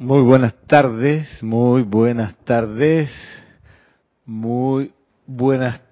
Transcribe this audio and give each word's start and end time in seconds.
Muy 0.00 0.22
buenas 0.22 0.54
tardes, 0.68 1.42
muy 1.42 1.82
buenas 1.82 2.36
tardes, 2.44 3.10
muy 4.24 4.92
buenas 5.26 5.82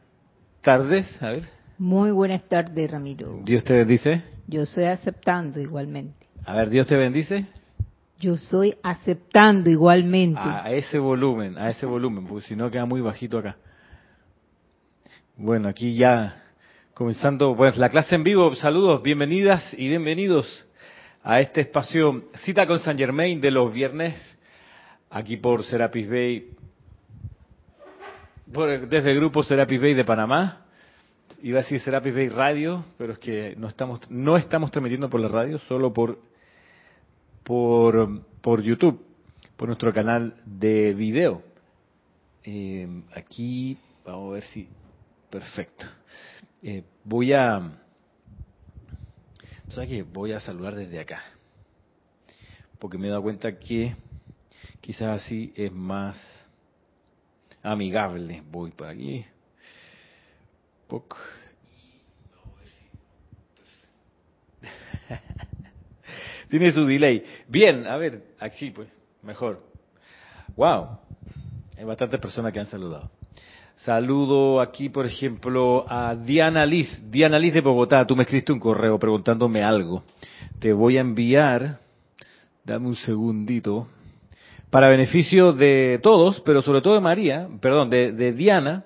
tardes. 0.63 1.21
A 1.21 1.33
ver. 1.33 1.43
Muy 1.77 2.13
buenas 2.13 2.49
tardes, 2.49 2.89
Ramiro. 2.89 3.41
Dios 3.43 3.65
te 3.65 3.73
bendice. 3.73 4.23
Yo 4.47 4.63
estoy 4.63 4.85
aceptando 4.85 5.59
igualmente. 5.59 6.29
A 6.45 6.55
ver, 6.55 6.71
Dios 6.71 6.87
te 6.87 6.95
bendice. 6.95 7.47
Yo 8.21 8.35
estoy 8.35 8.77
aceptando 8.81 9.69
igualmente. 9.71 10.41
A 10.41 10.71
ese 10.71 11.01
volumen, 11.01 11.59
a 11.59 11.71
ese 11.71 11.85
volumen, 11.85 12.29
porque 12.29 12.47
si 12.47 12.55
no 12.55 12.71
queda 12.71 12.87
muy 12.87 13.01
bajito 13.01 13.39
acá. 13.39 13.57
Bueno, 15.37 15.67
aquí 15.67 15.97
ya 15.97 16.45
comenzando 16.95 17.57
pues 17.57 17.77
la 17.77 17.89
clase 17.89 18.15
en 18.15 18.23
vivo. 18.23 18.55
Saludos, 18.55 19.03
bienvenidas 19.03 19.75
y 19.77 19.89
bienvenidos 19.89 20.66
a 21.27 21.41
este 21.41 21.63
espacio 21.63 22.23
Cita 22.45 22.69
con 22.69 22.79
San 22.79 22.97
Germain 22.97 23.41
de 23.41 23.51
los 23.51 23.73
viernes, 23.73 24.15
aquí 25.11 25.37
por 25.37 25.65
Serapis 25.65 26.09
Bay, 26.09 26.51
desde 28.89 29.11
el 29.11 29.17
grupo 29.17 29.43
Serapis 29.43 29.81
Bay 29.81 29.95
de 29.95 30.05
Panamá. 30.05 30.67
Iba 31.43 31.59
a 31.59 31.63
decir 31.63 31.81
Serapis 31.81 32.15
Bay 32.15 32.29
Radio, 32.29 32.85
pero 32.97 33.15
es 33.15 33.19
que 33.19 33.57
no 33.57 33.67
estamos, 33.67 34.09
no 34.09 34.37
estamos 34.37 34.71
transmitiendo 34.71 35.11
por 35.11 35.19
la 35.19 35.27
radio, 35.27 35.59
solo 35.59 35.93
por, 35.93 36.21
por, 37.43 38.23
por 38.41 38.63
YouTube, 38.63 39.05
por 39.57 39.67
nuestro 39.67 39.93
canal 39.93 40.37
de 40.45 40.95
video. 40.95 41.43
Eh, 42.45 43.03
aquí, 43.17 43.77
vamos 44.05 44.31
a 44.31 44.35
ver 44.35 44.43
si, 44.45 44.69
perfecto. 45.29 45.87
Eh, 46.63 46.85
voy 47.03 47.33
a 47.33 47.81
¿Sabes 49.71 49.89
qué? 49.89 50.03
Voy 50.03 50.33
a 50.33 50.41
saludar 50.41 50.75
desde 50.75 51.01
acá. 51.01 51.23
Porque 52.79 52.99
me 52.99 53.07
he 53.07 53.11
dado 53.11 53.23
cuenta 53.23 53.59
que 53.59 53.97
quizás 54.81 55.23
así 55.23 55.53
es 55.57 55.73
más 55.73 56.17
amigable. 57.63 58.43
Voy 58.51 58.71
por 58.71 58.89
aquí. 58.89 59.25
Tiene 66.49 66.73
su 66.73 66.85
delay. 66.85 67.25
Bien, 67.49 67.87
a 67.87 67.97
ver, 67.97 68.35
aquí 68.39 68.71
pues, 68.71 68.89
mejor. 69.23 69.63
Wow. 70.57 70.99
Hay 71.77 71.85
bastantes 71.85 72.21
personas 72.21 72.53
que 72.53 72.61
han 72.61 72.67
saludado. 72.67 73.11
Saludo 73.85 74.61
aquí, 74.61 74.89
por 74.89 75.07
ejemplo, 75.07 75.85
a 75.89 76.15
Diana 76.17 76.65
Liz. 76.65 77.01
Diana 77.11 77.39
Liz 77.39 77.53
de 77.55 77.61
Bogotá, 77.61 78.07
tú 78.07 78.17
me 78.17 78.23
escribiste 78.23 78.53
un 78.53 78.59
correo 78.59 78.99
preguntándome 78.99 79.63
algo. 79.63 80.03
Te 80.59 80.73
voy 80.73 80.97
a 80.97 81.03
enviar, 81.03 81.79
dame 82.65 82.89
un 82.89 82.97
segundito, 82.97 83.87
para 84.71 84.89
beneficio 84.89 85.53
de 85.53 86.01
todos, 86.03 86.41
pero 86.41 86.63
sobre 86.63 86.81
todo 86.81 86.95
de 86.95 87.01
María, 87.01 87.49
perdón, 87.61 87.91
de, 87.91 88.33
Diana. 88.33 88.85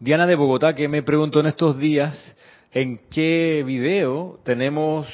Diana 0.00 0.26
de 0.26 0.34
Bogotá, 0.34 0.74
que 0.74 0.88
me 0.88 1.02
preguntó 1.02 1.40
en 1.40 1.46
estos 1.46 1.78
días 1.78 2.36
en 2.72 3.00
qué 3.10 3.62
video 3.64 4.40
tenemos 4.44 5.06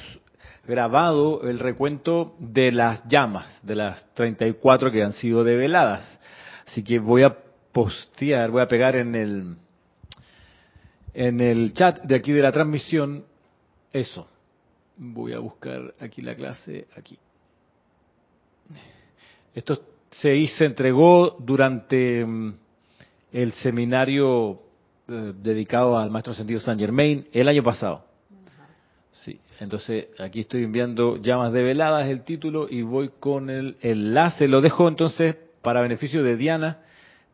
grabado 0.67 1.43
el 1.49 1.59
recuento 1.59 2.35
de 2.39 2.73
las 2.73 3.07
llamas, 3.07 3.61
de 3.63 3.75
las 3.75 4.15
34 4.15 4.91
que 4.91 5.03
han 5.03 5.13
sido 5.13 5.45
develadas. 5.45 6.03
Así 6.67 6.83
que 6.83 6.99
voy 6.99 7.23
a 7.23 7.46
postear, 7.77 8.51
voy 8.51 8.63
a 8.63 8.69
pegar 8.69 8.97
en 8.97 9.15
el 9.15 9.55
en 11.13 11.41
el 11.43 11.75
chat 11.75 12.03
de 12.05 12.15
aquí 12.15 12.33
de 12.33 12.41
la 12.41 12.51
transmisión 12.51 13.23
eso. 13.93 14.27
Voy 14.97 15.35
a 15.35 15.41
buscar 15.41 15.93
aquí 16.01 16.23
la 16.23 16.35
clase 16.35 16.87
aquí. 16.97 17.19
Esto 19.55 19.79
se 20.11 20.35
hizo, 20.35 20.57
se 20.57 20.65
entregó 20.65 21.37
durante 21.39 22.25
mm, 22.25 22.55
el 23.33 23.53
seminario 23.53 24.63
eh, 25.07 25.35
dedicado 25.37 25.99
al 25.99 26.11
maestro 26.11 26.33
sentido 26.33 26.61
San 26.61 26.79
Germain 26.79 27.29
el 27.31 27.47
año 27.47 27.63
pasado. 27.63 28.07
Sí, 29.11 29.39
entonces 29.61 30.07
aquí 30.19 30.41
estoy 30.41 30.65
enviando 30.65 31.19
llamas 31.19 31.53
de 31.53 31.63
veladas 31.63 32.09
el 32.09 32.25
título 32.25 32.69
y 32.71 32.81
voy 32.81 33.11
con 33.21 33.51
el 33.51 33.77
enlace. 33.83 34.49
Lo 34.49 34.63
dejo 34.63 34.89
entonces 34.89 35.37
para 35.61 35.83
beneficio 35.83 36.23
de 36.23 36.37
Diana 36.39 36.79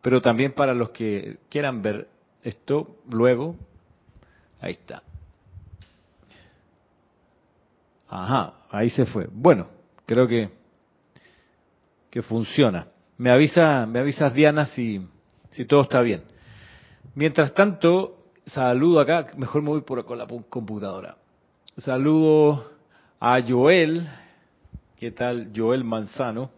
pero 0.02 0.20
también 0.20 0.52
para 0.52 0.74
los 0.74 0.90
que 0.90 1.38
quieran 1.48 1.80
ver 1.80 2.08
esto 2.42 2.96
luego, 3.08 3.56
ahí 4.60 4.72
está. 4.72 5.02
Ajá, 8.08 8.54
ahí 8.70 8.90
se 8.90 9.06
fue. 9.06 9.28
Bueno, 9.32 9.68
creo 10.04 10.28
que 10.28 10.50
que 12.10 12.20
funciona. 12.20 12.88
Me 13.16 13.30
avisa, 13.30 13.86
me 13.86 14.00
avisas 14.00 14.34
Diana 14.34 14.66
si 14.66 15.00
si 15.52 15.64
todo 15.64 15.82
está 15.82 16.00
bien. 16.02 16.22
Mientras 17.14 17.54
tanto, 17.54 18.18
saludo 18.46 19.00
acá, 19.00 19.26
mejor 19.36 19.62
me 19.62 19.68
voy 19.68 19.82
por 19.82 20.04
con 20.04 20.18
la 20.18 20.26
computadora. 20.26 21.16
Saludo 21.78 22.70
a 23.20 23.40
Joel, 23.46 24.06
¿qué 24.96 25.10
tal 25.10 25.52
Joel 25.54 25.84
Manzano? 25.84 26.50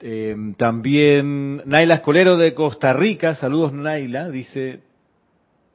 Eh, 0.00 0.36
también 0.56 1.62
Naila 1.66 1.94
Escolero 1.96 2.36
de 2.36 2.54
Costa 2.54 2.92
Rica, 2.92 3.34
saludos 3.34 3.72
Naila, 3.72 4.30
dice 4.30 4.80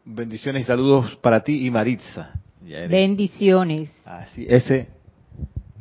bendiciones 0.06 0.63
y 0.63 0.66
saludos 0.66 1.16
para 1.17 1.44
ti 1.44 1.66
y 1.66 1.72
Maritza. 1.72 2.31
Bendiciones. 2.62 3.91
Así, 4.06 4.45
ese, 4.47 4.88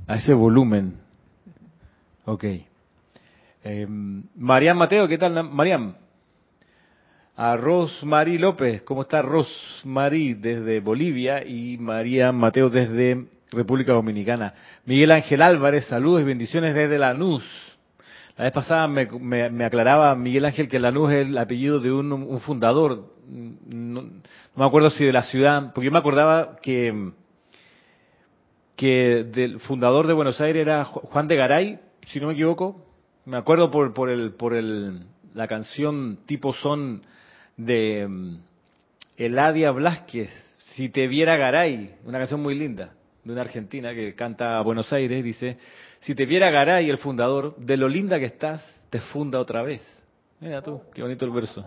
a 0.06 0.16
ese 0.16 0.34
volumen. 0.34 0.94
Ok. 2.24 2.44
Eh, 3.64 3.86
Mariam 3.88 4.76
Mateo, 4.76 5.06
¿qué 5.06 5.18
tal 5.18 5.48
Mariam? 5.50 5.94
A 7.36 7.56
Rosmarie 7.56 8.38
López, 8.38 8.82
¿cómo 8.82 9.02
está 9.02 9.22
Rosmarie 9.22 10.34
desde 10.34 10.80
Bolivia? 10.80 11.46
Y 11.46 11.78
María 11.78 12.30
Mateo 12.32 12.68
desde 12.68 13.26
República 13.52 13.92
Dominicana. 13.92 14.54
Miguel 14.84 15.12
Ángel 15.12 15.42
Álvarez, 15.42 15.86
saludos 15.86 16.22
y 16.22 16.24
bendiciones 16.24 16.74
desde 16.74 16.98
Lanús. 16.98 17.44
La 18.36 18.44
vez 18.44 18.52
pasada 18.52 18.88
me, 18.88 19.64
aclaraba 19.64 20.14
Miguel 20.14 20.46
Ángel 20.46 20.68
que 20.68 20.80
Lanús 20.80 21.12
es 21.12 21.26
el 21.26 21.36
apellido 21.36 21.80
de 21.80 21.92
un, 21.92 22.40
fundador, 22.40 23.12
no, 23.28 24.04
me 24.54 24.64
acuerdo 24.64 24.88
si 24.90 25.04
de 25.04 25.12
la 25.12 25.22
ciudad, 25.24 25.72
porque 25.74 25.86
yo 25.86 25.92
me 25.92 25.98
acordaba 25.98 26.56
que, 26.62 27.12
que 28.74 29.24
del 29.30 29.60
fundador 29.60 30.06
de 30.06 30.14
Buenos 30.14 30.40
Aires 30.40 30.62
era 30.62 30.84
Juan 30.84 31.28
de 31.28 31.36
Garay, 31.36 31.80
si 32.06 32.20
no 32.20 32.28
me 32.28 32.32
equivoco. 32.32 32.86
Me 33.26 33.36
acuerdo 33.36 33.70
por, 33.70 33.92
por, 33.92 34.08
el, 34.08 34.32
por 34.32 34.54
el, 34.54 35.04
la 35.34 35.46
canción 35.46 36.20
tipo 36.26 36.54
son 36.54 37.02
de 37.56 38.06
mm, 38.08 38.36
Eladia 39.18 39.70
Blasquez, 39.72 40.30
Si 40.56 40.88
te 40.88 41.06
viera 41.06 41.36
Garay, 41.36 41.96
una 42.04 42.18
canción 42.18 42.42
muy 42.42 42.58
linda 42.58 42.94
de 43.24 43.32
una 43.32 43.42
argentina 43.42 43.94
que 43.94 44.14
canta 44.14 44.58
a 44.58 44.62
Buenos 44.62 44.92
Aires, 44.92 45.22
dice, 45.22 45.56
si 46.00 46.14
te 46.14 46.26
viera 46.26 46.50
Garay, 46.50 46.90
el 46.90 46.98
fundador, 46.98 47.56
de 47.56 47.76
lo 47.76 47.88
linda 47.88 48.18
que 48.18 48.26
estás, 48.26 48.62
te 48.90 49.00
funda 49.00 49.38
otra 49.38 49.62
vez. 49.62 49.80
Mira 50.40 50.60
tú, 50.60 50.80
qué 50.92 51.02
bonito 51.02 51.24
el 51.24 51.30
verso. 51.30 51.64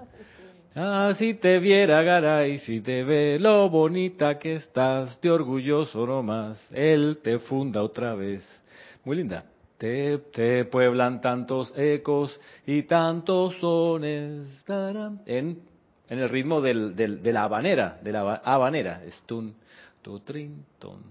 Ah, 0.76 1.14
si 1.18 1.36
te 1.36 1.60
viera 1.60 2.04
Garay, 2.04 2.58
si 2.58 2.82
te 2.82 3.06
ve 3.06 3.40
lo 3.40 3.70
bonita 3.70 4.38
que 4.38 4.56
estás, 4.56 5.22
de 5.22 5.32
orgulloso 5.32 6.06
nomás, 6.06 6.60
él 6.74 7.20
te 7.24 7.40
funda 7.40 7.82
otra 7.82 8.14
vez. 8.14 8.44
Muy 9.06 9.16
linda. 9.16 9.46
Te, 9.78 10.18
te 10.34 10.66
pueblan 10.66 11.22
tantos 11.22 11.74
ecos 11.78 12.38
y 12.66 12.84
tantos 12.84 13.56
sones 13.60 14.64
en, 15.26 15.60
en 16.10 16.20
el 16.20 16.30
ritmo 16.30 16.62
del, 16.62 16.96
del, 16.96 17.24
de 17.24 17.34
la 17.34 17.44
habanera, 17.44 18.00
de 18.02 18.12
la 18.12 18.36
habanera. 18.44 19.04
Estun, 19.06 19.56
tu, 20.02 20.20
trin, 20.20 20.66
ton, 20.80 21.02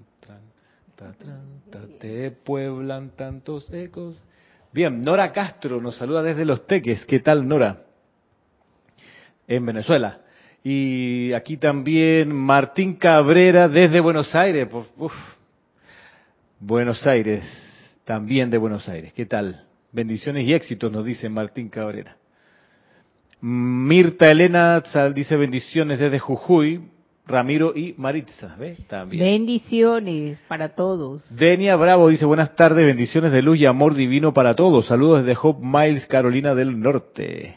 te 1.99 2.31
pueblan 2.31 3.11
tantos 3.11 3.73
ecos. 3.73 4.17
Bien, 4.73 5.01
Nora 5.03 5.33
Castro 5.33 5.81
nos 5.81 5.97
saluda 5.97 6.23
desde 6.23 6.45
Los 6.45 6.67
Teques. 6.67 7.05
¿Qué 7.07 7.21
tal, 7.21 7.47
Nora? 7.47 7.83
En 9.47 9.65
Venezuela. 9.65 10.21
Y 10.63 11.33
aquí 11.33 11.59
también 11.59 12.35
Martín 12.35 12.95
Cabrera 12.95 13.69
desde 13.69 14.01
Buenos 14.01 14.35
Aires. 14.35 14.67
Buenos 16.59 17.07
Aires, 17.07 17.45
también 18.05 18.51
de 18.51 18.59
Buenos 18.59 18.89
Aires. 18.89 19.13
¿Qué 19.13 19.27
tal? 19.27 19.67
Bendiciones 19.93 20.47
y 20.47 20.55
éxitos, 20.55 20.91
nos 20.91 21.05
dice 21.05 21.29
Martín 21.29 21.69
Cabrera. 21.69 22.17
Mirta 23.41 24.31
Elena 24.31 24.83
dice 25.15 25.37
bendiciones 25.37 25.99
desde 25.99 26.19
Jujuy. 26.19 26.81
Ramiro 27.27 27.73
y 27.75 27.95
Maritza, 27.97 28.55
¿ves? 28.59 28.87
También. 28.87 29.25
Bendiciones 29.25 30.39
para 30.47 30.75
todos. 30.75 31.35
Denia 31.35 31.75
Bravo 31.77 32.09
dice, 32.09 32.27
buenas 32.27 32.55
tardes, 32.55 32.85
bendiciones 32.85 33.33
de 33.33 33.41
luz 33.41 33.59
y 33.59 33.67
amor 33.67 33.95
divino 33.95 34.35
para 34.35 34.55
todos. 34.55 34.87
Saludos 34.87 35.25
desde 35.25 35.39
Hope 35.43 35.65
Miles, 35.65 36.07
Carolina 36.07 36.55
del 36.55 36.79
Norte. 36.79 37.57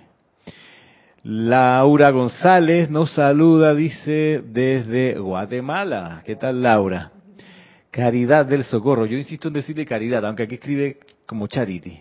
Laura 1.23 2.11
González 2.11 2.89
nos 2.89 3.11
saluda, 3.11 3.73
dice, 3.73 4.41
desde 4.45 5.19
Guatemala. 5.19 6.21
¿Qué 6.25 6.37
tal, 6.37 6.63
Laura? 6.63 7.11
Caridad 7.91 8.45
del 8.45 8.63
Socorro. 8.63 9.05
Yo 9.05 9.17
insisto 9.17 9.49
en 9.49 9.55
decirle 9.55 9.85
caridad, 9.85 10.25
aunque 10.25 10.43
aquí 10.43 10.55
escribe 10.55 10.99
como 11.25 11.47
charity. 11.47 11.99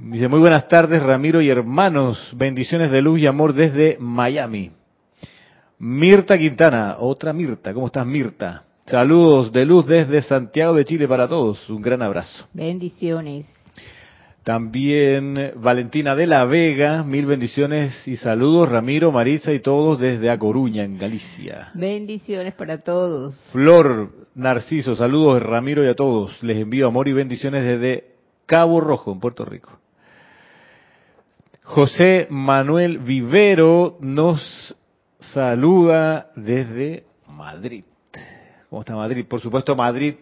Dice, 0.00 0.28
muy 0.28 0.40
buenas 0.40 0.68
tardes, 0.68 1.02
Ramiro 1.02 1.40
y 1.40 1.48
hermanos. 1.48 2.30
Bendiciones 2.36 2.90
de 2.90 3.00
luz 3.00 3.20
y 3.20 3.26
amor 3.26 3.54
desde 3.54 3.96
Miami. 3.98 4.72
Mirta 5.78 6.36
Quintana, 6.36 6.96
otra 6.98 7.32
Mirta. 7.32 7.72
¿Cómo 7.72 7.86
estás, 7.86 8.04
Mirta? 8.04 8.64
Saludos 8.86 9.52
de 9.52 9.64
luz 9.64 9.86
desde 9.86 10.22
Santiago 10.22 10.74
de 10.74 10.84
Chile 10.84 11.06
para 11.06 11.28
todos. 11.28 11.68
Un 11.70 11.80
gran 11.80 12.02
abrazo. 12.02 12.48
Bendiciones. 12.52 13.46
También 14.42 15.52
Valentina 15.56 16.16
de 16.16 16.26
la 16.26 16.44
Vega, 16.46 17.04
mil 17.04 17.26
bendiciones 17.26 18.08
y 18.08 18.16
saludos. 18.16 18.70
Ramiro, 18.70 19.12
Marisa 19.12 19.52
y 19.52 19.60
todos 19.60 20.00
desde 20.00 20.30
A 20.30 20.38
Coruña, 20.38 20.84
en 20.84 20.98
Galicia. 20.98 21.68
Bendiciones 21.74 22.54
para 22.54 22.78
todos. 22.78 23.38
Flor 23.52 24.10
Narciso, 24.34 24.96
saludos 24.96 25.42
Ramiro 25.42 25.84
y 25.84 25.88
a 25.88 25.94
todos. 25.94 26.42
Les 26.42 26.56
envío 26.56 26.88
amor 26.88 27.08
y 27.08 27.12
bendiciones 27.12 27.62
desde 27.62 28.14
Cabo 28.46 28.80
Rojo, 28.80 29.12
en 29.12 29.20
Puerto 29.20 29.44
Rico. 29.44 29.78
José 31.62 32.26
Manuel 32.30 32.98
Vivero 33.00 33.98
nos 34.00 34.74
saluda 35.32 36.30
desde 36.36 37.04
Madrid. 37.28 37.84
¿Cómo 38.68 38.82
está 38.82 38.94
Madrid? 38.94 39.24
Por 39.26 39.40
supuesto, 39.40 39.74
Madrid, 39.74 40.16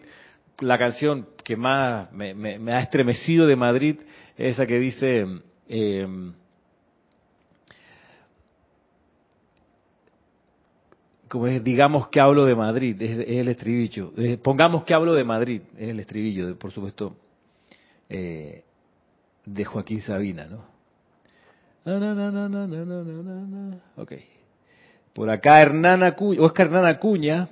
la 0.59 0.77
canción 0.77 1.27
que 1.43 1.55
más 1.55 2.11
me, 2.11 2.33
me 2.33 2.71
ha 2.73 2.79
estremecido 2.79 3.45
de 3.45 3.55
Madrid 3.55 3.97
esa 4.37 4.67
que 4.67 4.79
dice, 4.79 5.25
eh, 5.67 6.07
como 11.27 11.47
es, 11.47 11.63
digamos 11.63 12.07
que 12.09 12.19
hablo 12.19 12.45
de 12.45 12.55
Madrid, 12.55 13.01
es, 13.01 13.19
el 13.27 13.47
estribillo. 13.49 14.13
Eh, 14.15 14.37
pongamos 14.37 14.83
que 14.83 14.93
hablo 14.93 15.13
de 15.13 15.23
Madrid, 15.23 15.61
es 15.75 15.89
el 15.89 15.99
estribillo, 15.99 16.47
de, 16.47 16.55
por 16.55 16.71
supuesto, 16.71 17.17
eh, 18.09 18.63
de 19.45 19.65
Joaquín 19.65 20.01
Sabina, 20.01 20.45
¿no? 20.45 20.77
Ok. 23.95 24.13
Por 25.17 25.31
acá 25.31 25.59
Hernán 25.59 26.03
Acuña, 26.03 26.43
Oscar 26.43 26.67
Hernán 26.67 26.85
Acuña 26.85 27.49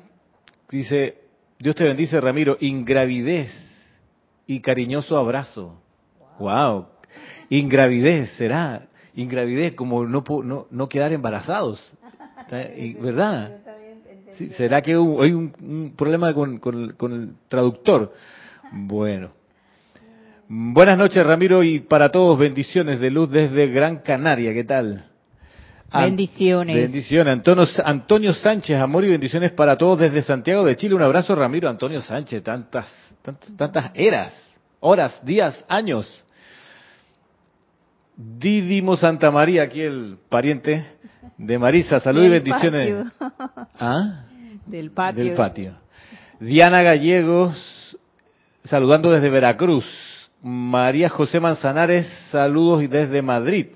dice, 0.70 1.18
Dios 1.58 1.74
te 1.74 1.84
bendice 1.84 2.22
Ramiro, 2.22 2.58
ingravidez 2.60 3.52
y 4.46 4.60
cariñoso 4.60 5.18
abrazo. 5.18 5.76
Wow. 6.38 6.86
Ingravidez, 7.50 8.30
será. 8.38 8.86
Ingravidez, 9.16 9.74
como 9.74 10.06
no, 10.06 10.24
no, 10.44 10.68
no 10.70 10.88
quedar 10.88 11.12
embarazados. 11.12 11.92
¿Verdad? 12.52 13.58
¿Será 14.58 14.84
que 14.84 14.92
hay 14.92 14.98
un, 15.32 15.96
problema 15.98 16.36
con, 16.36 16.60
con, 16.60 17.14
el 17.14 17.34
traductor? 17.48 18.14
Bueno. 18.74 19.32
Buenas 20.48 21.00
noches, 21.00 21.26
Ramiro, 21.26 21.64
y 21.64 21.80
para 21.80 22.12
todos, 22.12 22.38
bendiciones 22.38 23.00
de 23.00 23.10
luz 23.10 23.32
desde 23.32 23.66
Gran 23.70 24.02
Canaria. 24.04 24.54
¿Qué 24.54 24.66
tal? 24.66 25.15
Bendiciones. 26.02 26.76
Bendiciones. 26.76 27.34
Antonio, 27.34 27.66
Antonio 27.84 28.34
Sánchez, 28.34 28.78
amor 28.80 29.06
y 29.06 29.10
bendiciones 29.10 29.52
para 29.52 29.78
todos 29.78 30.00
desde 30.00 30.22
Santiago 30.22 30.66
de 30.66 30.76
Chile. 30.76 30.96
Un 30.96 31.02
abrazo, 31.02 31.36
Ramiro. 31.36 31.70
Antonio 31.70 32.02
Sánchez, 32.02 32.44
tantas, 32.44 32.88
tantas, 33.22 33.56
tantas 33.56 33.92
eras, 33.94 34.34
horas, 34.80 35.24
días, 35.26 35.64
años. 35.68 36.24
Didimo 38.18 38.96
Santa 38.96 39.30
María, 39.30 39.64
aquí 39.64 39.82
el 39.82 40.18
pariente 40.30 40.86
de 41.38 41.60
Marisa. 41.60 42.00
Salud 42.00 42.24
y 42.24 42.30
bendiciones. 42.30 43.06
¿Ah? 43.80 44.26
Del 44.66 44.92
patio. 44.92 45.24
Del 45.24 45.36
patio. 45.36 45.76
Diana 46.40 46.82
Gallegos, 46.82 47.98
saludando 48.64 49.12
desde 49.12 49.30
Veracruz. 49.30 49.86
María 50.42 51.10
José 51.10 51.40
Manzanares, 51.40 52.08
saludos 52.30 52.88
desde 52.90 53.22
Madrid. 53.22 53.68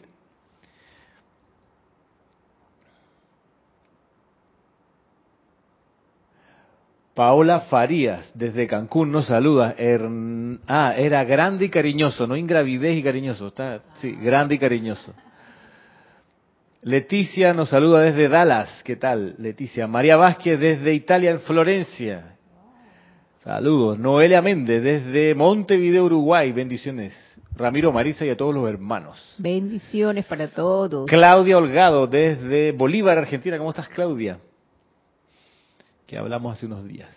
Paola 7.19 7.60
Farías, 7.60 8.31
desde 8.33 8.66
Cancún, 8.66 9.12
nos 9.12 9.27
saluda. 9.27 9.75
ah, 10.69 10.94
era 10.95 11.25
grande 11.25 11.66
y 11.66 11.69
cariñoso, 11.69 12.25
no 12.25 12.38
ingravidez 12.38 12.95
y 12.95 13.04
cariñoso. 13.04 13.48
Está, 13.48 13.81
sí, 13.95 14.12
grande 14.13 14.56
y 14.56 14.57
cariñoso. 14.57 15.13
Leticia 16.81 17.54
nos 17.54 17.71
saluda 17.71 18.04
desde 18.04 18.30
Dallas. 18.30 18.69
¿Qué 18.86 18.95
tal, 18.95 19.36
Leticia? 19.38 19.86
María 19.86 20.16
Vázquez 20.16 20.57
desde 20.62 20.94
Italia, 20.94 21.31
en 21.31 21.42
Florencia. 21.42 22.38
Saludos. 23.44 24.00
Noelia 24.00 24.42
Méndez 24.42 24.81
desde 24.81 25.36
Montevideo, 25.36 26.06
Uruguay. 26.06 26.54
Bendiciones. 26.54 27.13
Ramiro 27.54 27.92
Marisa 27.92 28.25
y 28.25 28.30
a 28.30 28.38
todos 28.38 28.56
los 28.56 28.69
hermanos. 28.69 29.36
Bendiciones 29.38 30.24
para 30.24 30.48
todos. 30.48 31.06
Claudia 31.06 31.57
Holgado 31.57 32.07
desde 32.07 32.71
Bolívar, 32.71 33.18
Argentina. 33.18 33.57
¿Cómo 33.57 33.71
estás, 33.71 33.89
Claudia? 33.89 34.39
Que 36.09 36.17
hablamos 36.17 36.57
hace 36.57 36.65
unos 36.65 36.83
días. 36.85 37.15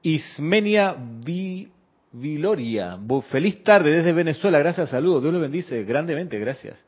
Ismenia 0.00 0.96
Viloria, 2.12 2.96
feliz 3.30 3.64
tarde 3.64 3.90
desde 3.90 4.12
Venezuela, 4.12 4.60
gracias, 4.60 4.90
saludos, 4.90 5.22
Dios 5.22 5.34
lo 5.34 5.40
bendice 5.40 5.82
grandemente, 5.82 6.38
gracias. 6.38 6.78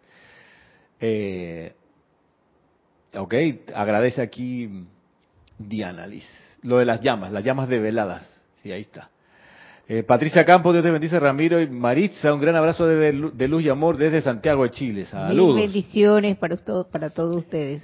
Eh, 1.01 1.73
ok, 3.17 3.35
agradece 3.75 4.23
aquí 4.23 4.85
Diana 5.59 6.07
Liz, 6.07 6.25
lo 6.63 6.79
de 6.79 6.85
las 6.85 7.01
llamas, 7.01 7.33
las 7.33 7.45
llamas 7.45 7.69
de 7.69 7.81
veladas, 7.81 8.25
sí, 8.63 8.71
ahí 8.71 8.83
está. 8.83 9.11
Eh, 9.89 10.05
Patricia 10.05 10.45
Campos, 10.45 10.73
Dios 10.73 10.85
te 10.85 10.91
bendice, 10.93 11.19
Ramiro 11.19 11.61
y 11.61 11.67
Maritza, 11.67 12.33
un 12.33 12.41
gran 12.41 12.55
abrazo 12.55 12.87
de, 12.87 13.13
luz 13.13 13.65
y 13.65 13.69
amor 13.69 13.97
desde 13.97 14.21
Santiago 14.21 14.63
de 14.63 14.71
Chile, 14.71 15.05
saludos. 15.05 15.57
bendiciones 15.57 16.37
para, 16.37 16.57
para 16.93 17.11
todos 17.11 17.39
ustedes. 17.39 17.83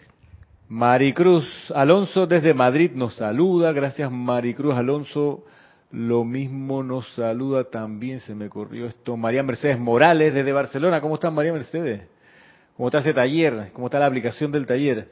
Maricruz 0.69 1.47
Alonso 1.77 2.27
desde 2.27 2.53
Madrid 2.53 2.91
nos 2.93 3.15
saluda. 3.15 3.71
Gracias 3.73 4.11
Maricruz 4.11 4.75
Alonso. 4.75 5.45
Lo 5.93 6.25
mismo 6.25 6.83
nos 6.83 7.07
saluda 7.15 7.65
también, 7.65 8.19
se 8.19 8.35
me 8.35 8.49
corrió 8.49 8.87
esto. 8.87 9.17
María 9.17 9.45
Mercedes 9.45 9.79
Morales 9.79 10.35
desde 10.35 10.53
Barcelona. 10.53 11.01
¿Cómo 11.01 11.15
está 11.15 11.31
María 11.31 11.53
Mercedes? 11.53 12.09
¿Cómo 12.77 12.89
está 12.89 12.99
ese 12.99 13.15
taller? 13.15 13.71
¿Cómo 13.73 13.87
está 13.87 14.01
la 14.01 14.07
aplicación 14.07 14.51
del 14.51 14.67
taller? 14.67 15.09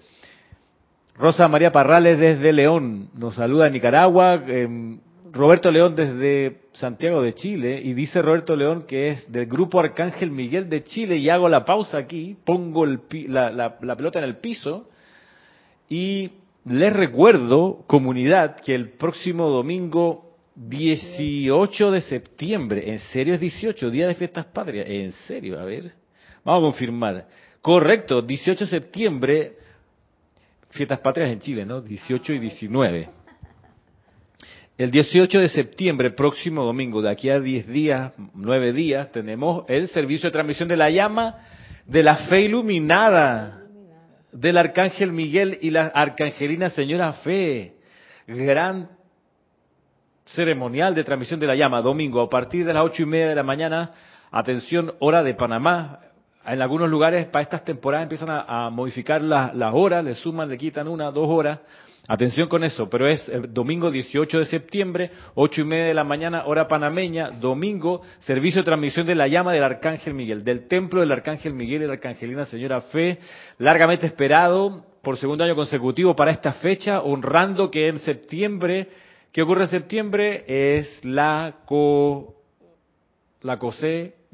Rosa 1.14 1.46
María 1.46 1.70
Parrales 1.70 2.18
desde 2.18 2.52
León. 2.52 3.10
Nos 3.14 3.36
saluda 3.36 3.70
Nicaragua. 3.70 4.42
Em, 4.48 4.98
Roberto 5.32 5.70
León 5.70 5.94
desde 5.94 6.62
Santiago 6.72 7.22
de 7.22 7.34
Chile. 7.34 7.80
Y 7.80 7.94
dice 7.94 8.20
Roberto 8.20 8.56
León 8.56 8.87
que 8.88 9.11
es 9.11 9.30
del 9.30 9.46
grupo 9.46 9.78
Arcángel 9.78 10.32
Miguel 10.32 10.68
de 10.68 10.82
Chile. 10.82 11.16
Y 11.18 11.30
hago 11.30 11.49
la 11.49 11.64
pausa 11.64 11.99
aquí. 11.99 12.37
Pongo 12.44 12.84
la 12.84 13.78
pelota 13.96 14.18
en 14.18 14.25
el 14.25 14.38
piso 14.38 14.88
y 15.88 16.31
les 16.64 16.93
recuerdo, 16.93 17.85
comunidad, 17.87 18.57
que 18.61 18.75
el 18.75 18.91
próximo 18.91 19.49
domingo 19.50 20.37
18 20.57 21.91
de 21.91 22.00
septiembre, 22.00 22.91
en 22.91 22.99
serio 22.99 23.35
es 23.35 23.41
18, 23.41 23.91
día 23.91 24.07
de 24.07 24.14
fiestas 24.14 24.47
patrias, 24.47 24.87
en 24.88 25.12
serio, 25.12 25.59
a 25.59 25.64
ver, 25.64 25.93
vamos 26.45 26.62
a 26.62 26.67
confirmar. 26.71 27.26
Correcto, 27.61 28.23
18 28.23 28.64
de 28.64 28.71
septiembre, 28.71 29.53
fiestas 30.71 31.00
patrias 31.00 31.31
en 31.31 31.41
Chile, 31.41 31.67
¿no? 31.67 31.81
18 31.81 32.33
y 32.33 32.38
19. 32.38 33.09
El 34.76 34.91
18 34.91 35.38
de 35.38 35.49
septiembre, 35.49 36.11
próximo 36.11 36.64
domingo, 36.64 37.00
de 37.00 37.11
aquí 37.11 37.31
a 37.31 37.38
10 37.38 37.69
días, 37.69 38.12
9 38.35 38.73
días, 38.73 39.12
tenemos 39.12 39.64
el 39.69 39.88
servicio 39.88 40.29
de 40.29 40.33
transmisión 40.33 40.69
de 40.69 40.76
la 40.76 40.91
llama 40.91 41.38
de 41.87 42.03
la 42.03 42.17
fe 42.29 42.43
iluminada 42.43 43.63
del 44.35 44.59
arcángel 44.59 45.12
Miguel 45.12 45.59
y 45.62 45.71
la 45.71 45.87
arcangelina 45.87 46.69
señora 46.71 47.12
Fe. 47.14 47.76
Gran 48.26 48.91
ceremonial 50.26 50.95
de 50.95 51.05
transmisión 51.05 51.38
de 51.38 51.47
la 51.47 51.55
llama, 51.55 51.81
domingo, 51.81 52.21
a 52.21 52.29
partir 52.29 52.67
de 52.67 52.75
las 52.75 52.85
ocho 52.85 53.03
y 53.03 53.07
media 53.07 53.29
de 53.29 53.35
la 53.35 53.43
mañana, 53.43 53.93
atención, 54.31 54.95
hora 54.99 55.23
de 55.23 55.35
Panamá. 55.35 56.00
En 56.46 56.60
algunos 56.60 56.90
lugares, 56.90 57.26
para 57.26 57.42
estas 57.42 57.64
temporadas, 57.64 58.04
empiezan 58.04 58.28
a, 58.30 58.68
modificar 58.70 59.22
las 59.22 59.74
horas, 59.74 60.04
le 60.04 60.14
suman, 60.14 60.48
le 60.48 60.58
quitan 60.58 60.88
una, 60.88 61.10
dos 61.10 61.28
horas. 61.28 61.60
Atención 62.06 62.48
con 62.48 62.62
eso, 62.64 62.90
pero 62.90 63.08
es 63.08 63.26
el 63.30 63.54
domingo 63.54 63.90
18 63.90 64.40
de 64.40 64.44
septiembre, 64.44 65.10
ocho 65.34 65.62
y 65.62 65.64
media 65.64 65.86
de 65.86 65.94
la 65.94 66.04
mañana, 66.04 66.44
hora 66.44 66.68
panameña, 66.68 67.30
domingo, 67.30 68.02
servicio 68.18 68.60
de 68.60 68.66
transmisión 68.66 69.06
de 69.06 69.14
la 69.14 69.26
llama 69.26 69.54
del 69.54 69.64
Arcángel 69.64 70.12
Miguel, 70.12 70.44
del 70.44 70.68
templo 70.68 71.00
del 71.00 71.12
Arcángel 71.12 71.54
Miguel 71.54 71.82
y 71.82 71.86
la 71.86 71.94
Arcangelina 71.94 72.44
Señora 72.44 72.82
Fe, 72.82 73.18
largamente 73.56 74.04
esperado 74.06 74.84
por 75.00 75.16
segundo 75.16 75.44
año 75.44 75.54
consecutivo 75.54 76.14
para 76.14 76.30
esta 76.30 76.52
fecha, 76.52 77.00
honrando 77.00 77.70
que 77.70 77.88
en 77.88 77.98
septiembre, 78.00 78.88
¿qué 79.32 79.40
ocurre 79.40 79.62
en 79.62 79.70
septiembre? 79.70 80.44
Es 80.46 81.02
la 81.06 81.60
co, 81.64 82.34
la 83.40 83.58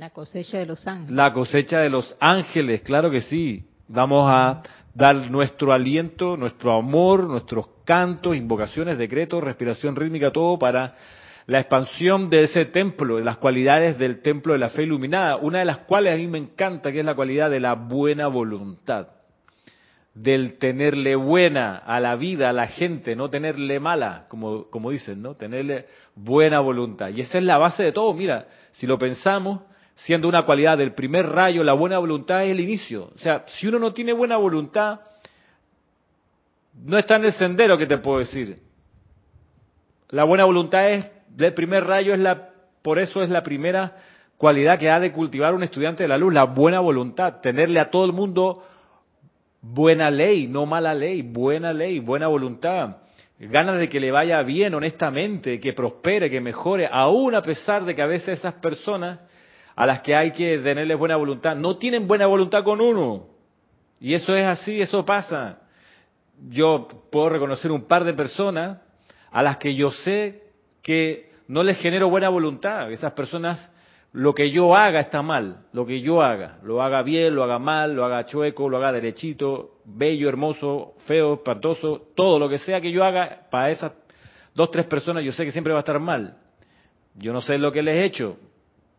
la 0.01 0.09
cosecha 0.09 0.57
de 0.57 0.65
los 0.65 0.87
ángeles. 0.87 1.15
La 1.15 1.31
cosecha 1.35 1.79
de 1.81 1.91
los 1.91 2.17
ángeles, 2.21 2.81
claro 2.81 3.11
que 3.11 3.21
sí. 3.21 3.67
Vamos 3.87 4.31
a 4.31 4.63
dar 4.95 5.31
nuestro 5.31 5.75
aliento, 5.75 6.39
nuestro 6.39 6.73
amor, 6.73 7.29
nuestros 7.29 7.67
cantos, 7.85 8.35
invocaciones, 8.35 8.97
decretos, 8.97 9.45
respiración 9.45 9.95
rítmica, 9.95 10.31
todo 10.31 10.59
para 10.59 10.95
la 11.45 11.61
expansión 11.61 12.31
de 12.31 12.45
ese 12.45 12.65
templo, 12.65 13.19
de 13.19 13.25
las 13.25 13.37
cualidades 13.37 13.99
del 13.99 14.23
templo 14.23 14.55
de 14.55 14.61
la 14.61 14.71
fe 14.71 14.85
iluminada, 14.85 15.37
una 15.37 15.59
de 15.59 15.67
las 15.67 15.79
cuales 15.81 16.15
a 16.15 16.17
mí 16.17 16.27
me 16.29 16.39
encanta, 16.39 16.91
que 16.93 17.01
es 17.01 17.05
la 17.05 17.15
cualidad 17.15 17.51
de 17.51 17.61
la 17.61 17.75
buena 17.75 18.27
voluntad, 18.29 19.09
del 20.15 20.57
tenerle 20.57 21.15
buena 21.15 21.77
a 21.77 22.01
la 22.01 22.17
vida, 22.17 22.49
a 22.49 22.55
la 22.55 22.69
gente, 22.69 23.15
no 23.15 23.29
tenerle 23.29 23.79
mala, 23.81 24.25
como, 24.29 24.71
como 24.71 24.93
dicen, 24.93 25.21
¿no? 25.21 25.35
Tenerle 25.35 25.85
buena 26.15 26.61
voluntad. 26.61 27.11
Y 27.11 27.21
esa 27.21 27.37
es 27.37 27.45
la 27.45 27.59
base 27.59 27.83
de 27.83 27.93
todo, 27.93 28.15
mira, 28.15 28.47
si 28.73 28.87
lo 28.87 28.97
pensamos, 28.97 29.61
siendo 30.05 30.29
una 30.29 30.45
cualidad 30.45 30.79
del 30.79 30.93
primer 30.93 31.27
rayo, 31.27 31.63
la 31.63 31.73
buena 31.73 31.99
voluntad 31.99 32.45
es 32.45 32.53
el 32.53 32.61
inicio. 32.61 33.11
O 33.15 33.19
sea, 33.19 33.45
si 33.47 33.67
uno 33.67 33.79
no 33.79 33.93
tiene 33.93 34.13
buena 34.13 34.37
voluntad, 34.37 35.01
no 36.75 36.99
está 36.99 37.17
en 37.17 37.27
el 37.27 37.33
sendero 37.33 37.77
que 37.77 37.87
te 37.87 37.99
puedo 37.99 38.19
decir. 38.19 38.59
La 40.09 40.25
buena 40.25 40.45
voluntad 40.45 40.91
es, 40.91 41.11
del 41.29 41.55
primer 41.55 41.85
rayo 41.85 42.15
es 42.15 42.21
la, 42.21 42.49
por 42.83 42.99
eso 42.99 43.23
es 43.23 43.31
la 43.31 43.43
primera 43.43 43.97
cualidad 44.37 44.79
que 44.79 44.91
ha 44.91 44.99
de 44.99 45.13
cultivar 45.13 45.55
un 45.55 45.63
estudiante 45.63 46.05
de 46.05 46.09
la 46.09 46.17
luz, 46.17 46.33
la 46.33 46.45
buena 46.45 46.81
voluntad, 46.81 47.41
tenerle 47.41 47.79
a 47.79 47.91
todo 47.91 48.07
el 48.07 48.13
mundo 48.13 48.65
buena 49.61 50.11
ley, 50.11 50.47
no 50.47 50.65
mala 50.65 50.95
ley, 50.95 51.21
buena 51.21 51.75
ley, 51.75 51.99
buena 51.99 52.27
voluntad, 52.27 52.97
ganas 53.39 53.79
de 53.79 53.89
que 53.91 54.01
le 54.01 54.11
vaya 54.11 54.41
bien 54.43 54.75
honestamente, 54.75 55.61
que 55.61 55.75
prospere, 55.75 56.31
que 56.31 56.41
mejore, 56.41 56.89
aún 56.91 57.35
a 57.35 57.43
pesar 57.43 57.85
de 57.85 57.95
que 57.95 58.01
a 58.01 58.07
veces 58.07 58.39
esas 58.39 58.55
personas 58.55 59.21
a 59.81 59.87
las 59.87 60.01
que 60.01 60.15
hay 60.15 60.33
que 60.33 60.59
tenerles 60.59 60.99
buena 60.99 61.17
voluntad 61.17 61.57
no 61.57 61.77
tienen 61.77 62.07
buena 62.07 62.27
voluntad 62.27 62.63
con 62.65 62.81
uno. 62.81 63.27
Y 64.01 64.15
eso 64.15 64.35
es 64.35 64.45
así, 64.45 64.81
eso 64.81 65.05
pasa 65.05 65.59
yo 66.49 66.89
puedo 67.11 67.29
reconocer 67.29 67.71
un 67.71 67.85
par 67.85 68.05
de 68.05 68.15
personas 68.15 68.79
a 69.31 69.43
las 69.43 69.59
que 69.59 69.75
yo 69.75 69.91
sé 69.91 70.43
que 70.83 71.31
no 71.49 71.63
les 71.63 71.79
genero 71.79 72.09
buena 72.09 72.29
voluntad. 72.29 72.91
Esas 72.91 73.13
personas, 73.13 73.71
lo 74.13 74.35
que 74.35 74.51
yo 74.51 74.75
haga 74.75 75.01
está 75.01 75.23
mal, 75.23 75.65
lo 75.73 75.85
que 75.85 76.01
yo 76.01 76.23
haga, 76.23 76.59
lo 76.63 76.83
haga 76.83 77.03
bien, 77.03 77.35
lo 77.35 77.45
haga 77.45 77.59
mal, 77.59 77.95
lo 77.95 78.05
haga 78.05 78.25
chueco, 78.25 78.69
lo 78.69 78.79
haga 78.79 78.93
derechito, 78.93 79.79
bello, 79.85 80.29
hermoso, 80.29 80.95
feo, 81.07 81.35
espantoso, 81.35 82.09
todo 82.15 82.39
lo 82.39 82.49
que 82.49 82.59
sea 82.59 82.81
que 82.81 82.91
yo 82.91 83.05
haga 83.05 83.47
para 83.51 83.71
esas 83.71 83.93
dos, 84.55 84.71
tres 84.71 84.87
personas, 84.87 85.25
yo 85.25 85.33
sé 85.33 85.45
que 85.45 85.53
siempre 85.53 85.73
va 85.73 85.81
a 85.81 85.81
estar 85.81 86.01
mal. 86.01 86.37
Yo 87.15 87.33
no 87.33 87.41
sé 87.41 87.59
lo 87.59 87.73
que 87.73 87.83
les 87.83 87.97
he 87.97 88.05
hecho. 88.05 88.37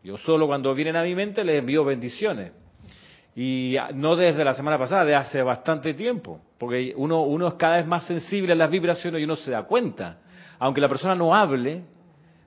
Yo 0.02 0.16
solo 0.16 0.46
cuando 0.46 0.74
vienen 0.74 0.96
a 0.96 1.02
mi 1.02 1.14
mente 1.14 1.44
les 1.44 1.58
envío 1.58 1.84
bendiciones. 1.84 2.52
Y 3.34 3.76
no 3.94 4.14
desde 4.14 4.44
la 4.44 4.54
semana 4.54 4.78
pasada, 4.78 5.04
de 5.04 5.14
hace 5.14 5.42
bastante 5.42 5.94
tiempo, 5.94 6.40
porque 6.58 6.92
uno, 6.96 7.22
uno 7.22 7.48
es 7.48 7.54
cada 7.54 7.76
vez 7.76 7.86
más 7.86 8.06
sensible 8.06 8.52
a 8.52 8.56
las 8.56 8.70
vibraciones 8.70 9.20
y 9.20 9.24
uno 9.24 9.36
se 9.36 9.50
da 9.50 9.62
cuenta. 9.62 10.18
Aunque 10.58 10.80
la 10.80 10.88
persona 10.88 11.14
no 11.14 11.34
hable, 11.34 11.82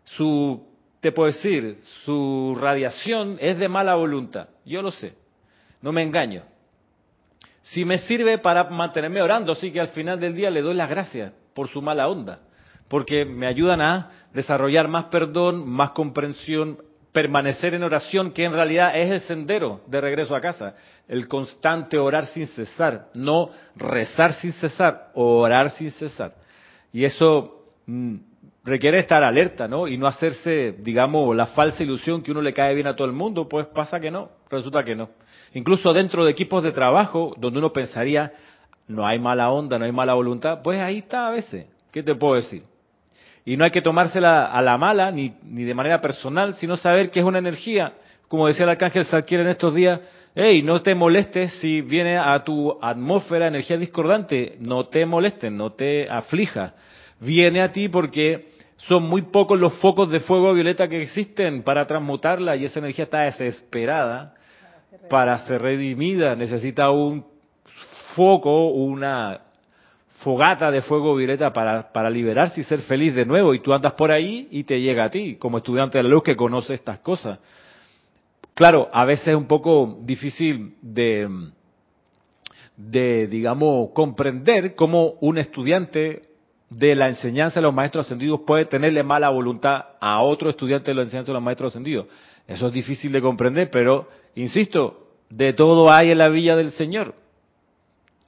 su, 0.04 0.64
te 1.02 1.12
puedo 1.12 1.28
decir, 1.28 1.80
su 2.04 2.56
radiación 2.60 3.38
es 3.40 3.58
de 3.58 3.68
mala 3.68 3.96
voluntad. 3.96 4.50
Yo 4.64 4.82
lo 4.82 4.92
sé, 4.92 5.14
no 5.82 5.92
me 5.92 6.04
engaño. 6.04 6.44
Si 7.62 7.84
me 7.84 7.98
sirve 7.98 8.38
para 8.38 8.70
mantenerme 8.70 9.24
orando, 9.24 9.54
así 9.54 9.72
que 9.72 9.80
al 9.80 9.88
final 9.88 10.20
del 10.20 10.36
día 10.36 10.52
le 10.52 10.62
doy 10.62 10.76
las 10.76 10.90
gracias 10.90 11.34
por 11.56 11.68
su 11.68 11.82
mala 11.82 12.08
onda, 12.08 12.42
porque 12.88 13.26
me 13.26 13.48
ayudan 13.48 13.82
a 13.82 14.12
desarrollar 14.34 14.88
más 14.88 15.06
perdón, 15.06 15.68
más 15.68 15.92
comprensión, 15.92 16.78
permanecer 17.16 17.74
en 17.74 17.82
oración, 17.82 18.34
que 18.34 18.44
en 18.44 18.52
realidad 18.52 18.92
es 18.94 19.10
el 19.10 19.22
sendero 19.22 19.80
de 19.88 20.02
regreso 20.02 20.36
a 20.36 20.42
casa, 20.42 20.76
el 21.08 21.30
constante 21.30 21.98
orar 21.98 22.26
sin 22.26 22.46
cesar, 22.46 23.08
no 23.14 23.52
rezar 23.78 24.34
sin 24.34 24.52
cesar, 24.52 25.12
orar 25.14 25.70
sin 25.70 25.92
cesar. 25.92 26.34
Y 26.92 27.06
eso 27.06 27.70
mm, 27.86 28.16
requiere 28.66 29.00
estar 29.00 29.24
alerta, 29.24 29.66
¿no? 29.66 29.88
Y 29.88 29.98
no 29.98 30.08
hacerse, 30.08 30.74
digamos, 30.80 31.34
la 31.34 31.46
falsa 31.46 31.84
ilusión 31.84 32.22
que 32.22 32.32
uno 32.32 32.42
le 32.42 32.52
cae 32.52 32.76
bien 32.76 32.88
a 32.88 32.98
todo 32.98 33.08
el 33.08 33.14
mundo, 33.14 33.48
pues 33.48 33.66
pasa 33.68 33.98
que 33.98 34.12
no, 34.12 34.32
resulta 34.50 34.84
que 34.84 34.94
no. 34.94 35.12
Incluso 35.54 35.94
dentro 35.94 36.26
de 36.26 36.32
equipos 36.32 36.64
de 36.64 36.74
trabajo, 36.74 37.34
donde 37.38 37.60
uno 37.60 37.72
pensaría, 37.72 38.34
no 38.90 39.08
hay 39.08 39.20
mala 39.20 39.52
onda, 39.52 39.80
no 39.80 39.86
hay 39.86 39.94
mala 39.94 40.16
voluntad, 40.16 40.60
pues 40.62 40.82
ahí 40.82 40.98
está 40.98 41.30
a 41.30 41.32
veces. 41.32 41.66
¿Qué 41.94 42.04
te 42.04 42.14
puedo 42.14 42.36
decir? 42.36 42.64
Y 43.46 43.58
no 43.58 43.64
hay 43.64 43.72
que 43.72 43.82
tomársela 43.82 44.46
a 44.46 44.62
la 44.62 44.78
mala, 44.78 45.12
ni, 45.12 45.36
ni 45.44 45.64
de 45.64 45.76
manera 45.76 46.02
personal, 46.02 46.56
sino 46.56 46.76
saber 46.78 47.12
que 47.12 47.20
es 47.20 47.26
una 47.26 47.38
energía. 47.38 47.94
Como 48.28 48.48
decía 48.48 48.64
el 48.64 48.72
arcángel 48.72 49.06
Salquier 49.06 49.42
en 49.42 49.50
estos 49.50 49.74
días, 49.76 50.00
hey, 50.34 50.64
no 50.64 50.82
te 50.82 50.96
molestes 50.96 51.54
si 51.60 51.82
viene 51.82 52.18
a 52.18 52.44
tu 52.44 52.78
atmósfera 52.82 53.48
energía 53.48 53.78
discordante, 53.78 54.58
no 54.60 54.88
te 54.88 55.06
molestes, 55.06 55.52
no 55.52 55.74
te 55.74 56.10
aflija. 56.10 56.74
Viene 57.20 57.62
a 57.62 57.72
ti 57.72 57.88
porque 57.88 58.50
son 58.78 59.04
muy 59.04 59.22
pocos 59.22 59.60
los 59.60 59.74
focos 59.76 60.10
de 60.10 60.20
fuego 60.20 60.54
violeta 60.54 60.88
que 60.88 61.02
existen 61.02 61.64
para 61.64 61.86
transmutarla 61.86 62.56
y 62.56 62.66
esa 62.66 62.80
energía 62.80 63.06
está 63.06 63.22
desesperada 63.22 64.34
para 65.10 65.38
ser 65.46 65.62
redimida. 65.62 66.36
Necesita 66.36 66.90
un 66.90 67.26
foco, 68.16 68.70
una 68.70 69.45
fogata 70.26 70.72
de 70.72 70.82
fuego 70.82 71.16
violeta 71.16 71.54
para, 71.54 71.94
para 71.94 72.10
liberarse 72.10 72.60
y 72.60 72.64
ser 72.64 72.80
feliz 72.80 73.14
de 73.14 73.26
nuevo. 73.26 73.54
Y 73.54 73.60
tú 73.60 73.72
andas 73.76 73.94
por 73.94 74.12
ahí 74.12 74.48
y 74.50 74.64
te 74.64 74.82
llega 74.82 75.06
a 75.06 75.12
ti, 75.12 75.36
como 75.36 75.58
estudiante 75.60 76.00
de 76.00 76.04
la 76.04 76.10
luz 76.10 76.24
que 76.24 76.36
conoce 76.36 76.74
estas 76.74 76.98
cosas. 77.00 77.38
Claro, 78.56 78.90
a 78.92 79.06
veces 79.06 79.28
es 79.28 79.36
un 79.36 79.46
poco 79.46 80.00
difícil 80.02 80.78
de, 80.82 81.30
de, 82.76 83.28
digamos, 83.28 83.92
comprender 83.94 84.74
cómo 84.74 85.14
un 85.22 85.38
estudiante 85.38 86.24
de 86.72 86.96
la 86.96 87.08
enseñanza 87.08 87.60
de 87.60 87.68
los 87.68 87.76
maestros 87.76 88.08
ascendidos 88.08 88.40
puede 88.48 88.66
tenerle 88.66 89.04
mala 89.04 89.30
voluntad 89.30 89.86
a 90.00 90.24
otro 90.24 90.50
estudiante 90.50 90.90
de 90.90 90.96
la 90.96 91.04
enseñanza 91.04 91.28
de 91.28 91.36
los 91.36 91.44
maestros 91.44 91.72
ascendidos. 91.72 92.08
Eso 92.48 92.66
es 92.66 92.74
difícil 92.74 93.12
de 93.12 93.22
comprender, 93.22 93.70
pero, 93.70 94.10
insisto, 94.34 95.08
de 95.30 95.54
todo 95.54 95.92
hay 95.92 96.10
en 96.10 96.18
la 96.18 96.30
villa 96.30 96.56
del 96.56 96.72
Señor. 96.72 97.14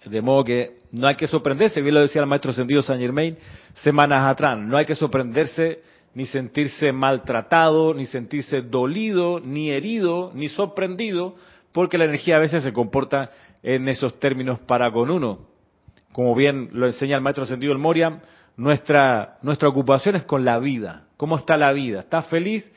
De 0.09 0.21
modo 0.21 0.43
que 0.43 0.77
no 0.91 1.07
hay 1.07 1.15
que 1.15 1.27
sorprenderse, 1.27 1.81
bien 1.81 1.95
lo 1.95 2.01
decía 2.01 2.21
el 2.21 2.27
maestro 2.27 2.51
ascendido 2.51 2.81
San 2.81 2.99
Germain 2.99 3.37
semanas 3.75 4.29
atrás, 4.29 4.57
no 4.57 4.77
hay 4.77 4.85
que 4.85 4.95
sorprenderse 4.95 5.81
ni 6.13 6.25
sentirse 6.25 6.91
maltratado, 6.91 7.93
ni 7.93 8.07
sentirse 8.07 8.61
dolido, 8.61 9.39
ni 9.39 9.69
herido, 9.69 10.31
ni 10.33 10.49
sorprendido, 10.49 11.35
porque 11.71 11.97
la 11.97 12.05
energía 12.05 12.37
a 12.37 12.39
veces 12.39 12.63
se 12.63 12.73
comporta 12.73 13.29
en 13.61 13.87
esos 13.87 14.19
términos 14.19 14.59
para 14.61 14.91
con 14.91 15.11
uno. 15.11 15.41
Como 16.11 16.33
bien 16.33 16.69
lo 16.73 16.87
enseña 16.87 17.17
el 17.17 17.21
maestro 17.21 17.43
ascendido 17.43 17.71
el 17.71 17.77
Moria, 17.77 18.21
nuestra, 18.55 19.37
nuestra 19.43 19.69
ocupación 19.69 20.15
es 20.15 20.23
con 20.23 20.43
la 20.43 20.57
vida. 20.57 21.03
¿Cómo 21.17 21.37
está 21.37 21.55
la 21.55 21.71
vida? 21.71 21.99
¿Está 21.99 22.23
feliz? 22.23 22.67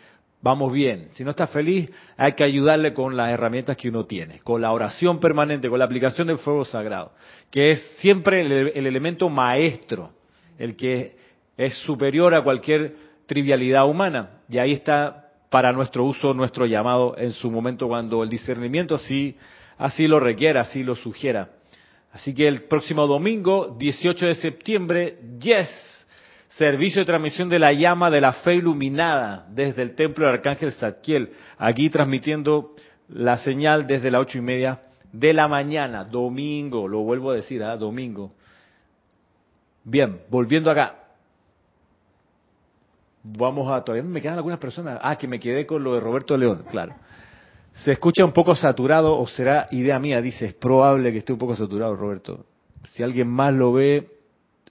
Vamos 0.42 0.72
bien. 0.72 1.08
Si 1.12 1.24
no 1.24 1.30
está 1.30 1.46
feliz, 1.46 1.90
hay 2.16 2.32
que 2.32 2.44
ayudarle 2.44 2.94
con 2.94 3.16
las 3.16 3.30
herramientas 3.30 3.76
que 3.76 3.88
uno 3.88 4.04
tiene, 4.04 4.40
con 4.40 4.60
la 4.60 4.72
oración 4.72 5.20
permanente, 5.20 5.68
con 5.68 5.78
la 5.78 5.84
aplicación 5.84 6.26
del 6.26 6.38
fuego 6.38 6.64
sagrado, 6.64 7.12
que 7.50 7.70
es 7.70 7.80
siempre 7.98 8.40
el, 8.40 8.86
elemento 8.86 9.28
maestro, 9.28 10.12
el 10.58 10.76
que 10.76 11.16
es 11.56 11.74
superior 11.78 12.34
a 12.34 12.42
cualquier 12.42 12.94
trivialidad 13.26 13.88
humana. 13.88 14.40
Y 14.48 14.58
ahí 14.58 14.72
está 14.72 15.28
para 15.50 15.72
nuestro 15.72 16.04
uso, 16.04 16.32
nuestro 16.32 16.66
llamado 16.66 17.14
en 17.18 17.32
su 17.32 17.50
momento 17.50 17.88
cuando 17.88 18.22
el 18.22 18.28
discernimiento 18.28 18.94
así, 18.94 19.36
así 19.78 20.06
lo 20.06 20.20
requiera, 20.20 20.62
así 20.62 20.82
lo 20.82 20.94
sugiera. 20.94 21.50
Así 22.12 22.34
que 22.34 22.48
el 22.48 22.62
próximo 22.64 23.06
domingo, 23.06 23.76
18 23.78 24.26
de 24.26 24.34
septiembre, 24.34 25.18
yes, 25.40 25.68
servicio 26.50 27.02
de 27.02 27.06
transmisión 27.06 27.48
de 27.48 27.58
la 27.58 27.72
llama 27.72 28.10
de 28.10 28.20
la 28.20 28.32
fe 28.32 28.54
iluminada 28.54 29.46
desde 29.50 29.82
el 29.82 29.94
templo 29.94 30.26
del 30.26 30.36
Arcángel 30.36 30.72
Zadkiel, 30.72 31.30
aquí 31.58 31.90
transmitiendo 31.90 32.74
la 33.08 33.38
señal 33.38 33.86
desde 33.86 34.10
las 34.10 34.22
ocho 34.22 34.38
y 34.38 34.42
media 34.42 34.80
de 35.12 35.32
la 35.32 35.48
mañana, 35.48 36.04
domingo, 36.04 36.86
lo 36.86 37.00
vuelvo 37.00 37.30
a 37.30 37.34
decir, 37.34 37.62
¿ah? 37.62 37.76
domingo. 37.76 38.32
Bien, 39.84 40.20
volviendo 40.28 40.70
acá. 40.70 40.96
Vamos 43.22 43.70
a, 43.70 43.82
todavía 43.82 44.08
me 44.08 44.20
quedan 44.20 44.36
algunas 44.36 44.58
personas. 44.58 44.98
Ah, 45.02 45.16
que 45.16 45.28
me 45.28 45.40
quedé 45.40 45.66
con 45.66 45.82
lo 45.82 45.94
de 45.94 46.00
Roberto 46.00 46.36
León, 46.36 46.64
claro. 46.70 46.94
Se 47.72 47.92
escucha 47.92 48.24
un 48.24 48.32
poco 48.32 48.54
saturado 48.54 49.18
o 49.18 49.26
será 49.26 49.68
idea 49.70 49.98
mía, 49.98 50.20
dice, 50.20 50.46
es 50.46 50.54
probable 50.54 51.12
que 51.12 51.18
esté 51.18 51.32
un 51.32 51.38
poco 51.38 51.56
saturado, 51.56 51.94
Roberto. 51.94 52.46
Si 52.92 53.02
alguien 53.02 53.28
más 53.28 53.54
lo 53.54 53.72
ve, 53.72 54.19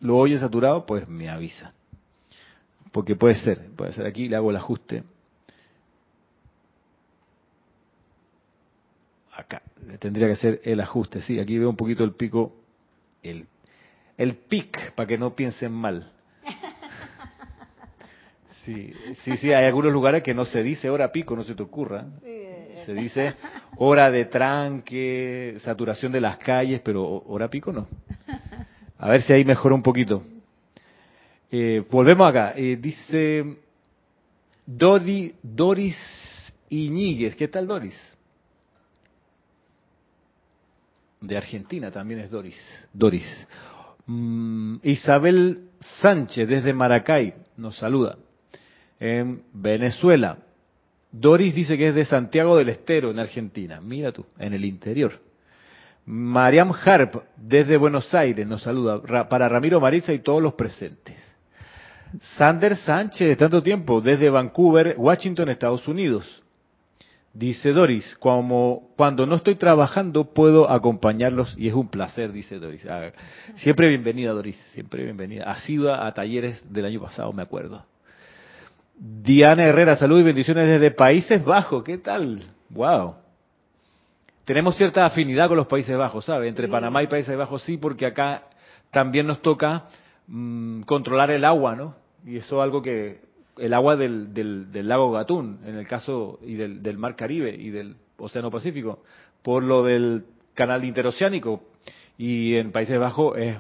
lo 0.01 0.17
oye 0.17 0.39
saturado, 0.39 0.85
pues 0.85 1.07
me 1.07 1.29
avisa. 1.29 1.73
Porque 2.91 3.15
puede 3.15 3.35
ser, 3.35 3.69
puede 3.75 3.91
ser 3.91 4.05
aquí, 4.05 4.27
le 4.27 4.35
hago 4.35 4.49
el 4.49 4.57
ajuste. 4.57 5.03
Acá, 9.33 9.61
tendría 9.99 10.27
que 10.27 10.35
ser 10.35 10.61
el 10.63 10.79
ajuste, 10.81 11.21
sí, 11.21 11.39
aquí 11.39 11.57
veo 11.57 11.69
un 11.69 11.77
poquito 11.77 12.03
el 12.03 12.13
pico, 12.13 12.55
el, 13.23 13.47
el 14.17 14.35
pic, 14.35 14.93
para 14.93 15.07
que 15.07 15.17
no 15.17 15.35
piensen 15.35 15.71
mal. 15.71 16.11
Sí, 18.65 18.93
sí, 19.23 19.37
sí, 19.37 19.51
hay 19.51 19.65
algunos 19.65 19.91
lugares 19.91 20.21
que 20.21 20.33
no 20.33 20.45
se 20.45 20.61
dice 20.61 20.91
hora 20.91 21.11
pico, 21.11 21.35
no 21.35 21.43
se 21.43 21.55
te 21.55 21.63
ocurra. 21.63 22.05
Se 22.85 22.93
dice 22.93 23.33
hora 23.77 24.11
de 24.11 24.25
tranque, 24.25 25.55
saturación 25.59 26.11
de 26.11 26.21
las 26.21 26.37
calles, 26.37 26.79
pero 26.81 27.03
hora 27.03 27.49
pico 27.49 27.71
no. 27.71 27.87
A 28.99 29.09
ver 29.09 29.21
si 29.21 29.31
ahí 29.31 29.45
mejora 29.45 29.73
un 29.73 29.81
poquito. 29.81 30.21
Eh, 31.49 31.83
volvemos 31.89 32.29
acá. 32.29 32.53
Eh, 32.55 32.77
dice 32.79 33.57
Dori, 34.65 35.33
Doris 35.41 35.97
Iñiguez, 36.69 37.35
¿qué 37.35 37.47
tal 37.47 37.65
Doris? 37.65 37.97
De 41.21 41.37
Argentina 41.37 41.89
también 41.91 42.19
es 42.19 42.29
Doris. 42.29 42.59
Doris. 42.93 43.47
Mm, 44.05 44.77
Isabel 44.83 45.69
Sánchez 46.01 46.47
desde 46.47 46.73
Maracay 46.73 47.33
nos 47.57 47.77
saluda. 47.77 48.17
En 48.99 49.43
Venezuela. 49.53 50.39
Doris 51.11 51.55
dice 51.55 51.77
que 51.77 51.87
es 51.87 51.95
de 51.95 52.05
Santiago 52.05 52.57
del 52.57 52.69
Estero, 52.69 53.11
en 53.11 53.19
Argentina. 53.19 53.79
Mira 53.81 54.11
tú, 54.11 54.25
en 54.37 54.53
el 54.53 54.65
interior. 54.65 55.28
Mariam 56.05 56.71
Harp, 56.71 57.23
desde 57.37 57.77
Buenos 57.77 58.13
Aires, 58.13 58.45
nos 58.47 58.63
saluda. 58.63 59.01
para 59.29 59.47
Ramiro 59.47 59.79
Maritza 59.79 60.13
y 60.13 60.19
todos 60.19 60.41
los 60.41 60.53
presentes. 60.53 61.15
Sander 62.37 62.75
Sánchez, 62.75 63.37
tanto 63.37 63.61
tiempo, 63.61 64.01
desde 64.01 64.29
Vancouver, 64.29 64.95
Washington, 64.97 65.49
Estados 65.49 65.87
Unidos. 65.87 66.41
Dice 67.31 67.71
Doris, 67.71 68.17
como 68.19 68.89
cuando 68.97 69.27
no 69.27 69.35
estoy 69.35 69.55
trabajando 69.55 70.33
puedo 70.33 70.69
acompañarlos 70.69 71.55
y 71.57 71.67
es 71.67 71.75
un 71.75 71.87
placer, 71.87 72.31
dice 72.31 72.57
Doris. 72.57 72.85
Ah, 72.87 73.11
siempre 73.55 73.87
bienvenida, 73.87 74.31
Doris, 74.31 74.57
siempre 74.73 75.03
bienvenida. 75.03 75.43
Ha 75.43 75.57
sido 75.57 75.93
a 75.93 76.11
talleres 76.13 76.61
del 76.73 76.85
año 76.85 76.99
pasado, 76.99 77.31
me 77.31 77.43
acuerdo. 77.43 77.85
Diana 78.95 79.63
Herrera, 79.63 79.95
salud 79.95 80.19
y 80.19 80.23
bendiciones 80.23 80.67
desde 80.67 80.91
Países 80.91 81.45
Bajos. 81.45 81.83
¿Qué 81.83 81.99
tal? 81.99 82.41
Wow. 82.69 83.15
Tenemos 84.49 84.77
cierta 84.77 85.05
afinidad 85.05 85.47
con 85.47 85.57
los 85.57 85.67
Países 85.67 85.95
Bajos, 85.95 86.25
¿sabe? 86.25 86.47
Entre 86.47 86.67
Panamá 86.67 87.03
y 87.03 87.07
Países 87.07 87.37
Bajos 87.37 87.61
sí, 87.61 87.77
porque 87.77 88.07
acá 88.07 88.45
también 88.89 89.27
nos 89.27 89.43
toca 89.43 89.85
mm, 90.25 90.81
controlar 90.87 91.29
el 91.29 91.45
agua, 91.45 91.75
¿no? 91.75 91.93
Y 92.25 92.37
eso 92.37 92.57
es 92.57 92.63
algo 92.63 92.81
que 92.81 93.19
el 93.59 93.75
agua 93.75 93.95
del, 93.95 94.33
del, 94.33 94.87
lago 94.87 95.11
Gatún, 95.11 95.59
en 95.67 95.75
el 95.75 95.87
caso 95.87 96.39
y 96.41 96.55
del, 96.55 96.81
del 96.81 96.97
Mar 96.97 97.15
Caribe 97.15 97.55
y 97.55 97.69
del 97.69 97.97
Océano 98.17 98.49
Pacífico, 98.49 99.03
por 99.43 99.61
lo 99.61 99.83
del 99.83 100.25
canal 100.55 100.83
interoceánico. 100.83 101.61
Y 102.17 102.55
en 102.55 102.71
Países 102.71 102.97
Bajos 102.97 103.37
es 103.37 103.55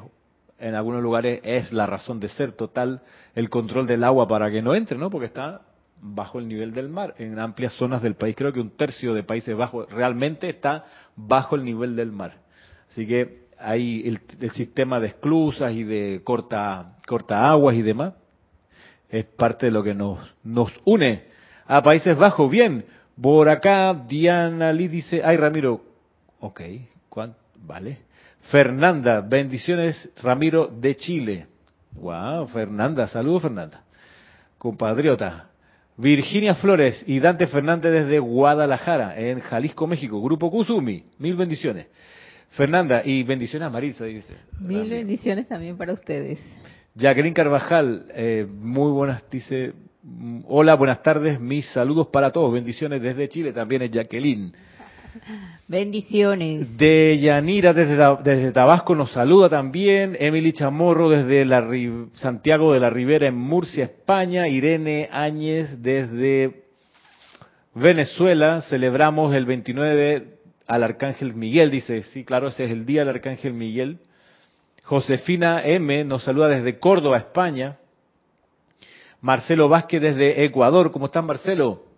en 0.57 0.73
algunos 0.73 1.03
lugares 1.03 1.39
es 1.43 1.71
la 1.71 1.85
razón 1.85 2.19
de 2.19 2.29
ser 2.29 2.53
total 2.53 3.03
el 3.35 3.51
control 3.51 3.85
del 3.85 4.03
agua 4.03 4.27
para 4.27 4.49
que 4.49 4.63
no 4.63 4.73
entre, 4.73 4.97
¿no? 4.97 5.11
Porque 5.11 5.27
está 5.27 5.61
bajo 6.01 6.39
el 6.39 6.47
nivel 6.47 6.73
del 6.73 6.89
mar. 6.89 7.15
En 7.17 7.39
amplias 7.39 7.73
zonas 7.73 8.01
del 8.01 8.15
país, 8.15 8.35
creo 8.35 8.53
que 8.53 8.59
un 8.59 8.71
tercio 8.71 9.13
de 9.13 9.23
Países 9.23 9.55
Bajos 9.55 9.89
realmente 9.91 10.49
está 10.49 10.85
bajo 11.15 11.55
el 11.55 11.63
nivel 11.63 11.95
del 11.95 12.11
mar. 12.11 12.37
Así 12.89 13.05
que 13.05 13.47
hay 13.57 14.07
el, 14.07 14.51
sistema 14.51 14.99
de 14.99 15.07
esclusas 15.07 15.73
y 15.73 15.83
de 15.83 16.21
corta, 16.23 16.97
corta 17.07 17.49
aguas 17.49 17.75
y 17.75 17.81
demás. 17.81 18.13
Es 19.09 19.25
parte 19.25 19.67
de 19.67 19.71
lo 19.71 19.83
que 19.83 19.93
nos, 19.93 20.19
nos 20.43 20.71
une 20.85 21.25
a 21.65 21.81
Países 21.81 22.17
Bajos. 22.17 22.49
Bien, 22.49 22.85
por 23.19 23.49
acá 23.49 23.93
Diana 23.93 24.71
Lee 24.71 24.87
dice, 24.87 25.21
ay 25.23 25.37
Ramiro, 25.37 25.81
ok, 26.39 26.61
vale. 27.65 27.99
Fernanda, 28.49 29.21
bendiciones, 29.21 30.09
Ramiro 30.21 30.67
de 30.67 30.95
Chile. 30.95 31.47
Wow, 31.91 32.47
Fernanda, 32.47 33.07
saludos 33.07 33.43
Fernanda. 33.43 33.83
Compatriota. 34.57 35.48
Virginia 35.99 36.55
Flores 36.55 37.03
y 37.07 37.19
Dante 37.19 37.45
Fernández 37.47 37.91
desde 37.91 38.19
Guadalajara, 38.19 39.19
en 39.19 39.41
Jalisco, 39.41 39.85
México. 39.85 40.21
Grupo 40.21 40.49
Kusumi, 40.49 41.03
mil 41.17 41.35
bendiciones. 41.35 41.87
Fernanda, 42.51 43.01
y 43.03 43.23
bendiciones 43.23 43.67
a 43.67 43.69
Marisa, 43.69 44.05
dice. 44.05 44.33
Mil 44.61 44.89
bendiciones 44.89 45.47
también 45.49 45.75
para 45.75 45.91
ustedes. 45.91 46.39
Jacqueline 46.95 47.33
Carvajal, 47.33 48.05
eh, 48.15 48.47
muy 48.49 48.91
buenas, 48.91 49.29
dice, 49.29 49.73
hola, 50.47 50.75
buenas 50.75 51.03
tardes, 51.03 51.37
mis 51.37 51.65
saludos 51.67 52.07
para 52.07 52.31
todos, 52.31 52.53
bendiciones 52.53 53.01
desde 53.01 53.27
Chile, 53.27 53.51
también 53.51 53.81
es 53.81 53.91
Jacqueline. 53.91 54.53
Bendiciones. 55.67 56.77
De 56.77 57.19
Yanira 57.19 57.73
desde, 57.73 57.95
desde 58.23 58.51
Tabasco 58.51 58.95
nos 58.95 59.11
saluda 59.11 59.49
también. 59.49 60.15
Emily 60.19 60.53
Chamorro 60.53 61.09
desde 61.09 61.45
la, 61.45 61.67
Santiago 62.15 62.73
de 62.73 62.79
la 62.79 62.89
Ribera 62.89 63.27
en 63.27 63.35
Murcia, 63.35 63.85
España. 63.85 64.47
Irene 64.47 65.09
Áñez 65.11 65.81
desde 65.81 66.63
Venezuela. 67.73 68.61
Celebramos 68.63 69.33
el 69.35 69.45
29 69.45 70.39
al 70.67 70.83
Arcángel 70.83 71.35
Miguel. 71.35 71.71
Dice, 71.71 72.01
sí, 72.01 72.23
claro, 72.23 72.47
ese 72.47 72.65
es 72.65 72.71
el 72.71 72.85
día 72.85 73.01
del 73.01 73.15
Arcángel 73.15 73.53
Miguel. 73.53 73.99
Josefina 74.83 75.61
M 75.63 76.03
nos 76.03 76.23
saluda 76.23 76.47
desde 76.47 76.79
Córdoba, 76.79 77.17
España. 77.17 77.77
Marcelo 79.21 79.69
Vázquez 79.69 80.01
desde 80.01 80.43
Ecuador. 80.45 80.91
¿Cómo 80.91 81.07
están, 81.07 81.25
Marcelo? 81.25 81.88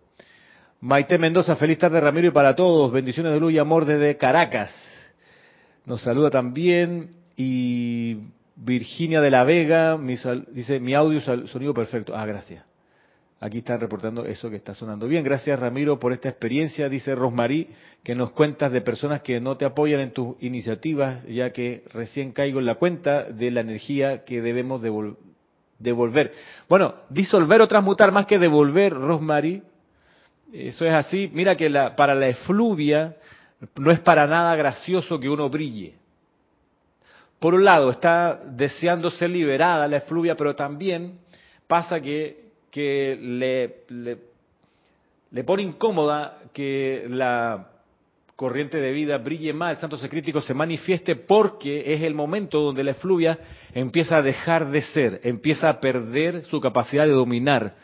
Maite 0.84 1.20
Mendoza, 1.20 1.56
feliz 1.58 1.78
tarde 1.78 2.02
Ramiro 2.02 2.30
y 2.30 2.32
para 2.32 2.56
todos. 2.56 2.92
Bendiciones 2.92 3.34
de 3.34 3.40
luz 3.40 3.54
y 3.54 3.60
amor 3.60 3.86
desde 3.86 4.18
Caracas. 4.18 4.74
Nos 5.86 6.02
saluda 6.02 6.32
también 6.32 7.12
y 7.38 8.18
Virginia 8.56 9.22
de 9.22 9.30
la 9.30 9.44
Vega 9.44 10.00
dice 10.50 10.80
mi 10.80 10.96
audio 10.96 11.22
sonido 11.22 11.76
perfecto. 11.76 12.16
Ah, 12.16 12.26
gracias. 12.26 12.66
Aquí 13.40 13.60
están 13.60 13.80
reportando 13.80 14.26
eso 14.26 14.50
que 14.50 14.56
está 14.56 14.74
sonando 14.74 15.08
bien. 15.08 15.24
Gracias 15.24 15.60
Ramiro 15.60 16.00
por 16.00 16.14
esta 16.14 16.30
experiencia, 16.30 16.90
dice 16.90 17.14
Rosmarí, 17.14 17.68
que 18.04 18.16
nos 18.16 18.32
cuentas 18.32 18.72
de 18.72 18.82
personas 18.82 19.22
que 19.22 19.40
no 19.40 19.58
te 19.58 19.66
apoyan 19.66 20.00
en 20.00 20.14
tus 20.14 20.36
iniciativas, 20.42 21.24
ya 21.28 21.52
que 21.52 21.84
recién 21.94 22.32
caigo 22.32 22.58
en 22.58 22.66
la 22.66 22.76
cuenta 22.76 23.26
de 23.26 23.52
la 23.52 23.62
energía 23.62 24.24
que 24.24 24.42
debemos 24.42 24.82
devolver. 24.82 26.32
Bueno, 26.68 26.96
disolver 27.12 27.62
o 27.62 27.68
transmutar 27.68 28.12
más 28.12 28.26
que 28.26 28.40
devolver, 28.40 28.94
Rosmarí, 28.94 29.62
eso 30.52 30.86
es 30.86 30.94
así. 30.94 31.30
Mira 31.34 31.56
que 31.56 31.70
la, 31.70 31.96
para 31.96 32.14
la 32.14 32.28
efluvia 32.28 33.16
no 33.78 33.92
es 33.92 34.00
para 34.00 34.28
nada 34.28 34.56
gracioso 34.56 35.20
que 35.20 35.30
uno 35.30 35.50
brille. 35.50 35.96
Por 37.40 37.56
un 37.56 37.66
lado, 37.66 37.90
está 37.90 38.40
deseando 38.46 39.10
ser 39.10 39.30
liberada 39.30 39.88
la 39.88 39.98
efluvia, 39.98 40.36
pero 40.36 40.56
también 40.56 41.20
pasa 41.68 42.00
que, 42.00 42.52
que 42.70 43.18
le, 43.20 44.24
pone 45.44 45.64
incómoda 45.64 46.38
que 46.54 47.06
la 47.08 47.68
corriente 48.36 48.80
de 48.80 48.92
vida 48.92 49.18
brille 49.18 49.54
más, 49.54 49.72
el 49.72 49.78
santo 49.78 49.98
secrítico 49.98 50.42
se 50.42 50.54
manifieste 50.54 51.16
porque 51.16 51.94
es 51.94 52.02
el 52.02 52.14
momento 52.14 52.60
donde 52.60 52.84
la 52.84 52.92
efluvia 52.92 53.40
empieza 53.74 54.18
a 54.18 54.22
dejar 54.22 54.70
de 54.70 54.82
ser, 54.82 55.22
empieza 55.24 55.70
a 55.70 55.80
perder 55.80 56.44
su 56.46 56.60
capacidad 56.60 57.06
de 57.06 57.14
dominar. 57.14 57.76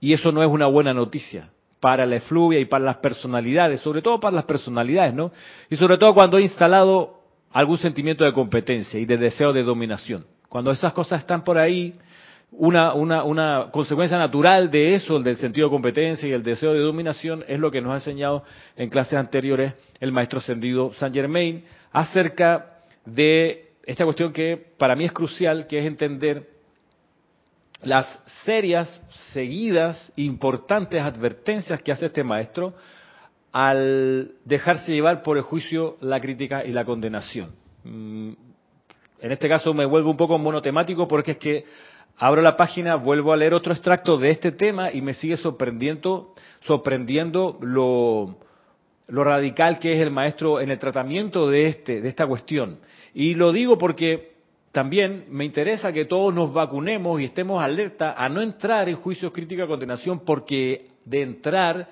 Y 0.00 0.12
eso 0.12 0.32
no 0.32 0.42
es 0.42 0.48
una 0.48 0.66
buena 0.66 0.94
noticia 0.94 1.50
para 1.80 2.04
la 2.06 2.16
efluvia 2.16 2.60
y 2.60 2.66
para 2.66 2.84
las 2.84 2.96
personalidades, 2.98 3.80
sobre 3.80 4.02
todo 4.02 4.20
para 4.20 4.36
las 4.36 4.44
personalidades, 4.44 5.14
¿no? 5.14 5.32
Y 5.70 5.76
sobre 5.76 5.96
todo 5.96 6.14
cuando 6.14 6.38
he 6.38 6.42
instalado 6.42 7.20
algún 7.52 7.78
sentimiento 7.78 8.24
de 8.24 8.32
competencia 8.32 9.00
y 9.00 9.06
de 9.06 9.16
deseo 9.16 9.52
de 9.52 9.62
dominación. 9.62 10.26
Cuando 10.48 10.70
esas 10.70 10.92
cosas 10.92 11.20
están 11.20 11.42
por 11.42 11.58
ahí, 11.58 11.94
una, 12.52 12.94
una, 12.94 13.24
una 13.24 13.68
consecuencia 13.70 14.18
natural 14.18 14.70
de 14.70 14.94
eso, 14.94 15.18
del 15.20 15.36
sentido 15.36 15.68
de 15.68 15.72
competencia 15.72 16.28
y 16.28 16.32
el 16.32 16.42
deseo 16.42 16.72
de 16.72 16.80
dominación, 16.80 17.44
es 17.48 17.58
lo 17.58 17.70
que 17.70 17.80
nos 17.80 17.92
ha 17.92 17.96
enseñado 17.96 18.44
en 18.76 18.90
clases 18.90 19.14
anteriores 19.14 19.74
el 20.00 20.12
maestro 20.12 20.40
ascendido 20.40 20.92
Saint 20.94 21.14
Germain 21.14 21.64
acerca 21.92 22.80
de 23.06 23.70
esta 23.84 24.04
cuestión 24.04 24.32
que 24.32 24.56
para 24.76 24.94
mí 24.96 25.04
es 25.04 25.12
crucial, 25.12 25.66
que 25.66 25.78
es 25.78 25.86
entender 25.86 26.59
las 27.82 28.06
serias, 28.44 29.02
seguidas, 29.32 30.12
importantes 30.16 31.02
advertencias 31.02 31.82
que 31.82 31.92
hace 31.92 32.06
este 32.06 32.24
maestro 32.24 32.74
al 33.52 34.32
dejarse 34.44 34.92
llevar 34.92 35.22
por 35.22 35.36
el 35.36 35.42
juicio, 35.42 35.96
la 36.00 36.20
crítica 36.20 36.64
y 36.64 36.70
la 36.70 36.84
condenación. 36.84 37.52
Mm, 37.84 38.32
en 39.20 39.32
este 39.32 39.48
caso 39.48 39.74
me 39.74 39.86
vuelvo 39.86 40.10
un 40.10 40.16
poco 40.16 40.38
monotemático 40.38 41.08
porque 41.08 41.32
es 41.32 41.38
que 41.38 41.64
abro 42.16 42.42
la 42.42 42.56
página, 42.56 42.96
vuelvo 42.96 43.32
a 43.32 43.36
leer 43.36 43.54
otro 43.54 43.72
extracto 43.72 44.16
de 44.16 44.30
este 44.30 44.52
tema 44.52 44.92
y 44.92 45.00
me 45.00 45.14
sigue 45.14 45.36
sorprendiendo, 45.36 46.34
sorprendiendo 46.60 47.58
lo, 47.60 48.38
lo 49.08 49.24
radical 49.24 49.78
que 49.78 49.94
es 49.94 50.00
el 50.00 50.10
maestro 50.10 50.60
en 50.60 50.70
el 50.70 50.78
tratamiento 50.78 51.48
de 51.48 51.66
este, 51.66 52.00
de 52.00 52.08
esta 52.08 52.26
cuestión. 52.26 52.78
Y 53.14 53.34
lo 53.34 53.52
digo 53.52 53.78
porque 53.78 54.29
también 54.72 55.26
me 55.30 55.44
interesa 55.44 55.92
que 55.92 56.04
todos 56.04 56.32
nos 56.32 56.52
vacunemos 56.52 57.20
y 57.20 57.24
estemos 57.24 57.62
alerta 57.62 58.14
a 58.16 58.28
no 58.28 58.40
entrar 58.40 58.88
en 58.88 58.96
juicios 58.96 59.32
crítica 59.32 59.66
condenación 59.66 60.20
porque 60.20 60.88
de 61.04 61.22
entrar 61.22 61.88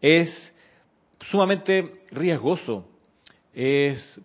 es 0.00 0.54
sumamente 1.28 2.04
riesgoso. 2.12 2.86
Es, 3.52 4.20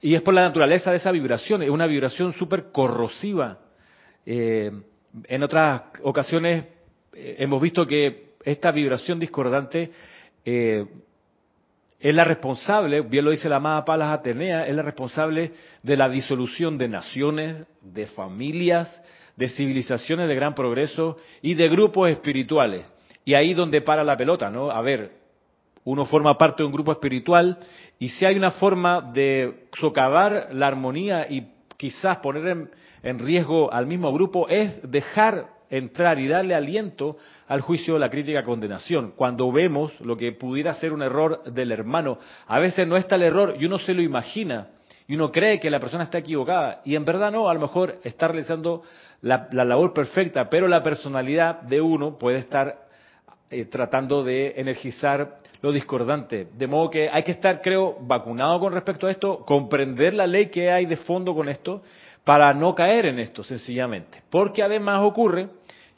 y 0.00 0.14
es 0.14 0.22
por 0.22 0.34
la 0.34 0.42
naturaleza 0.42 0.90
de 0.90 0.98
esa 0.98 1.10
vibración, 1.10 1.62
es 1.62 1.70
una 1.70 1.86
vibración 1.86 2.32
súper 2.34 2.70
corrosiva. 2.70 3.58
Eh, 4.24 4.70
en 5.24 5.42
otras 5.42 5.82
ocasiones 6.02 6.66
eh, 7.12 7.36
hemos 7.40 7.60
visto 7.60 7.84
que 7.84 8.32
esta 8.44 8.70
vibración 8.70 9.18
discordante 9.18 9.90
eh, 10.44 10.86
es 12.02 12.12
la 12.12 12.24
responsable, 12.24 13.02
bien 13.02 13.24
lo 13.24 13.30
dice 13.30 13.48
la 13.48 13.56
amada 13.56 13.84
Palas 13.84 14.12
Atenea, 14.12 14.66
es 14.66 14.74
la 14.74 14.82
responsable 14.82 15.52
de 15.84 15.96
la 15.96 16.08
disolución 16.08 16.76
de 16.76 16.88
naciones, 16.88 17.64
de 17.80 18.08
familias, 18.08 19.00
de 19.36 19.48
civilizaciones 19.48 20.26
de 20.26 20.34
gran 20.34 20.52
progreso 20.52 21.16
y 21.42 21.54
de 21.54 21.68
grupos 21.68 22.10
espirituales. 22.10 22.84
Y 23.24 23.34
ahí 23.34 23.54
donde 23.54 23.82
para 23.82 24.02
la 24.02 24.16
pelota, 24.16 24.50
¿no? 24.50 24.72
A 24.72 24.82
ver, 24.82 25.12
uno 25.84 26.04
forma 26.04 26.36
parte 26.36 26.64
de 26.64 26.66
un 26.66 26.72
grupo 26.72 26.90
espiritual 26.90 27.58
y 28.00 28.08
si 28.08 28.26
hay 28.26 28.36
una 28.36 28.50
forma 28.50 29.00
de 29.12 29.68
socavar 29.78 30.48
la 30.52 30.66
armonía 30.66 31.28
y 31.30 31.52
quizás 31.76 32.18
poner 32.18 32.48
en, 32.48 32.70
en 33.04 33.20
riesgo 33.20 33.72
al 33.72 33.86
mismo 33.86 34.12
grupo 34.12 34.48
es 34.48 34.90
dejar 34.90 35.51
entrar 35.72 36.20
y 36.20 36.28
darle 36.28 36.54
aliento 36.54 37.16
al 37.48 37.62
juicio, 37.62 37.98
la 37.98 38.10
crítica, 38.10 38.44
condenación. 38.44 39.14
Cuando 39.16 39.50
vemos 39.50 39.98
lo 40.00 40.16
que 40.18 40.30
pudiera 40.32 40.74
ser 40.74 40.92
un 40.92 41.02
error 41.02 41.42
del 41.44 41.72
hermano, 41.72 42.18
a 42.46 42.58
veces 42.58 42.86
no 42.86 42.98
está 42.98 43.16
el 43.16 43.22
error 43.22 43.54
y 43.58 43.64
uno 43.64 43.78
se 43.78 43.94
lo 43.94 44.02
imagina 44.02 44.68
y 45.08 45.14
uno 45.14 45.32
cree 45.32 45.58
que 45.58 45.70
la 45.70 45.80
persona 45.80 46.04
está 46.04 46.18
equivocada 46.18 46.82
y 46.84 46.94
en 46.94 47.06
verdad 47.06 47.32
no, 47.32 47.48
a 47.48 47.54
lo 47.54 47.60
mejor 47.60 47.98
está 48.04 48.28
realizando 48.28 48.82
la, 49.22 49.48
labor 49.50 49.94
perfecta, 49.94 50.50
pero 50.50 50.68
la 50.68 50.82
personalidad 50.82 51.62
de 51.62 51.80
uno 51.80 52.18
puede 52.18 52.38
estar 52.38 52.86
eh, 53.50 53.64
tratando 53.64 54.22
de 54.22 54.52
energizar 54.56 55.38
lo 55.62 55.72
discordante. 55.72 56.48
De 56.52 56.66
modo 56.66 56.90
que 56.90 57.08
hay 57.08 57.22
que 57.22 57.32
estar, 57.32 57.62
creo, 57.62 57.96
vacunado 58.00 58.60
con 58.60 58.72
respecto 58.74 59.06
a 59.06 59.10
esto, 59.10 59.38
comprender 59.46 60.12
la 60.12 60.26
ley 60.26 60.46
que 60.46 60.70
hay 60.70 60.84
de 60.86 60.96
fondo 60.96 61.34
con 61.34 61.48
esto, 61.48 61.82
para 62.24 62.52
no 62.54 62.74
caer 62.74 63.06
en 63.06 63.18
esto, 63.18 63.42
sencillamente. 63.42 64.22
Porque 64.30 64.62
además 64.62 65.02
ocurre, 65.02 65.48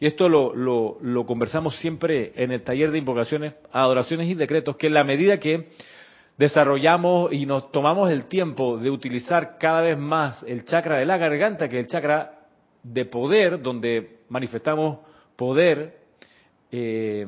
y 0.00 0.06
esto 0.06 0.28
lo, 0.28 0.54
lo, 0.54 1.26
conversamos 1.26 1.76
siempre 1.76 2.32
en 2.36 2.50
el 2.50 2.62
taller 2.62 2.90
de 2.90 2.98
invocaciones, 2.98 3.54
adoraciones 3.72 4.28
y 4.28 4.34
decretos, 4.34 4.76
que 4.76 4.88
en 4.88 4.94
la 4.94 5.04
medida 5.04 5.38
que 5.38 5.68
desarrollamos 6.36 7.32
y 7.32 7.46
nos 7.46 7.70
tomamos 7.70 8.10
el 8.10 8.26
tiempo 8.26 8.76
de 8.76 8.90
utilizar 8.90 9.56
cada 9.58 9.82
vez 9.82 9.96
más 9.96 10.42
el 10.44 10.64
chakra 10.64 10.98
de 10.98 11.06
la 11.06 11.16
garganta, 11.16 11.68
que 11.68 11.78
es 11.78 11.84
el 11.84 11.90
chakra 11.90 12.40
de 12.82 13.04
poder, 13.04 13.62
donde 13.62 14.18
manifestamos 14.28 14.98
poder, 15.36 15.96
eh, 16.72 17.24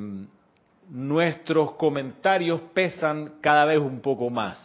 nuestros 0.91 1.73
comentarios 1.73 2.61
pesan 2.75 3.35
cada 3.41 3.65
vez 3.65 3.79
un 3.79 4.01
poco 4.01 4.29
más. 4.29 4.61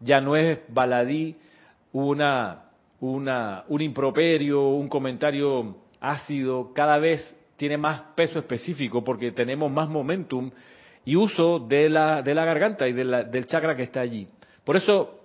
Ya 0.00 0.20
no 0.20 0.36
es 0.36 0.58
baladí 0.68 1.36
una, 1.92 2.64
una, 3.00 3.64
un 3.68 3.82
improperio, 3.82 4.68
un 4.68 4.88
comentario 4.88 5.76
ácido, 6.00 6.72
cada 6.74 6.98
vez 6.98 7.36
tiene 7.56 7.76
más 7.76 8.02
peso 8.14 8.38
específico 8.38 9.04
porque 9.04 9.32
tenemos 9.32 9.70
más 9.70 9.88
momentum 9.88 10.50
y 11.04 11.16
uso 11.16 11.58
de 11.58 11.88
la, 11.88 12.22
de 12.22 12.34
la 12.34 12.44
garganta 12.44 12.88
y 12.88 12.92
del 12.92 13.46
chakra 13.46 13.76
que 13.76 13.82
está 13.82 14.00
allí. 14.00 14.28
Por 14.64 14.76
eso, 14.76 15.20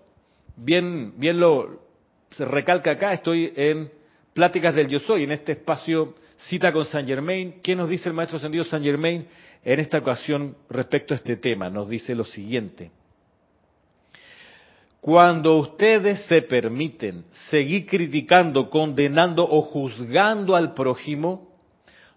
bien, 0.56 1.14
bien 1.18 1.40
lo 1.40 1.86
se 2.32 2.46
recalca 2.46 2.92
acá, 2.92 3.14
estoy 3.14 3.54
en 3.56 3.90
Pláticas 4.34 4.76
del 4.76 4.88
Yo 4.90 5.00
Soy, 5.00 5.24
en 5.24 5.32
este 5.32 5.54
espacio 5.54 6.16
cita 6.36 6.74
con 6.74 6.86
Saint 6.86 7.08
Germain. 7.08 7.62
¿Qué 7.64 7.76
nos 7.76 7.88
dice 7.88 8.10
el 8.10 8.16
maestro 8.16 8.38
ascendido 8.38 8.66
Saint 8.66 8.86
Germain 8.86 9.26
en 9.64 9.80
esta 9.80 10.00
ocasión 10.00 10.58
respecto 10.70 11.14
a 11.14 11.18
este 11.18 11.38
tema? 11.38 11.70
Nos 11.70 11.88
dice 11.88 12.14
lo 12.14 12.26
siguiente. 12.26 12.92
Cuando 15.06 15.58
ustedes 15.60 16.26
se 16.26 16.42
permiten 16.42 17.26
seguir 17.52 17.86
criticando, 17.86 18.72
condenando 18.72 19.48
o 19.48 19.62
juzgando 19.62 20.56
al 20.56 20.74
prójimo, 20.74 21.48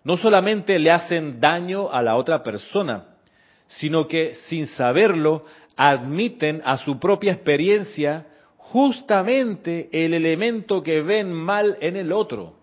no 0.04 0.16
solamente 0.16 0.78
le 0.78 0.90
hacen 0.90 1.38
daño 1.38 1.92
a 1.92 2.00
la 2.00 2.16
otra 2.16 2.42
persona, 2.42 3.18
sino 3.66 4.08
que 4.08 4.32
sin 4.48 4.68
saberlo 4.68 5.44
admiten 5.76 6.62
a 6.64 6.78
su 6.78 6.98
propia 6.98 7.34
experiencia 7.34 8.24
justamente 8.56 9.90
el 9.92 10.14
elemento 10.14 10.82
que 10.82 11.02
ven 11.02 11.30
mal 11.30 11.76
en 11.82 11.94
el 11.94 12.10
otro. 12.10 12.54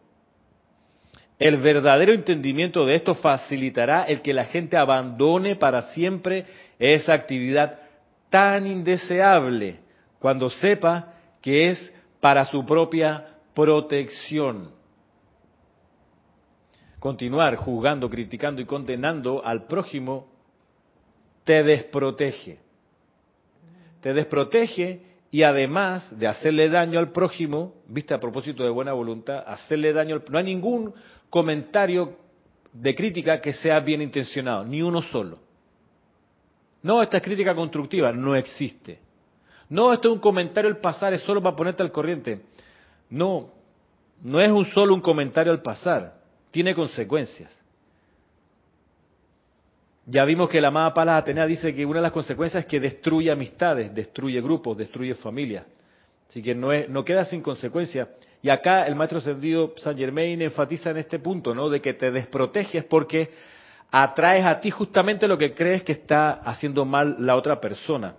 El 1.38 1.58
verdadero 1.58 2.14
entendimiento 2.14 2.84
de 2.84 2.96
esto 2.96 3.14
facilitará 3.14 4.06
el 4.06 4.24
que 4.24 4.34
la 4.34 4.46
gente 4.46 4.76
abandone 4.76 5.56
para 5.56 5.84
siempre 5.94 6.48
esa 6.80 7.14
actividad 7.14 7.80
tan 8.32 8.66
indeseable 8.66 9.85
cuando 10.26 10.50
sepa 10.50 11.14
que 11.40 11.70
es 11.70 11.94
para 12.20 12.46
su 12.46 12.66
propia 12.66 13.28
protección. 13.54 14.72
Continuar 16.98 17.58
juzgando, 17.58 18.10
criticando 18.10 18.60
y 18.60 18.66
condenando 18.66 19.46
al 19.46 19.68
prójimo 19.68 20.28
te 21.44 21.62
desprotege. 21.62 22.58
Te 24.02 24.16
desprotege 24.16 25.02
y 25.30 25.44
además 25.44 26.18
de 26.18 26.26
hacerle 26.26 26.70
daño 26.70 26.98
al 26.98 27.12
prójimo, 27.12 27.76
viste 27.88 28.16
a 28.16 28.20
propósito 28.20 28.64
de 28.64 28.72
buena 28.72 28.94
voluntad, 28.94 29.44
hacerle 29.46 29.94
daño, 29.94 30.16
al, 30.16 30.24
no 30.28 30.40
hay 30.40 30.46
ningún 30.46 30.92
comentario 31.30 32.18
de 32.74 32.96
crítica 32.96 33.40
que 33.40 33.54
sea 33.54 33.80
bien 33.80 34.02
intencionado, 34.02 34.66
ni 34.66 34.82
uno 34.82 35.04
solo. 35.04 35.38
No, 36.82 37.04
esta 37.04 37.18
es 37.18 37.24
crítica 37.24 37.54
constructiva, 37.54 38.12
no 38.12 38.36
existe. 38.36 39.05
No, 39.70 39.94
esto 39.94 40.10
es 40.10 40.14
un 40.14 40.20
comentario 40.20 40.70
al 40.70 40.78
pasar, 40.78 41.14
es 41.14 41.22
solo 41.22 41.42
para 41.42 41.56
ponerte 41.56 41.84
al 41.84 41.92
corriente. 41.92 42.42
No, 43.10 43.50
no 44.24 44.40
es 44.40 44.52
un 44.52 44.66
solo 44.66 44.94
un 44.94 45.02
comentario 45.02 45.52
al 45.52 45.62
pasar, 45.62 46.16
tiene 46.52 46.76
consecuencias. 46.76 47.52
Ya 50.08 50.24
vimos 50.24 50.50
que 50.50 50.62
la 50.62 50.68
amada 50.68 50.94
Palas 50.94 51.22
Atenea 51.22 51.48
dice 51.48 51.74
que 51.74 51.86
una 51.86 51.98
de 51.98 52.04
las 52.04 52.12
consecuencias 52.12 52.64
es 52.64 52.70
que 52.70 52.80
destruye 52.80 53.32
amistades, 53.32 53.94
destruye 53.94 54.40
grupos, 54.40 54.78
destruye 54.78 55.16
familias. 55.16 55.66
Así 56.30 56.44
que 56.44 56.54
no, 56.54 56.72
es, 56.72 56.88
no 56.90 57.04
queda 57.04 57.26
sin 57.26 57.42
consecuencia. 57.42 58.10
Y 58.42 58.50
acá 58.50 58.86
el 58.86 58.96
maestro 58.96 59.18
ascendido 59.18 59.74
Saint 59.78 59.98
Germain 59.98 60.40
enfatiza 60.42 60.92
en 60.92 60.98
este 60.98 61.18
punto, 61.18 61.56
¿no? 61.56 61.70
De 61.70 61.82
que 61.82 61.96
te 61.96 62.12
desproteges 62.12 62.84
porque 62.84 63.32
atraes 63.90 64.46
a 64.46 64.60
ti 64.60 64.70
justamente 64.70 65.28
lo 65.28 65.38
que 65.38 65.56
crees 65.56 65.84
que 65.84 65.94
está 65.94 66.34
haciendo 66.34 66.86
mal 66.86 67.16
la 67.20 67.36
otra 67.36 67.60
persona. 67.60 68.16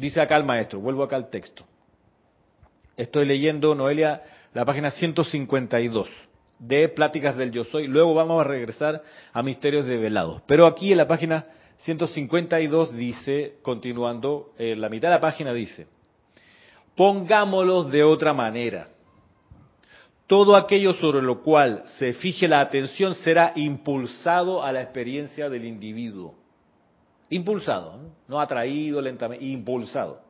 Dice 0.00 0.18
acá 0.18 0.34
el 0.38 0.44
maestro, 0.44 0.80
vuelvo 0.80 1.02
acá 1.02 1.16
al 1.16 1.28
texto. 1.28 1.62
Estoy 2.96 3.26
leyendo, 3.26 3.74
Noelia, 3.74 4.22
la 4.54 4.64
página 4.64 4.90
152 4.90 6.08
de 6.58 6.88
Pláticas 6.88 7.36
del 7.36 7.50
Yo 7.50 7.64
Soy. 7.64 7.86
Luego 7.86 8.14
vamos 8.14 8.40
a 8.40 8.44
regresar 8.44 9.02
a 9.30 9.42
Misterios 9.42 9.84
de 9.84 9.98
Velados. 9.98 10.40
Pero 10.46 10.66
aquí 10.66 10.90
en 10.90 10.96
la 10.96 11.06
página 11.06 11.44
152 11.80 12.96
dice, 12.96 13.58
continuando, 13.60 14.54
en 14.56 14.80
la 14.80 14.88
mitad 14.88 15.08
de 15.08 15.16
la 15.16 15.20
página 15.20 15.52
dice, 15.52 15.86
pongámoslos 16.96 17.90
de 17.90 18.02
otra 18.02 18.32
manera. 18.32 18.88
Todo 20.26 20.56
aquello 20.56 20.94
sobre 20.94 21.20
lo 21.20 21.42
cual 21.42 21.82
se 21.98 22.14
fije 22.14 22.48
la 22.48 22.60
atención 22.60 23.14
será 23.16 23.52
impulsado 23.54 24.62
a 24.62 24.72
la 24.72 24.80
experiencia 24.80 25.50
del 25.50 25.66
individuo. 25.66 26.39
Impulsado, 27.30 28.12
no, 28.28 28.40
atraído 28.40 29.00
lentamente, 29.00 29.44
impulsado. 29.44 30.20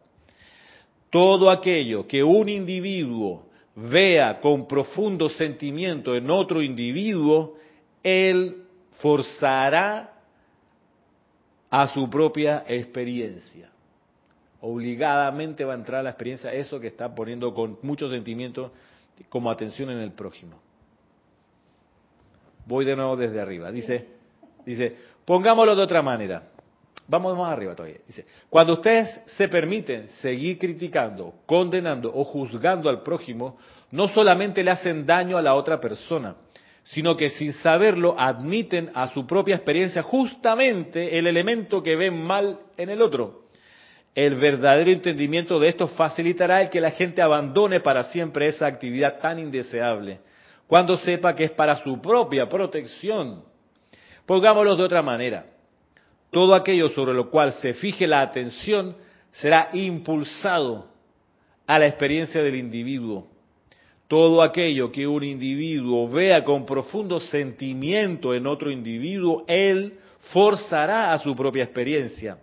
Todo 1.10 1.50
aquello 1.50 2.06
que 2.06 2.22
un 2.22 2.48
individuo 2.48 3.46
vea 3.74 4.38
con 4.40 4.66
profundo 4.66 5.28
sentimiento 5.28 6.14
en 6.14 6.30
otro 6.30 6.62
individuo, 6.62 7.56
él 8.02 8.64
forzará 8.98 10.12
a 11.70 11.86
su 11.88 12.08
propia 12.10 12.64
experiencia. 12.66 13.70
Obligadamente 14.60 15.64
va 15.64 15.72
a 15.72 15.76
entrar 15.76 16.00
a 16.00 16.02
la 16.02 16.10
experiencia 16.10 16.52
eso 16.52 16.78
que 16.78 16.88
está 16.88 17.14
poniendo 17.14 17.54
con 17.54 17.78
mucho 17.82 18.10
sentimiento 18.10 18.72
como 19.28 19.50
atención 19.50 19.90
en 19.90 20.00
el 20.00 20.12
prójimo. 20.12 20.60
Voy 22.66 22.84
de 22.84 22.94
nuevo 22.94 23.16
desde 23.16 23.40
arriba. 23.40 23.70
Dice, 23.70 24.06
dice, 24.66 24.96
pongámoslo 25.24 25.74
de 25.74 25.82
otra 25.82 26.02
manera. 26.02 26.49
Vamos 27.08 27.36
más 27.36 27.52
arriba 27.52 27.74
todavía. 27.74 27.98
Dice, 28.06 28.24
cuando 28.48 28.74
ustedes 28.74 29.20
se 29.36 29.48
permiten 29.48 30.08
seguir 30.20 30.58
criticando, 30.58 31.34
condenando 31.46 32.12
o 32.14 32.24
juzgando 32.24 32.88
al 32.88 33.02
prójimo, 33.02 33.58
no 33.90 34.08
solamente 34.08 34.62
le 34.62 34.70
hacen 34.70 35.04
daño 35.06 35.36
a 35.36 35.42
la 35.42 35.54
otra 35.54 35.80
persona, 35.80 36.36
sino 36.84 37.16
que 37.16 37.30
sin 37.30 37.52
saberlo 37.54 38.14
admiten 38.18 38.90
a 38.94 39.08
su 39.08 39.26
propia 39.26 39.56
experiencia 39.56 40.02
justamente 40.02 41.18
el 41.18 41.26
elemento 41.26 41.82
que 41.82 41.96
ven 41.96 42.22
mal 42.22 42.60
en 42.76 42.90
el 42.90 43.02
otro. 43.02 43.44
El 44.14 44.36
verdadero 44.36 44.90
entendimiento 44.90 45.58
de 45.58 45.68
esto 45.68 45.88
facilitará 45.88 46.62
el 46.62 46.70
que 46.70 46.80
la 46.80 46.90
gente 46.90 47.22
abandone 47.22 47.80
para 47.80 48.04
siempre 48.04 48.46
esa 48.46 48.66
actividad 48.66 49.20
tan 49.20 49.38
indeseable, 49.38 50.20
cuando 50.66 50.96
sepa 50.96 51.34
que 51.34 51.44
es 51.44 51.50
para 51.52 51.76
su 51.76 52.00
propia 52.00 52.48
protección. 52.48 53.44
Pongámoslo 54.26 54.76
de 54.76 54.84
otra 54.84 55.02
manera 55.02 55.46
todo 56.30 56.54
aquello 56.54 56.88
sobre 56.90 57.14
lo 57.14 57.30
cual 57.30 57.52
se 57.54 57.74
fije 57.74 58.06
la 58.06 58.22
atención 58.22 58.96
será 59.32 59.70
impulsado 59.72 60.86
a 61.66 61.78
la 61.78 61.86
experiencia 61.86 62.42
del 62.42 62.56
individuo. 62.56 63.26
Todo 64.08 64.42
aquello 64.42 64.90
que 64.90 65.06
un 65.06 65.22
individuo 65.22 66.08
vea 66.08 66.44
con 66.44 66.66
profundo 66.66 67.20
sentimiento 67.20 68.34
en 68.34 68.46
otro 68.46 68.70
individuo, 68.70 69.44
él 69.46 69.98
forzará 70.32 71.12
a 71.12 71.18
su 71.18 71.36
propia 71.36 71.64
experiencia. 71.64 72.38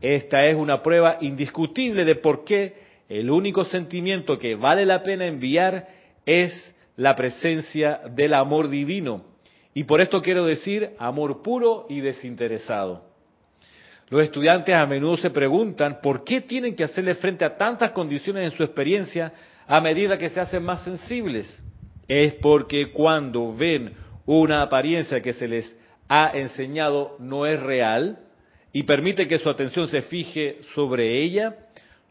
Esta 0.00 0.44
es 0.46 0.56
una 0.56 0.82
prueba 0.82 1.18
indiscutible 1.20 2.04
de 2.04 2.16
por 2.16 2.44
qué 2.44 2.74
el 3.08 3.30
único 3.30 3.64
sentimiento 3.64 4.38
que 4.38 4.54
vale 4.54 4.86
la 4.86 5.02
pena 5.02 5.26
enviar 5.26 5.88
es 6.24 6.74
la 6.96 7.14
presencia 7.16 8.02
del 8.10 8.34
amor 8.34 8.68
divino 8.68 9.24
Y 9.72 9.84
por 9.84 10.00
esto 10.00 10.20
quiero 10.20 10.44
decir 10.44 10.90
amor 10.98 11.42
puro 11.42 11.86
y 11.88 12.00
desinteresado. 12.00 13.09
Los 14.10 14.24
estudiantes 14.24 14.74
a 14.74 14.86
menudo 14.86 15.16
se 15.16 15.30
preguntan 15.30 16.00
por 16.02 16.24
qué 16.24 16.40
tienen 16.40 16.74
que 16.74 16.82
hacerle 16.82 17.14
frente 17.14 17.44
a 17.44 17.56
tantas 17.56 17.92
condiciones 17.92 18.50
en 18.50 18.56
su 18.56 18.64
experiencia 18.64 19.32
a 19.68 19.80
medida 19.80 20.18
que 20.18 20.28
se 20.28 20.40
hacen 20.40 20.64
más 20.64 20.82
sensibles. 20.82 21.48
Es 22.08 22.34
porque 22.34 22.90
cuando 22.90 23.54
ven 23.54 23.92
una 24.26 24.62
apariencia 24.62 25.20
que 25.20 25.32
se 25.32 25.46
les 25.46 25.76
ha 26.08 26.32
enseñado 26.34 27.14
no 27.20 27.46
es 27.46 27.60
real 27.62 28.18
y 28.72 28.82
permite 28.82 29.28
que 29.28 29.38
su 29.38 29.48
atención 29.48 29.86
se 29.86 30.02
fije 30.02 30.58
sobre 30.74 31.22
ella, 31.22 31.54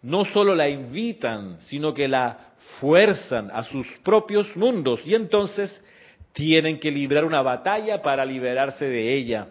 no 0.02 0.24
solo 0.24 0.56
la 0.56 0.70
invitan, 0.70 1.60
sino 1.60 1.94
que 1.94 2.08
la 2.08 2.54
fuerzan 2.80 3.52
a 3.52 3.64
sus 3.64 3.86
propios 4.06 4.56
mundos 4.56 5.06
y 5.06 5.16
entonces 5.16 5.84
tienen 6.32 6.80
que 6.80 6.92
librar 6.92 7.26
una 7.26 7.42
batalla 7.42 8.02
para 8.02 8.24
liberarse 8.24 8.86
de 8.86 9.16
ella. 9.16 9.48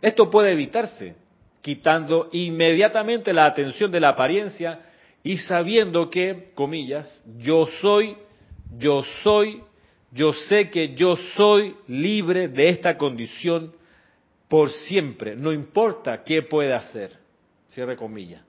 Esto 0.00 0.30
puede 0.30 0.52
evitarse 0.52 1.14
quitando 1.60 2.28
inmediatamente 2.32 3.32
la 3.32 3.46
atención 3.46 3.90
de 3.90 4.00
la 4.00 4.10
apariencia 4.10 4.80
y 5.22 5.36
sabiendo 5.36 6.08
que, 6.10 6.50
comillas, 6.54 7.22
yo 7.38 7.66
soy, 7.80 8.16
yo 8.78 9.02
soy, 9.22 9.62
yo 10.12 10.32
sé 10.32 10.70
que 10.70 10.94
yo 10.94 11.16
soy 11.36 11.76
libre 11.86 12.48
de 12.48 12.70
esta 12.70 12.96
condición 12.96 13.74
por 14.48 14.70
siempre, 14.70 15.36
no 15.36 15.52
importa 15.52 16.24
qué 16.24 16.42
pueda 16.42 16.76
hacer. 16.76 17.18
Cierre 17.68 17.96
comillas. 17.96 18.42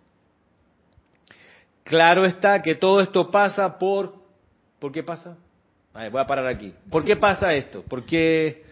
Claro 1.84 2.26
está 2.26 2.62
que 2.62 2.76
todo 2.76 3.02
esto 3.02 3.30
pasa 3.30 3.78
por... 3.78 4.16
¿Por 4.80 4.92
qué 4.92 5.04
pasa? 5.04 5.38
voy 5.94 6.22
a 6.22 6.26
parar 6.26 6.48
aquí. 6.48 6.74
¿Por 6.90 7.04
qué 7.04 7.16
pasa 7.16 7.54
esto? 7.54 7.84
¿Por 7.84 8.04
qué 8.06 8.64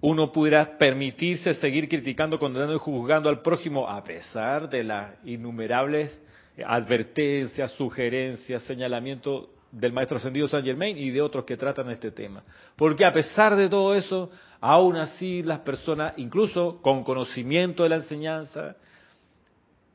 uno 0.00 0.30
pudiera 0.30 0.76
permitirse 0.76 1.54
seguir 1.54 1.88
criticando, 1.88 2.38
condenando 2.38 2.74
y 2.74 2.78
juzgando 2.78 3.28
al 3.28 3.40
prójimo 3.40 3.88
a 3.88 4.02
pesar 4.04 4.68
de 4.68 4.84
las 4.84 5.14
innumerables 5.24 6.20
advertencias, 6.64 7.72
sugerencias, 7.72 8.62
señalamientos 8.62 9.48
del 9.70 9.92
maestro 9.92 10.16
ascendido 10.16 10.48
San 10.48 10.64
Germain 10.64 10.96
y 10.96 11.10
de 11.10 11.20
otros 11.20 11.44
que 11.44 11.56
tratan 11.56 11.90
este 11.90 12.10
tema. 12.10 12.42
Porque 12.76 13.04
a 13.04 13.12
pesar 13.12 13.56
de 13.56 13.68
todo 13.68 13.94
eso, 13.94 14.30
aún 14.60 14.96
así 14.96 15.42
las 15.42 15.60
personas, 15.60 16.14
incluso 16.16 16.80
con 16.80 17.04
conocimiento 17.04 17.82
de 17.82 17.88
la 17.90 17.96
enseñanza, 17.96 18.76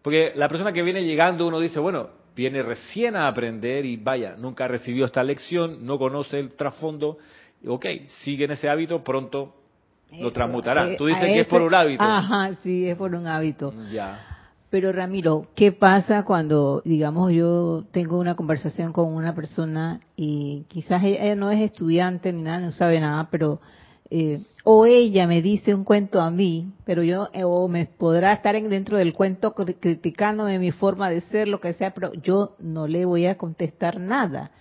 porque 0.02 0.34
la 0.36 0.48
persona 0.48 0.72
que 0.72 0.82
viene 0.82 1.04
llegando, 1.04 1.48
uno 1.48 1.60
dice, 1.60 1.80
bueno, 1.80 2.10
viene 2.36 2.62
recién 2.64 3.16
a 3.16 3.28
aprender 3.28 3.86
y 3.86 3.98
vaya, 3.98 4.36
nunca 4.36 4.68
recibió 4.68 5.06
esta 5.06 5.24
lección, 5.24 5.86
no 5.86 5.98
conoce 5.98 6.40
el 6.40 6.54
trasfondo, 6.56 7.18
ok, 7.66 7.86
sigue 8.24 8.46
en 8.46 8.52
ese 8.52 8.70
hábito, 8.70 9.04
pronto 9.04 9.61
lo 10.20 10.32
transmutará. 10.32 10.92
Eh, 10.92 10.96
Tú 10.98 11.06
dices 11.06 11.24
que 11.24 11.42
es 11.42 11.48
por 11.48 11.62
un 11.62 11.74
hábito. 11.74 12.04
Ajá, 12.04 12.56
sí, 12.64 12.88
es 12.88 12.96
por 12.96 13.14
un 13.14 13.28
hábito. 13.28 13.74
Ya. 13.92 14.20
Pero 14.70 14.94
Ramiro, 14.94 15.48
¿qué 15.54 15.74
pasa 15.74 16.24
cuando, 16.24 16.82
digamos, 16.86 17.34
yo 17.34 17.84
tengo 17.92 18.18
una 18.18 18.36
conversación 18.36 18.94
con 18.94 19.14
una 19.14 19.36
persona 19.36 20.00
y 20.16 20.64
quizás 20.70 21.04
ella 21.04 21.36
no 21.36 21.52
es 21.52 21.62
estudiante 21.62 22.32
ni 22.32 22.42
nada, 22.42 22.60
no 22.60 22.72
sabe 22.72 23.02
nada, 23.02 23.28
pero 23.30 23.60
eh, 24.10 24.44
o 24.64 24.86
ella 24.86 25.28
me 25.28 25.42
dice 25.42 25.74
un 25.74 25.84
cuento 25.84 26.22
a 26.22 26.32
mí, 26.32 26.72
pero 26.86 27.04
yo 27.04 27.30
eh, 27.34 27.44
o 27.44 27.68
me 27.68 27.86
podrá 27.86 28.32
estar 28.32 28.62
dentro 28.62 28.98
del 28.98 29.14
cuento 29.14 29.54
criticándome 29.54 30.58
mi 30.58 30.72
forma 30.72 31.10
de 31.10 31.20
ser, 31.22 31.50
lo 31.50 31.60
que 31.60 31.74
sea, 31.74 31.94
pero 31.94 32.14
yo 32.14 32.56
no 32.60 32.88
le 32.88 33.04
voy 33.04 33.26
a 33.26 33.38
contestar 33.38 34.00
nada. 34.00 34.52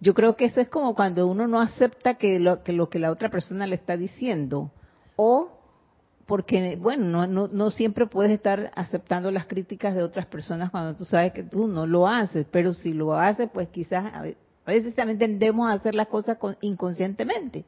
Yo 0.00 0.14
creo 0.14 0.36
que 0.36 0.44
eso 0.44 0.60
es 0.60 0.68
como 0.68 0.94
cuando 0.94 1.26
uno 1.26 1.48
no 1.48 1.60
acepta 1.60 2.14
que 2.14 2.38
lo 2.38 2.62
que, 2.62 2.72
lo 2.72 2.88
que 2.88 2.98
la 2.98 3.10
otra 3.10 3.30
persona 3.30 3.66
le 3.66 3.74
está 3.74 3.96
diciendo 3.96 4.70
o 5.16 5.52
porque, 6.26 6.76
bueno, 6.76 7.04
no, 7.04 7.26
no, 7.26 7.48
no 7.48 7.70
siempre 7.70 8.06
puedes 8.06 8.32
estar 8.32 8.72
aceptando 8.74 9.30
las 9.30 9.46
críticas 9.46 9.94
de 9.94 10.02
otras 10.02 10.26
personas 10.26 10.70
cuando 10.70 10.96
tú 10.96 11.04
sabes 11.04 11.32
que 11.32 11.44
tú 11.44 11.68
no 11.68 11.86
lo 11.86 12.08
haces, 12.08 12.46
pero 12.50 12.74
si 12.74 12.92
lo 12.92 13.14
haces, 13.14 13.48
pues 13.52 13.68
quizás 13.68 14.12
a 14.12 14.70
veces 14.70 14.94
también 14.96 15.18
tendemos 15.18 15.68
a 15.68 15.74
hacer 15.74 15.94
las 15.94 16.08
cosas 16.08 16.36
inconscientemente, 16.62 17.64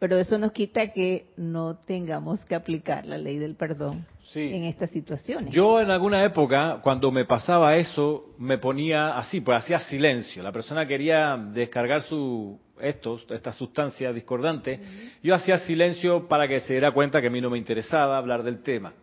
pero 0.00 0.18
eso 0.18 0.38
nos 0.38 0.50
quita 0.50 0.92
que 0.92 1.28
no 1.36 1.76
tengamos 1.76 2.40
que 2.46 2.56
aplicar 2.56 3.06
la 3.06 3.16
ley 3.16 3.38
del 3.38 3.54
perdón 3.54 4.04
en 4.34 4.64
estas 4.64 4.90
situaciones. 4.90 5.50
Yo 5.52 5.80
en 5.80 5.90
alguna 5.90 6.24
época, 6.24 6.80
cuando 6.82 7.10
me 7.10 7.24
pasaba 7.24 7.76
eso, 7.76 8.34
me 8.38 8.58
ponía 8.58 9.16
así, 9.18 9.40
pues 9.40 9.58
hacía 9.58 9.80
silencio. 9.80 10.42
La 10.42 10.52
persona 10.52 10.86
quería 10.86 11.36
descargar 11.36 12.02
su 12.02 12.58
estos, 12.80 13.26
esta 13.30 13.52
sustancia 13.52 14.10
discordante, 14.12 14.80
yo 15.22 15.34
hacía 15.34 15.58
silencio 15.58 16.28
para 16.28 16.48
que 16.48 16.60
se 16.60 16.72
diera 16.72 16.92
cuenta 16.92 17.20
que 17.20 17.26
a 17.26 17.30
mí 17.30 17.40
no 17.40 17.50
me 17.50 17.58
interesaba 17.58 18.16
hablar 18.16 18.42
del 18.42 18.62
tema. 18.62 18.94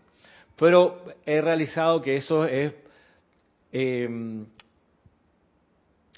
Pero 0.56 1.04
he 1.26 1.42
realizado 1.42 2.02
que 2.02 2.16
eso 2.16 2.46
es, 2.46 2.74
em, 3.72 4.48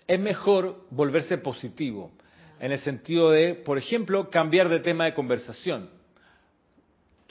es 0.07 0.19
mejor 0.19 0.85
volverse 0.89 1.37
positivo, 1.37 2.11
en 2.61 2.71
el 2.71 2.79
sentido 2.79 3.31
de, 3.31 3.55
por 3.55 3.77
ejemplo, 3.77 4.29
cambiar 4.29 4.69
de 4.69 4.79
tema 4.79 5.05
de 5.05 5.13
conversación 5.13 5.98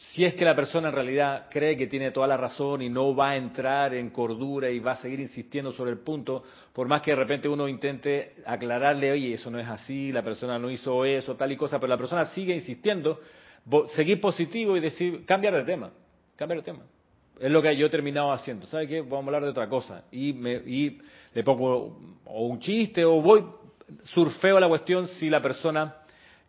si 0.00 0.24
es 0.24 0.34
que 0.34 0.44
la 0.44 0.54
persona 0.54 0.88
en 0.88 0.94
realidad 0.94 1.46
cree 1.50 1.76
que 1.76 1.88
tiene 1.88 2.12
toda 2.12 2.28
la 2.28 2.36
razón 2.36 2.82
y 2.82 2.88
no 2.88 3.16
va 3.16 3.30
a 3.30 3.36
entrar 3.36 3.94
en 3.94 4.10
cordura 4.10 4.70
y 4.70 4.78
va 4.78 4.92
a 4.92 4.96
seguir 4.96 5.18
insistiendo 5.18 5.72
sobre 5.72 5.90
el 5.90 5.98
punto, 5.98 6.44
por 6.72 6.86
más 6.86 7.02
que 7.02 7.10
de 7.10 7.16
repente 7.16 7.48
uno 7.48 7.66
intente 7.66 8.36
aclararle, 8.46 9.10
oye, 9.10 9.34
eso 9.34 9.50
no 9.50 9.58
es 9.58 9.66
así, 9.66 10.12
la 10.12 10.22
persona 10.22 10.56
no 10.56 10.70
hizo 10.70 11.04
eso, 11.04 11.34
tal 11.34 11.50
y 11.50 11.56
cosa, 11.56 11.80
pero 11.80 11.90
la 11.90 11.96
persona 11.96 12.26
sigue 12.26 12.54
insistiendo, 12.54 13.20
seguir 13.88 14.20
positivo 14.20 14.76
y 14.76 14.80
decir, 14.80 15.26
cambiar 15.26 15.54
de 15.54 15.64
tema, 15.64 15.90
cambiar 16.36 16.60
de 16.60 16.64
tema. 16.64 16.84
Es 17.40 17.50
lo 17.50 17.60
que 17.60 17.76
yo 17.76 17.86
he 17.86 17.90
terminado 17.90 18.32
haciendo. 18.32 18.66
¿Sabe 18.66 18.86
qué? 18.86 19.00
Vamos 19.00 19.24
a 19.24 19.26
hablar 19.26 19.44
de 19.44 19.50
otra 19.50 19.68
cosa. 19.68 20.04
Y, 20.10 20.32
me, 20.32 20.54
y 20.54 20.98
le 21.34 21.44
pongo 21.44 21.98
o 22.24 22.46
un 22.46 22.58
chiste 22.60 23.04
o 23.04 23.20
voy, 23.20 23.44
surfeo 24.04 24.58
la 24.58 24.68
cuestión 24.68 25.08
si 25.08 25.28
la 25.28 25.40
persona 25.40 25.96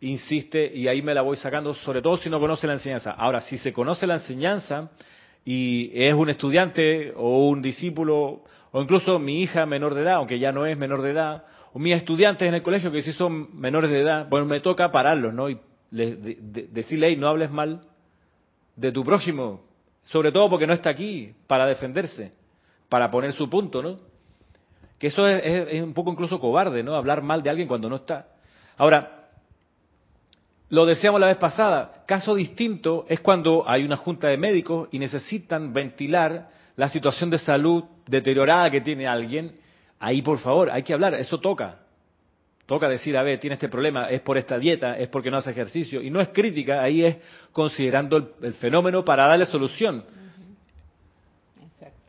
insiste 0.02 0.72
y 0.74 0.88
ahí 0.88 1.02
me 1.02 1.14
la 1.14 1.22
voy 1.22 1.38
sacando, 1.38 1.74
sobre 1.74 2.02
todo 2.02 2.18
si 2.18 2.30
no 2.30 2.40
conoce 2.40 2.68
la 2.68 2.74
enseñanza. 2.74 3.12
Ahora, 3.12 3.42
si 3.42 3.58
se 3.58 3.74
conoce 3.74 4.08
la 4.08 4.16
enseñanza 4.16 4.92
y 5.44 5.92
es 5.94 6.14
un 6.14 6.30
estudiante 6.30 7.14
o 7.16 7.48
un 7.48 7.62
discípulo, 7.62 8.44
o 8.72 8.82
incluso 8.82 9.20
mi 9.20 9.42
hija 9.42 9.66
menor 9.66 9.96
de 9.96 10.04
edad, 10.04 10.16
aunque 10.16 10.40
ya 10.40 10.52
no 10.52 10.66
es 10.66 10.78
menor 10.78 11.02
de 11.02 11.12
edad, 11.12 11.44
o 11.74 11.80
mis 11.80 11.96
estudiantes 11.96 12.48
en 12.48 12.54
el 12.54 12.64
colegio 12.64 12.92
que 12.92 13.02
sí 13.02 13.14
son 13.14 13.60
menores 13.60 13.92
de 13.92 14.02
edad, 14.02 14.28
bueno, 14.30 14.46
me 14.46 14.60
toca 14.60 14.92
pararlos, 14.92 15.34
¿no? 15.34 15.50
Y 15.50 15.60
decirle, 15.92 17.16
no 17.16 17.28
hables 17.28 17.52
mal 17.52 17.82
de 18.76 18.92
tu 18.92 19.04
prójimo, 19.04 19.62
sobre 20.06 20.32
todo 20.32 20.50
porque 20.50 20.68
no 20.68 20.74
está 20.74 20.92
aquí 20.92 21.34
para 21.48 21.66
defenderse, 21.66 22.32
para 22.88 23.12
poner 23.12 23.34
su 23.34 23.50
punto, 23.50 23.82
¿no? 23.82 23.98
Que 24.98 25.08
eso 25.08 25.28
es, 25.28 25.44
es 25.44 25.84
un 25.84 25.94
poco 25.94 26.12
incluso 26.12 26.40
cobarde, 26.40 26.84
¿no? 26.84 26.96
Hablar 26.96 27.22
mal 27.22 27.42
de 27.42 27.50
alguien 27.50 27.68
cuando 27.68 27.90
no 27.90 27.98
está. 27.98 28.28
Ahora, 28.78 29.19
lo 30.70 30.86
decíamos 30.86 31.20
la 31.20 31.28
vez 31.28 31.38
pasada, 31.38 32.04
caso 32.06 32.36
distinto 32.36 33.06
es 33.10 33.20
cuando 33.22 33.68
hay 33.68 33.84
una 33.84 33.98
junta 33.98 34.28
de 34.28 34.38
médicos 34.38 34.88
y 34.92 35.00
necesitan 35.00 35.74
ventilar 35.74 36.50
la 36.76 36.90
situación 36.90 37.30
de 37.32 37.40
salud 37.40 37.84
deteriorada 38.08 38.70
que 38.70 38.82
tiene 38.82 39.08
alguien. 39.08 39.56
Ahí, 40.00 40.22
por 40.22 40.38
favor, 40.38 40.70
hay 40.70 40.84
que 40.84 40.94
hablar, 40.94 41.16
eso 41.16 41.40
toca. 41.40 41.80
Toca 42.68 42.88
decir, 42.88 43.18
a 43.18 43.24
ver, 43.24 43.40
tiene 43.40 43.56
este 43.56 43.68
problema, 43.68 44.10
es 44.10 44.22
por 44.22 44.38
esta 44.38 44.60
dieta, 44.60 44.96
es 44.96 45.10
porque 45.10 45.32
no 45.32 45.38
hace 45.38 45.50
ejercicio. 45.50 46.04
Y 46.04 46.12
no 46.12 46.22
es 46.22 46.30
crítica, 46.30 46.84
ahí 46.84 47.04
es 47.04 47.18
considerando 47.52 48.36
el, 48.42 48.54
fenómeno 48.54 49.04
para 49.04 49.26
darle 49.26 49.48
solución. 49.48 50.06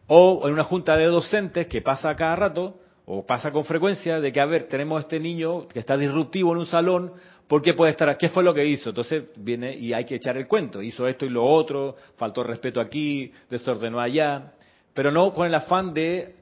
O 0.07 0.47
en 0.47 0.53
una 0.53 0.65
junta 0.65 0.97
de 0.97 1.07
docentes 1.07 1.67
que 1.67 1.81
pasa 1.81 2.15
cada 2.15 2.37
rato, 2.37 2.80
o 3.13 3.27
pasa 3.27 3.51
con 3.51 3.65
frecuencia, 3.65 4.21
de 4.21 4.33
que, 4.33 4.41
a 4.41 4.47
ver, 4.47 4.65
tenemos 4.65 5.01
este 5.03 5.19
niño 5.19 5.67
que 5.67 5.81
está 5.81 5.97
disruptivo 5.97 6.53
en 6.53 6.59
un 6.59 6.67
salón, 6.67 7.13
¿Por 7.51 7.63
qué 7.63 7.75
puede 7.75 7.91
estar? 7.91 8.17
¿Qué 8.17 8.29
fue 8.29 8.45
lo 8.45 8.55
que 8.55 8.65
hizo? 8.65 8.91
Entonces 8.91 9.25
viene 9.35 9.77
y 9.77 9.93
hay 9.93 10.05
que 10.05 10.15
echar 10.15 10.37
el 10.37 10.47
cuento. 10.47 10.81
Hizo 10.81 11.09
esto 11.09 11.27
y 11.27 11.31
lo 11.31 11.45
otro, 11.45 11.97
faltó 12.17 12.45
respeto 12.45 12.81
aquí, 12.81 13.33
desordenó 13.51 13.99
allá, 13.99 14.53
pero 14.95 15.11
no 15.11 15.35
con 15.35 15.49
el 15.49 15.55
afán 15.57 15.93
de 15.93 16.37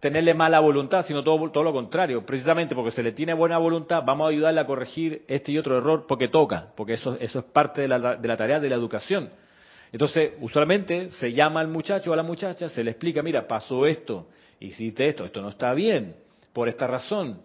tenerle 0.00 0.32
mala 0.32 0.60
voluntad, 0.60 1.04
sino 1.04 1.22
todo, 1.22 1.50
todo 1.50 1.64
lo 1.64 1.72
contrario. 1.74 2.24
Precisamente 2.24 2.74
porque 2.74 2.92
se 2.92 3.02
le 3.02 3.12
tiene 3.12 3.34
buena 3.34 3.58
voluntad, 3.58 4.04
vamos 4.06 4.24
a 4.24 4.30
ayudarle 4.30 4.58
a 4.58 4.64
corregir 4.64 5.26
este 5.28 5.52
y 5.52 5.58
otro 5.58 5.76
error 5.76 6.06
porque 6.08 6.28
toca, 6.28 6.68
porque 6.74 6.94
eso, 6.94 7.18
eso 7.20 7.40
es 7.40 7.44
parte 7.44 7.82
de 7.82 7.88
la, 7.88 8.16
de 8.16 8.26
la 8.26 8.36
tarea 8.38 8.58
de 8.58 8.70
la 8.70 8.76
educación. 8.76 9.28
Entonces, 9.92 10.32
usualmente 10.40 11.10
se 11.10 11.30
llama 11.34 11.60
al 11.60 11.68
muchacho 11.68 12.10
o 12.10 12.14
a 12.14 12.16
la 12.16 12.22
muchacha, 12.22 12.70
se 12.70 12.82
le 12.82 12.92
explica, 12.92 13.22
mira, 13.22 13.46
pasó 13.46 13.84
esto, 13.84 14.28
hiciste 14.64 15.06
esto, 15.06 15.24
esto 15.24 15.42
no 15.42 15.50
está 15.50 15.72
bien, 15.74 16.16
por 16.52 16.68
esta 16.68 16.86
razón. 16.86 17.40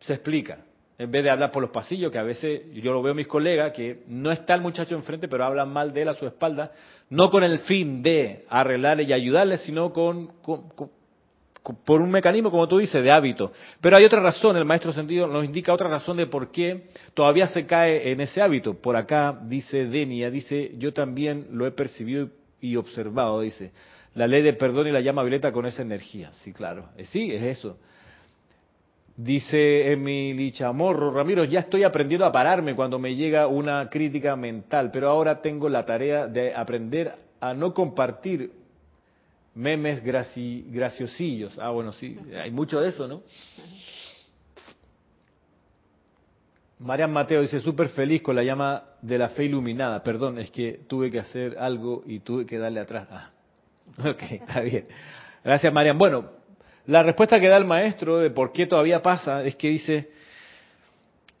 Se 0.00 0.14
explica 0.14 0.58
en 1.02 1.10
vez 1.10 1.24
de 1.24 1.30
hablar 1.30 1.50
por 1.50 1.62
los 1.62 1.72
pasillos, 1.72 2.12
que 2.12 2.18
a 2.18 2.22
veces 2.22 2.62
yo 2.74 2.92
lo 2.92 3.02
veo 3.02 3.12
a 3.12 3.16
mis 3.16 3.26
colegas, 3.26 3.72
que 3.72 4.04
no 4.06 4.30
está 4.30 4.54
el 4.54 4.60
muchacho 4.60 4.94
enfrente, 4.94 5.26
pero 5.26 5.44
hablan 5.44 5.72
mal 5.72 5.92
de 5.92 6.02
él 6.02 6.08
a 6.08 6.14
su 6.14 6.26
espalda, 6.26 6.70
no 7.10 7.28
con 7.28 7.42
el 7.42 7.58
fin 7.60 8.02
de 8.02 8.44
arreglarle 8.48 9.02
y 9.02 9.12
ayudarle, 9.12 9.56
sino 9.56 9.92
con, 9.92 10.30
por 11.84 12.00
un 12.00 12.10
mecanismo, 12.10 12.52
como 12.52 12.68
tú 12.68 12.78
dices, 12.78 13.02
de 13.02 13.10
hábito. 13.10 13.52
Pero 13.80 13.96
hay 13.96 14.04
otra 14.04 14.20
razón, 14.20 14.56
el 14.56 14.64
maestro 14.64 14.92
sentido 14.92 15.26
nos 15.26 15.44
indica 15.44 15.72
otra 15.72 15.88
razón 15.88 16.18
de 16.18 16.26
por 16.26 16.52
qué 16.52 16.88
todavía 17.14 17.48
se 17.48 17.66
cae 17.66 18.12
en 18.12 18.20
ese 18.20 18.40
hábito. 18.40 18.74
Por 18.74 18.94
acá 18.94 19.36
dice 19.44 19.86
Denia, 19.86 20.30
dice, 20.30 20.72
yo 20.78 20.92
también 20.92 21.48
lo 21.50 21.66
he 21.66 21.72
percibido 21.72 22.28
y 22.60 22.76
observado, 22.76 23.40
dice, 23.40 23.72
la 24.14 24.26
ley 24.26 24.42
de 24.42 24.52
perdón 24.52 24.88
y 24.88 24.92
la 24.92 25.00
llama 25.00 25.22
violeta 25.22 25.52
con 25.52 25.66
esa 25.66 25.82
energía. 25.82 26.32
Sí, 26.42 26.52
claro, 26.52 26.90
eh, 26.96 27.04
sí, 27.04 27.32
es 27.32 27.42
eso. 27.42 27.78
Dice 29.16 29.92
Emily 29.92 30.52
Chamorro, 30.52 31.10
Ramiro, 31.10 31.44
ya 31.44 31.60
estoy 31.60 31.84
aprendiendo 31.84 32.24
a 32.24 32.32
pararme 32.32 32.74
cuando 32.74 32.98
me 32.98 33.14
llega 33.14 33.46
una 33.46 33.88
crítica 33.90 34.36
mental, 34.36 34.90
pero 34.90 35.10
ahora 35.10 35.40
tengo 35.42 35.68
la 35.68 35.84
tarea 35.84 36.26
de 36.26 36.54
aprender 36.54 37.14
a 37.40 37.52
no 37.52 37.74
compartir 37.74 38.52
memes 39.54 40.02
graciosillos. 40.02 41.58
Ah, 41.58 41.70
bueno, 41.70 41.92
sí, 41.92 42.16
hay 42.42 42.50
mucho 42.50 42.80
de 42.80 42.88
eso, 42.88 43.06
¿no? 43.06 43.22
Marian 46.78 47.12
Mateo 47.12 47.42
dice, 47.42 47.60
súper 47.60 47.90
feliz 47.90 48.22
con 48.22 48.34
la 48.34 48.42
llama 48.42 48.82
de 49.02 49.18
la 49.18 49.28
fe 49.28 49.44
iluminada. 49.44 50.02
Perdón, 50.02 50.38
es 50.38 50.50
que 50.50 50.80
tuve 50.88 51.10
que 51.10 51.20
hacer 51.20 51.56
algo 51.58 52.02
y 52.06 52.20
tuve 52.20 52.44
que 52.44 52.58
darle 52.58 52.80
atrás. 52.80 53.08
Ah, 53.10 53.30
ok, 53.98 54.22
está 54.30 54.60
bien. 54.60 54.86
Gracias, 55.44 55.72
Marian. 55.72 55.98
Bueno, 55.98 56.30
la 56.86 57.02
respuesta 57.02 57.40
que 57.40 57.48
da 57.48 57.56
el 57.56 57.64
maestro 57.64 58.18
de 58.18 58.30
por 58.30 58.52
qué 58.52 58.66
todavía 58.66 59.02
pasa 59.02 59.44
es 59.44 59.56
que 59.56 59.68
dice, 59.68 60.08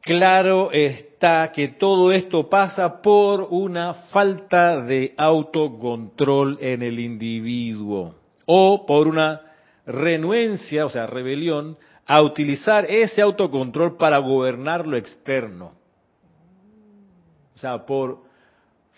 Claro 0.02 0.72
está 0.72 1.52
que 1.52 1.68
todo 1.68 2.10
esto 2.10 2.50
pasa 2.50 3.00
por 3.00 3.46
una 3.50 3.94
falta 3.94 4.80
de 4.80 5.14
autocontrol 5.16 6.58
en 6.60 6.82
el 6.82 6.98
individuo 6.98 8.16
o 8.44 8.84
por 8.84 9.06
una 9.06 9.42
renuencia, 9.86 10.86
o 10.86 10.88
sea, 10.88 11.06
rebelión, 11.06 11.78
a 12.04 12.20
utilizar 12.20 12.84
ese 12.90 13.22
autocontrol 13.22 13.96
para 13.96 14.18
gobernar 14.18 14.88
lo 14.88 14.96
externo. 14.96 15.72
O 17.54 17.58
sea, 17.60 17.86
por 17.86 18.24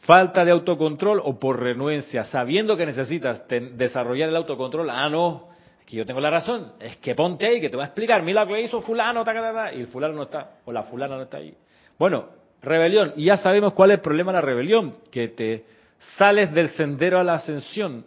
falta 0.04 0.44
de 0.44 0.50
autocontrol 0.50 1.20
o 1.24 1.38
por 1.38 1.60
renuencia, 1.60 2.24
sabiendo 2.24 2.76
que 2.76 2.86
necesitas 2.86 3.44
desarrollar 3.48 4.28
el 4.28 4.36
autocontrol, 4.36 4.88
ah, 4.90 5.08
no, 5.08 5.48
que 5.86 5.96
yo 5.96 6.06
tengo 6.06 6.20
la 6.20 6.30
razón, 6.30 6.72
es 6.78 6.96
que 6.98 7.14
ponte 7.14 7.46
ahí, 7.46 7.60
que 7.60 7.68
te 7.68 7.76
voy 7.76 7.84
a 7.84 7.86
explicar, 7.86 8.22
mira 8.22 8.44
lo 8.44 8.54
que 8.54 8.62
hizo 8.62 8.80
fulano, 8.80 9.24
y 9.74 9.80
el 9.80 9.86
fulano 9.88 10.14
no 10.14 10.22
está, 10.24 10.58
o 10.64 10.72
la 10.72 10.84
fulana 10.84 11.16
no 11.16 11.22
está 11.22 11.38
ahí. 11.38 11.54
Bueno, 11.98 12.26
rebelión, 12.62 13.12
y 13.16 13.24
ya 13.24 13.36
sabemos 13.38 13.72
cuál 13.72 13.90
es 13.90 13.96
el 13.96 14.02
problema 14.02 14.32
de 14.32 14.36
la 14.36 14.42
rebelión, 14.42 14.96
que 15.10 15.28
te 15.28 15.64
sales 16.16 16.52
del 16.52 16.68
sendero 16.70 17.18
a 17.18 17.24
la 17.24 17.34
ascensión. 17.34 18.04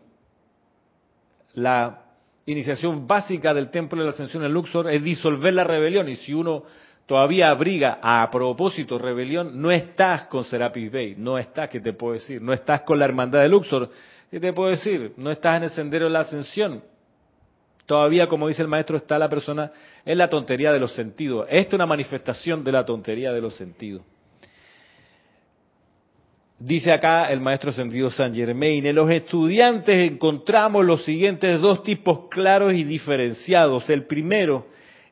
La 1.53 2.03
iniciación 2.45 3.07
básica 3.07 3.53
del 3.53 3.71
templo 3.71 3.99
de 3.99 4.05
la 4.05 4.11
ascensión 4.11 4.43
en 4.43 4.53
Luxor 4.53 4.91
es 4.91 5.03
disolver 5.03 5.53
la 5.53 5.63
rebelión, 5.63 6.09
y 6.09 6.15
si 6.15 6.33
uno 6.33 6.63
todavía 7.07 7.49
abriga 7.49 7.97
a 8.01 8.29
propósito 8.29 8.99
rebelión, 8.99 9.59
no 9.59 9.71
estás 9.71 10.27
con 10.27 10.45
Serapis 10.45 10.91
Bay, 10.91 11.15
no 11.17 11.39
estás, 11.39 11.69
¿qué 11.69 11.79
te 11.79 11.93
puedo 11.93 12.13
decir? 12.13 12.39
No 12.41 12.53
estás 12.53 12.81
con 12.81 12.99
la 12.99 13.05
hermandad 13.05 13.41
de 13.41 13.49
Luxor, 13.49 13.89
¿qué 14.29 14.39
te 14.39 14.53
puedo 14.53 14.69
decir? 14.69 15.13
No 15.17 15.31
estás 15.31 15.57
en 15.57 15.63
el 15.63 15.69
sendero 15.71 16.05
de 16.05 16.11
la 16.11 16.19
ascensión, 16.19 16.83
Todavía, 17.87 18.27
como 18.27 18.49
dice 18.49 18.61
el 18.61 18.67
maestro, 18.67 18.97
está 18.97 19.17
la 19.17 19.29
persona 19.29 19.71
en 20.05 20.17
la 20.17 20.29
tontería 20.29 20.73
de 20.73 20.79
los 20.79 20.91
sentidos. 20.91 21.47
Esta 21.49 21.69
es 21.69 21.73
una 21.73 21.85
manifestación 21.85 22.61
de 22.61 22.73
la 22.73 22.85
tontería 22.85 23.31
de 23.31 23.39
los 23.39 23.55
sentidos. 23.55 24.01
Dice 26.59 26.91
acá 26.91 27.31
el 27.31 27.39
maestro 27.39 27.71
sentido 27.71 28.09
San 28.09 28.33
Germain, 28.33 28.85
en 28.85 28.95
los 28.95 29.09
estudiantes 29.09 30.11
encontramos 30.11 30.85
los 30.85 31.05
siguientes 31.05 31.61
dos 31.61 31.81
tipos 31.83 32.27
claros 32.29 32.73
y 32.73 32.83
diferenciados. 32.83 33.89
El 33.89 34.03
primero 34.05 34.67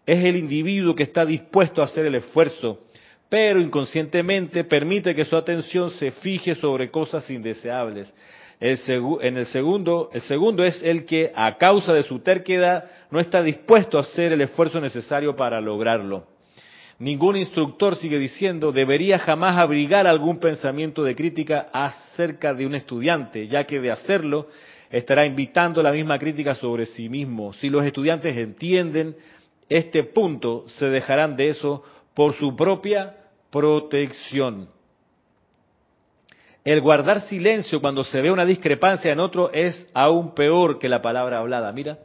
es 0.06 0.24
el 0.24 0.36
individuo 0.36 0.96
que 0.96 1.04
está 1.04 1.26
dispuesto 1.26 1.82
a 1.82 1.86
hacer 1.86 2.06
el 2.06 2.16
esfuerzo, 2.16 2.82
pero 3.30 3.60
inconscientemente 3.60 4.64
permite 4.64 5.16
que 5.16 5.26
su 5.26 5.36
atención 5.36 5.90
se 5.92 6.12
fije 6.12 6.56
sobre 6.56 6.92
cosas 6.92 7.30
indeseables. 7.30 8.14
El 8.60 8.78
en 9.22 9.38
el 9.38 9.46
segundo, 9.48 10.10
el 10.14 10.22
segundo 10.22 10.64
es 10.64 10.82
el 10.82 11.06
que 11.06 11.32
a 11.36 11.58
causa 11.58 11.94
de 11.94 12.04
su 12.04 12.20
terquedad 12.20 12.86
no 13.12 13.20
está 13.20 13.42
dispuesto 13.42 13.98
a 13.98 14.02
hacer 14.02 14.32
el 14.32 14.42
esfuerzo 14.42 14.80
necesario 14.80 15.36
para 15.36 15.60
lograrlo. 15.60 16.28
Ningún 16.98 17.36
instructor, 17.36 17.98
sigue 17.98 18.18
diciendo, 18.18 18.72
debería 18.72 19.20
jamás 19.20 19.58
abrigar 19.58 20.08
algún 20.08 20.40
pensamiento 20.40 21.04
de 21.04 21.14
crítica 21.14 21.68
acerca 21.74 22.54
de 22.54 22.66
un 22.66 22.74
estudiante, 22.74 23.48
ya 23.48 23.66
que 23.66 23.82
de 23.82 23.92
hacerlo 23.92 24.48
estará 24.90 25.26
invitando 25.26 25.84
la 25.84 25.92
misma 25.92 26.18
crítica 26.18 26.56
sobre 26.56 26.86
sí 26.86 27.10
mismo. 27.10 27.52
Si 27.52 27.68
los 27.68 27.84
estudiantes 27.84 28.38
entienden 28.38 29.16
este 29.70 30.04
punto, 30.04 30.66
se 30.68 30.88
dejarán 30.88 31.36
de 31.36 31.50
eso 31.50 31.84
por 32.14 32.34
su 32.34 32.56
propia 32.56 33.16
protección. 33.50 34.70
El 36.64 36.82
guardar 36.82 37.22
silencio 37.22 37.80
cuando 37.80 38.04
se 38.04 38.22
ve 38.22 38.32
una 38.32 38.46
discrepancia 38.46 39.12
en 39.12 39.20
otro 39.20 39.52
es 39.54 39.88
aún 39.94 40.34
peor 40.34 40.80
que 40.80 40.90
la 40.90 41.02
palabra 41.02 41.40
hablada, 41.40 41.72
mira, 41.72 42.00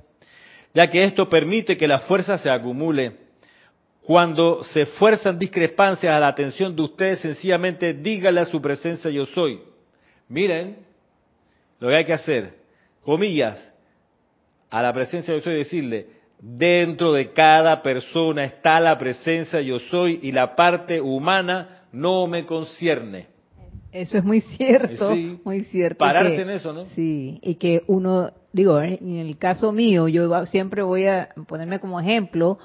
ya 0.75 0.89
que 0.89 1.03
esto 1.03 1.29
permite 1.29 1.77
que 1.77 1.89
la 1.89 2.01
fuerza 2.01 2.37
se 2.39 2.51
acumule. 2.51 3.17
Cuando 4.03 4.63
se 4.65 4.87
fuerzan 4.87 5.39
discrepancias 5.39 6.15
a 6.15 6.21
la 6.21 6.29
atención 6.29 6.75
de 6.75 6.83
ustedes, 6.83 7.21
sencillamente 7.21 7.95
dígale 7.95 8.41
a 8.41 8.45
su 8.45 8.61
presencia 8.61 9.11
yo 9.11 9.25
soy. 9.27 9.61
Miren 10.29 10.79
lo 11.79 11.89
que 11.89 11.97
hay 11.97 12.05
que 12.05 12.13
hacer, 12.13 12.55
comillas, 13.03 13.73
a 14.71 14.83
la 14.83 14.93
presencia 14.93 15.35
yo 15.35 15.41
soy 15.41 15.55
decirle, 15.55 16.20
dentro 16.41 17.13
de 17.13 17.33
cada 17.33 17.83
persona 17.83 18.45
está 18.45 18.81
la 18.81 18.97
presencia 18.99 19.61
yo 19.61 19.79
soy 19.79 20.21
y 20.23 20.33
la 20.33 20.57
parte 20.57 21.01
humana 21.01 21.85
no 21.93 22.27
me 22.27 22.47
concierne. 22.47 23.29
Eso 23.93 24.19
es 24.19 24.25
muy 24.25 24.41
cierto, 24.41 25.15
muy 25.45 25.65
cierto. 25.65 25.99
Pararse 25.99 26.43
en 26.43 26.51
eso, 26.51 26.73
¿no? 26.73 26.87
Sí, 26.87 27.41
y 27.43 27.57
que 27.57 27.83
uno, 27.89 28.31
digo, 28.53 28.81
en 28.81 29.17
el 29.17 29.37
caso 29.37 29.73
mío, 29.73 30.07
yo 30.07 30.47
siempre 30.47 30.83
voy 30.83 31.07
a 31.07 31.29
ponerme 31.49 31.81
como 31.81 32.01
ejemplo 32.01 32.59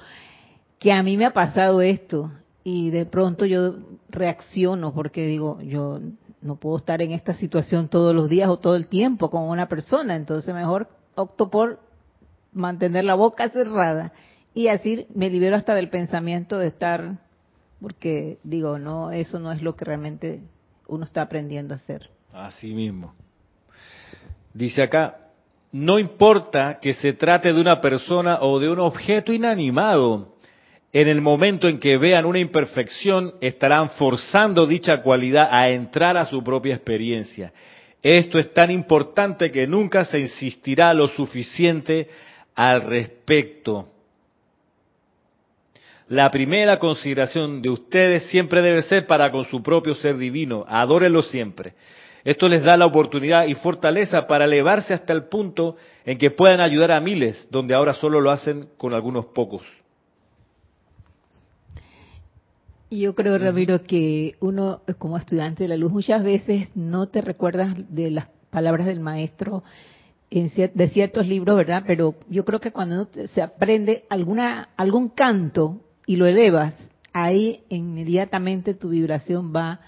que 0.77 0.91
a 0.91 1.01
mí 1.01 1.17
me 1.17 1.25
ha 1.25 1.33
pasado 1.33 1.81
esto 1.81 2.31
y 2.63 2.91
de 2.91 3.05
pronto 3.05 3.45
yo 3.45 3.75
reacciono 4.09 4.93
porque 4.93 5.25
digo, 5.25 5.59
yo 5.61 5.99
no 6.41 6.57
puedo 6.57 6.77
estar 6.77 7.01
en 7.01 7.11
esta 7.11 7.33
situación 7.33 7.89
todos 7.89 8.13
los 8.13 8.29
días 8.29 8.49
o 8.49 8.57
todo 8.57 8.75
el 8.75 8.85
tiempo 8.85 9.31
con 9.31 9.43
una 9.43 9.67
persona, 9.67 10.15
entonces 10.15 10.53
mejor 10.53 10.87
opto 11.15 11.49
por 11.49 11.79
mantener 12.55 13.03
la 13.03 13.13
boca 13.13 13.49
cerrada 13.49 14.13
y 14.55 14.69
así 14.69 15.05
me 15.13 15.29
libero 15.29 15.55
hasta 15.55 15.75
del 15.75 15.89
pensamiento 15.89 16.57
de 16.57 16.67
estar 16.67 17.19
porque 17.79 18.37
digo, 18.43 18.79
no, 18.79 19.11
eso 19.11 19.37
no 19.39 19.51
es 19.51 19.61
lo 19.61 19.75
que 19.75 19.85
realmente 19.85 20.41
uno 20.87 21.03
está 21.03 21.21
aprendiendo 21.21 21.73
a 21.73 21.77
hacer. 21.77 22.09
Así 22.33 22.73
mismo. 22.73 23.13
Dice 24.53 24.81
acá, 24.81 25.17
no 25.71 25.99
importa 25.99 26.79
que 26.81 26.93
se 26.93 27.13
trate 27.13 27.51
de 27.51 27.59
una 27.59 27.81
persona 27.81 28.39
o 28.41 28.59
de 28.59 28.69
un 28.69 28.79
objeto 28.79 29.33
inanimado, 29.33 30.35
en 30.93 31.09
el 31.09 31.19
momento 31.19 31.67
en 31.67 31.79
que 31.79 31.97
vean 31.97 32.23
una 32.23 32.39
imperfección, 32.39 33.33
estarán 33.41 33.89
forzando 33.89 34.65
dicha 34.65 35.01
cualidad 35.01 35.49
a 35.51 35.67
entrar 35.69 36.15
a 36.15 36.23
su 36.23 36.41
propia 36.41 36.75
experiencia. 36.75 37.51
Esto 38.01 38.39
es 38.39 38.53
tan 38.53 38.71
importante 38.71 39.51
que 39.51 39.67
nunca 39.67 40.05
se 40.05 40.19
insistirá 40.19 40.93
lo 40.93 41.09
suficiente 41.09 42.07
al 42.55 42.81
respecto. 42.81 43.89
La 46.07 46.29
primera 46.29 46.77
consideración 46.79 47.61
de 47.61 47.69
ustedes 47.69 48.27
siempre 48.27 48.61
debe 48.61 48.83
ser 48.83 49.07
para 49.07 49.31
con 49.31 49.45
su 49.45 49.63
propio 49.63 49.95
ser 49.95 50.17
divino. 50.17 50.63
Adórenlo 50.67 51.23
siempre. 51.23 51.73
Esto 52.23 52.47
les 52.47 52.63
da 52.63 52.77
la 52.77 52.85
oportunidad 52.85 53.45
y 53.45 53.55
fortaleza 53.55 54.25
para 54.27 54.45
elevarse 54.45 54.93
hasta 54.93 55.13
el 55.13 55.25
punto 55.25 55.77
en 56.05 56.17
que 56.17 56.31
puedan 56.31 56.61
ayudar 56.61 56.91
a 56.91 56.99
miles, 56.99 57.47
donde 57.51 57.75
ahora 57.75 57.93
solo 57.93 58.21
lo 58.21 58.31
hacen 58.31 58.69
con 58.77 58.93
algunos 58.93 59.25
pocos. 59.27 59.61
Yo 62.89 63.13
creo, 63.13 63.37
Ramiro, 63.37 63.83
que 63.83 64.35
uno 64.39 64.81
como 64.97 65.17
estudiante 65.17 65.63
de 65.63 65.69
la 65.69 65.77
luz 65.77 65.91
muchas 65.91 66.23
veces 66.23 66.69
no 66.75 67.07
te 67.07 67.21
recuerdas 67.21 67.75
de 67.89 68.11
las 68.11 68.27
palabras 68.51 68.85
del 68.85 68.99
maestro 68.99 69.63
de 70.43 70.89
ciertos 70.89 71.27
libros, 71.27 71.55
¿verdad? 71.55 71.83
Pero 71.87 72.15
yo 72.29 72.43
creo 72.43 72.59
que 72.59 72.71
cuando 72.71 73.07
se 73.33 73.41
aprende 73.41 74.03
alguna 74.09 74.69
algún 74.75 75.07
canto 75.07 75.79
y 76.05 76.17
lo 76.17 76.25
elevas, 76.25 76.75
ahí 77.13 77.63
inmediatamente 77.69 78.73
tu 78.73 78.89
vibración 78.89 79.53
va 79.55 79.79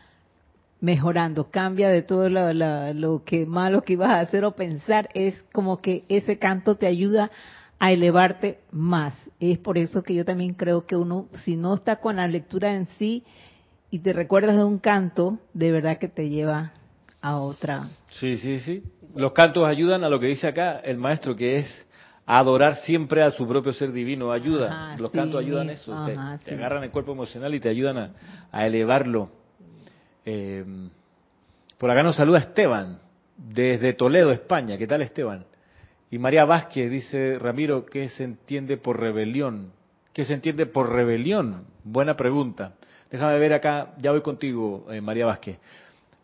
mejorando, 0.80 1.50
cambia 1.50 1.90
de 1.90 2.02
todo 2.02 2.30
lo, 2.30 3.24
que 3.26 3.46
malo 3.46 3.82
que 3.82 3.94
ibas 3.94 4.10
a 4.10 4.20
hacer 4.22 4.46
o 4.46 4.56
pensar, 4.56 5.10
es 5.14 5.44
como 5.52 5.82
que 5.82 6.06
ese 6.08 6.38
canto 6.38 6.76
te 6.76 6.88
ayuda 6.88 7.30
a 7.80 7.92
elevarte 7.92 8.60
más. 8.72 9.14
Es 9.42 9.58
por 9.58 9.78
eso 9.78 10.02
que 10.02 10.16
yo 10.16 10.24
también 10.24 10.54
creo 10.54 10.86
que 10.86 10.96
uno, 10.96 11.28
si 11.44 11.58
no 11.58 11.74
está 11.74 11.98
con 11.98 12.16
la 12.16 12.28
lectura 12.28 12.74
en 12.74 12.88
sí 12.98 13.26
y 13.92 14.00
te 14.00 14.14
recuerdas 14.14 14.56
de 14.56 14.64
un 14.64 14.78
canto, 14.78 15.40
de 15.54 15.72
verdad 15.72 15.98
que 15.98 16.08
te 16.08 16.30
lleva 16.30 16.72
a 17.22 17.38
otra. 17.38 17.90
Sí, 18.10 18.38
sí, 18.38 18.60
sí. 18.60 18.84
Los 19.16 19.34
cantos 19.34 19.66
ayudan 19.66 20.04
a 20.04 20.10
lo 20.10 20.20
que 20.20 20.28
dice 20.28 20.48
acá 20.48 20.80
el 20.80 20.98
maestro, 20.98 21.36
que 21.36 21.58
es 21.58 21.88
adorar 22.26 22.76
siempre 22.76 23.24
a 23.24 23.32
su 23.32 23.48
propio 23.48 23.74
ser 23.74 23.92
divino. 23.92 24.32
Ayuda, 24.32 24.96
los 24.98 25.12
cantos 25.12 25.42
ayudan 25.42 25.70
eso, 25.70 25.96
te, 26.06 26.54
agarran 26.54 26.84
el 26.84 26.92
cuerpo 26.92 27.14
emocional 27.14 27.56
y 27.56 27.60
te 27.60 27.70
ayudan 27.70 28.14
a, 28.52 28.68
elevarlo. 28.68 29.30
Eh, 30.26 30.66
por 31.78 31.90
acá 31.90 32.04
nos 32.04 32.18
saluda 32.18 32.40
Esteban, 32.40 33.00
desde 33.38 33.94
Toledo, 33.94 34.32
España. 34.32 34.78
¿Qué 34.78 34.88
tal 34.88 35.02
Esteban? 35.02 35.46
Y 36.10 36.18
María 36.20 36.46
Vázquez 36.46 36.90
dice, 36.90 37.38
Ramiro, 37.40 37.86
¿qué 37.86 38.10
se 38.10 38.24
entiende 38.24 38.78
por 38.78 39.00
rebelión? 39.00 39.72
¿Qué 40.14 40.26
se 40.26 40.34
entiende 40.34 40.66
por 40.66 40.92
rebelión? 40.92 41.66
Buena 41.84 42.16
pregunta. 42.18 42.74
Déjame 43.12 43.38
ver 43.40 43.54
acá, 43.54 43.94
ya 44.00 44.12
voy 44.12 44.22
contigo, 44.22 44.86
eh, 44.90 45.00
María 45.00 45.26
Vázquez. 45.26 45.60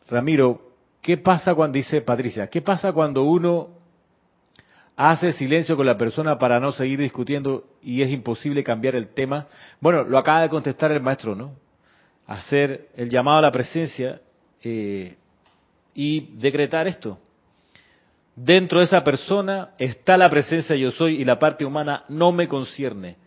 Ramiro, 0.10 0.73
¿qué 1.04 1.18
pasa 1.18 1.54
cuando, 1.54 1.76
dice 1.76 2.02
Patricia, 2.02 2.48
qué 2.48 2.62
pasa 2.62 2.92
cuando 2.94 3.24
uno 3.24 3.70
hace 4.96 5.34
silencio 5.34 5.76
con 5.76 5.86
la 5.86 5.98
persona 5.98 6.40
para 6.40 6.60
no 6.60 6.72
seguir 6.72 7.00
discutiendo 7.00 7.66
y 7.82 8.02
es 8.02 8.10
imposible 8.10 8.64
cambiar 8.64 8.96
el 8.96 9.14
tema? 9.14 9.48
Bueno, 9.80 10.04
lo 10.04 10.18
acaba 10.18 10.42
de 10.42 10.50
contestar 10.50 10.92
el 10.92 11.02
maestro, 11.02 11.36
¿no? 11.36 11.54
Hacer 12.26 12.88
el 12.96 13.10
llamado 13.10 13.40
a 13.40 13.42
la 13.42 13.52
presencia 13.52 14.22
eh, 14.64 15.18
y 15.94 16.38
decretar 16.38 16.88
esto. 16.88 17.20
Dentro 18.36 18.80
de 18.80 18.86
esa 18.86 19.04
persona 19.04 19.72
está 19.78 20.18
la 20.18 20.30
presencia 20.30 20.76
yo 20.76 20.90
soy 20.90 21.22
y 21.22 21.26
la 21.26 21.38
parte 21.38 21.66
humana 21.66 22.06
no 22.08 22.32
me 22.32 22.48
concierne. 22.48 23.18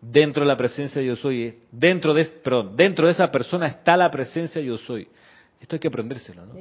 Dentro 0.00 0.44
de 0.44 0.48
la 0.48 0.56
presencia 0.56 1.02
yo 1.02 1.16
soy, 1.16 1.58
dentro 1.72 2.14
de, 2.14 2.24
perdón, 2.26 2.76
dentro 2.76 3.06
de 3.06 3.12
esa 3.12 3.30
persona 3.30 3.66
está 3.66 3.96
la 3.96 4.10
presencia 4.10 4.62
yo 4.62 4.78
soy. 4.78 5.08
Esto 5.60 5.76
hay 5.76 5.80
que 5.80 5.88
aprendérselo, 5.88 6.44
¿no? 6.46 6.54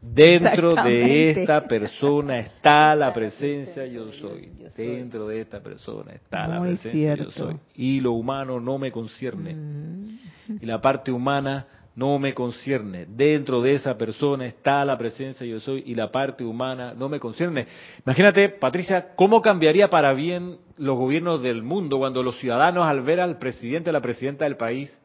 Dentro 0.00 0.74
de 0.74 1.30
esta 1.30 1.62
persona 1.62 2.40
está 2.40 2.94
la 2.96 3.12
presencia 3.12 3.86
yo 3.86 4.12
soy. 4.12 4.50
Dentro 4.76 5.28
de 5.28 5.40
esta 5.40 5.60
persona 5.60 6.12
está 6.12 6.46
la 6.46 6.60
presencia 6.60 7.14
yo 7.16 7.30
soy. 7.30 7.56
Y 7.74 8.00
lo 8.00 8.12
humano 8.12 8.60
no 8.60 8.78
me 8.78 8.90
concierne. 8.90 9.54
Mm. 9.54 10.18
Y 10.60 10.66
la 10.66 10.80
parte 10.80 11.12
humana 11.12 11.66
no 11.94 12.18
me 12.18 12.34
concierne. 12.34 13.06
Dentro 13.06 13.60
de 13.60 13.74
esa 13.74 13.96
persona 13.96 14.46
está 14.46 14.84
la 14.84 14.96
presencia 14.96 15.46
yo 15.46 15.60
soy 15.60 15.82
y 15.86 15.94
la 15.94 16.10
parte 16.10 16.44
humana 16.44 16.94
no 16.96 17.08
me 17.08 17.20
concierne. 17.20 17.66
Imagínate, 18.04 18.48
Patricia, 18.48 19.14
cómo 19.14 19.42
cambiaría 19.42 19.88
para 19.88 20.12
bien 20.14 20.58
los 20.78 20.96
gobiernos 20.96 21.42
del 21.42 21.62
mundo 21.62 21.98
cuando 21.98 22.22
los 22.22 22.38
ciudadanos 22.38 22.86
al 22.86 23.02
ver 23.02 23.20
al 23.20 23.38
presidente 23.38 23.90
o 23.90 23.92
la 23.92 24.00
presidenta 24.00 24.44
del 24.44 24.56
país 24.56 24.96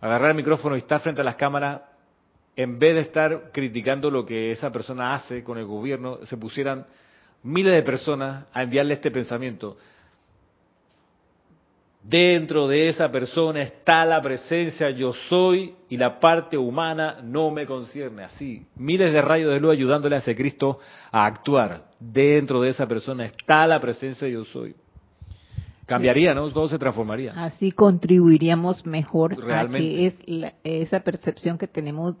agarrar 0.00 0.30
el 0.30 0.36
micrófono 0.36 0.76
y 0.76 0.80
estar 0.80 1.00
frente 1.00 1.20
a 1.20 1.24
las 1.24 1.36
cámaras, 1.36 1.82
en 2.56 2.78
vez 2.78 2.94
de 2.94 3.00
estar 3.00 3.50
criticando 3.52 4.10
lo 4.10 4.24
que 4.24 4.50
esa 4.50 4.70
persona 4.70 5.14
hace 5.14 5.42
con 5.42 5.58
el 5.58 5.64
gobierno, 5.64 6.18
se 6.24 6.36
pusieran 6.36 6.86
miles 7.42 7.72
de 7.72 7.82
personas 7.82 8.46
a 8.52 8.62
enviarle 8.62 8.94
este 8.94 9.10
pensamiento. 9.10 9.76
Dentro 12.02 12.68
de 12.68 12.88
esa 12.88 13.10
persona 13.10 13.62
está 13.62 14.04
la 14.04 14.20
presencia 14.20 14.90
yo 14.90 15.14
soy 15.14 15.74
y 15.88 15.96
la 15.96 16.20
parte 16.20 16.58
humana 16.58 17.20
no 17.22 17.50
me 17.50 17.64
concierne. 17.64 18.24
Así, 18.24 18.66
miles 18.76 19.10
de 19.10 19.22
rayos 19.22 19.54
de 19.54 19.60
luz 19.60 19.72
ayudándole 19.72 20.16
a 20.16 20.18
ese 20.18 20.34
Cristo 20.34 20.80
a 21.10 21.24
actuar. 21.24 21.86
Dentro 21.98 22.60
de 22.60 22.68
esa 22.68 22.86
persona 22.86 23.24
está 23.24 23.66
la 23.66 23.80
presencia 23.80 24.28
yo 24.28 24.44
soy. 24.44 24.74
Cambiaría, 25.86 26.34
¿no? 26.34 26.50
Todo 26.50 26.68
se 26.68 26.78
transformaría. 26.78 27.32
Así 27.36 27.72
contribuiríamos 27.72 28.84
mejor 28.86 29.36
a 29.52 29.66
que 29.68 30.06
es 30.06 30.14
esa 30.62 31.00
percepción 31.00 31.56
que 31.56 31.68
tenemos 31.68 32.16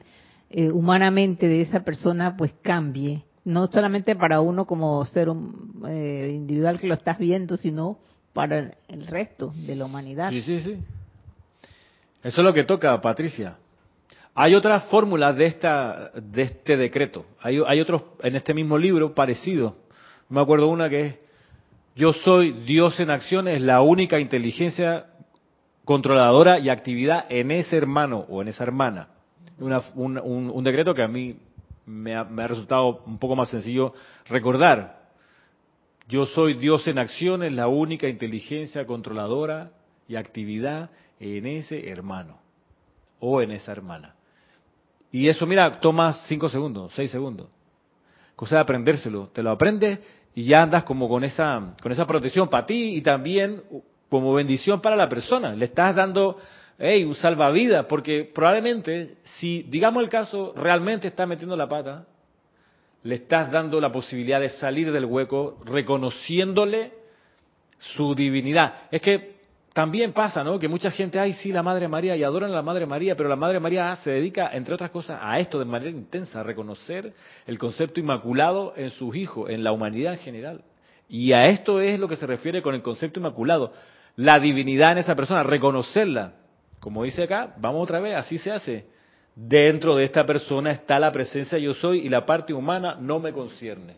eh, 0.50 0.70
humanamente 0.70 1.48
de 1.48 1.60
esa 1.60 1.84
persona 1.84 2.36
pues 2.36 2.52
cambie. 2.62 3.24
No 3.44 3.66
solamente 3.66 4.16
para 4.16 4.40
uno 4.40 4.64
como 4.66 5.04
ser 5.04 5.28
eh, 5.88 6.30
individual 6.32 6.80
que 6.80 6.86
lo 6.86 6.94
estás 6.94 7.18
viendo, 7.18 7.56
sino 7.56 7.98
para 8.32 8.72
el 8.88 9.06
resto 9.06 9.52
de 9.54 9.76
la 9.76 9.84
humanidad. 9.84 10.30
Sí, 10.30 10.40
sí, 10.40 10.60
sí. 10.60 10.78
Eso 12.22 12.40
es 12.40 12.44
lo 12.44 12.54
que 12.54 12.64
toca, 12.64 12.98
Patricia. 13.00 13.58
Hay 14.34 14.54
otras 14.54 14.84
fórmulas 14.84 15.36
de 15.36 15.46
esta 15.46 16.10
de 16.14 16.42
este 16.42 16.76
decreto. 16.76 17.26
Hay, 17.40 17.60
hay 17.66 17.80
otros 17.80 18.02
en 18.22 18.34
este 18.34 18.54
mismo 18.54 18.78
libro 18.78 19.14
parecido. 19.14 19.76
Me 20.28 20.40
acuerdo 20.40 20.68
una 20.68 20.88
que 20.88 21.06
es 21.06 21.24
yo 21.96 22.12
soy 22.12 22.50
Dios 22.64 22.98
en 22.98 23.10
acción, 23.10 23.46
es 23.46 23.62
la 23.62 23.80
única 23.80 24.18
inteligencia 24.18 25.06
controladora 25.84 26.58
y 26.58 26.68
actividad 26.68 27.24
en 27.28 27.52
ese 27.52 27.76
hermano 27.76 28.24
o 28.28 28.42
en 28.42 28.48
esa 28.48 28.64
hermana. 28.64 29.08
Un, 29.58 30.18
un, 30.18 30.64
decreto 30.64 30.94
que 30.94 31.02
a 31.02 31.08
mí 31.08 31.36
me 31.86 32.14
ha, 32.14 32.24
me 32.24 32.42
ha 32.42 32.46
resultado 32.46 33.02
un 33.06 33.18
poco 33.18 33.36
más 33.36 33.48
sencillo 33.50 33.94
recordar. 34.26 35.04
Yo 36.08 36.26
soy 36.26 36.54
Dios 36.54 36.86
en 36.86 36.98
acción, 36.98 37.42
es 37.42 37.52
la 37.52 37.68
única 37.68 38.08
inteligencia 38.08 38.86
controladora 38.86 39.70
y 40.06 40.16
actividad 40.16 40.90
en 41.18 41.46
ese 41.46 41.88
hermano 41.88 42.38
o 43.20 43.40
en 43.40 43.52
esa 43.52 43.72
hermana. 43.72 44.14
Y 45.10 45.28
eso, 45.28 45.46
mira, 45.46 45.80
toma 45.80 46.12
cinco 46.26 46.48
segundos, 46.48 46.92
seis 46.94 47.10
segundos. 47.10 47.48
Cosa 48.36 48.56
de 48.56 48.62
aprendérselo. 48.62 49.28
Te 49.28 49.42
lo 49.42 49.52
aprendes 49.52 50.00
y 50.34 50.44
ya 50.44 50.62
andas 50.62 50.82
como 50.82 51.08
con 51.08 51.22
esa, 51.24 51.74
con 51.80 51.92
esa 51.92 52.04
protección 52.04 52.48
para 52.48 52.66
ti 52.66 52.96
y 52.96 53.00
también 53.00 53.62
como 54.10 54.34
bendición 54.34 54.80
para 54.80 54.96
la 54.96 55.08
persona. 55.08 55.54
Le 55.54 55.66
estás 55.66 55.94
dando 55.94 56.38
hey, 56.78 57.04
un 57.04 57.14
salvavidas, 57.14 57.86
porque 57.86 58.30
probablemente, 58.34 59.16
si, 59.36 59.62
digamos 59.62 60.02
el 60.02 60.08
caso, 60.08 60.52
realmente 60.56 61.08
está 61.08 61.26
metiendo 61.26 61.56
la 61.56 61.68
pata, 61.68 62.06
le 63.02 63.16
estás 63.16 63.50
dando 63.50 63.80
la 63.80 63.92
posibilidad 63.92 64.40
de 64.40 64.48
salir 64.48 64.90
del 64.90 65.04
hueco 65.04 65.58
reconociéndole 65.64 66.92
su 67.78 68.14
divinidad. 68.14 68.74
Es 68.90 69.02
que 69.02 69.34
también 69.74 70.12
pasa, 70.12 70.44
¿no? 70.44 70.58
Que 70.58 70.68
mucha 70.68 70.90
gente, 70.90 71.18
ay, 71.18 71.32
sí, 71.34 71.50
la 71.50 71.62
Madre 71.62 71.88
María, 71.88 72.16
y 72.16 72.22
adoran 72.22 72.50
a 72.50 72.54
la 72.54 72.62
Madre 72.62 72.86
María, 72.86 73.16
pero 73.16 73.28
la 73.28 73.36
Madre 73.36 73.58
María 73.60 73.94
se 73.96 74.10
dedica, 74.10 74.50
entre 74.52 74.72
otras 74.72 74.90
cosas, 74.90 75.18
a 75.20 75.38
esto 75.40 75.58
de 75.58 75.64
manera 75.64 75.90
intensa, 75.90 76.40
a 76.40 76.42
reconocer 76.44 77.12
el 77.46 77.58
concepto 77.58 78.00
inmaculado 78.00 78.72
en 78.76 78.90
sus 78.90 79.16
hijos, 79.16 79.50
en 79.50 79.64
la 79.64 79.72
humanidad 79.72 80.14
en 80.14 80.20
general. 80.20 80.62
Y 81.08 81.32
a 81.32 81.48
esto 81.48 81.80
es 81.80 81.98
lo 81.98 82.08
que 82.08 82.16
se 82.16 82.26
refiere 82.26 82.62
con 82.62 82.74
el 82.74 82.82
concepto 82.82 83.18
inmaculado, 83.20 83.72
la 84.16 84.38
divinidad 84.38 84.92
en 84.92 84.98
esa 84.98 85.16
persona, 85.16 85.42
reconocerla. 85.42 86.34
Como 86.84 87.02
dice 87.02 87.22
acá, 87.22 87.54
vamos 87.56 87.82
otra 87.84 87.98
vez, 87.98 88.14
así 88.14 88.36
se 88.36 88.52
hace. 88.52 88.84
Dentro 89.34 89.96
de 89.96 90.04
esta 90.04 90.26
persona 90.26 90.70
está 90.70 90.98
la 90.98 91.10
presencia 91.10 91.56
yo 91.56 91.72
soy 91.72 92.00
y 92.00 92.10
la 92.10 92.26
parte 92.26 92.52
humana 92.52 92.98
no 93.00 93.20
me 93.20 93.32
concierne. 93.32 93.96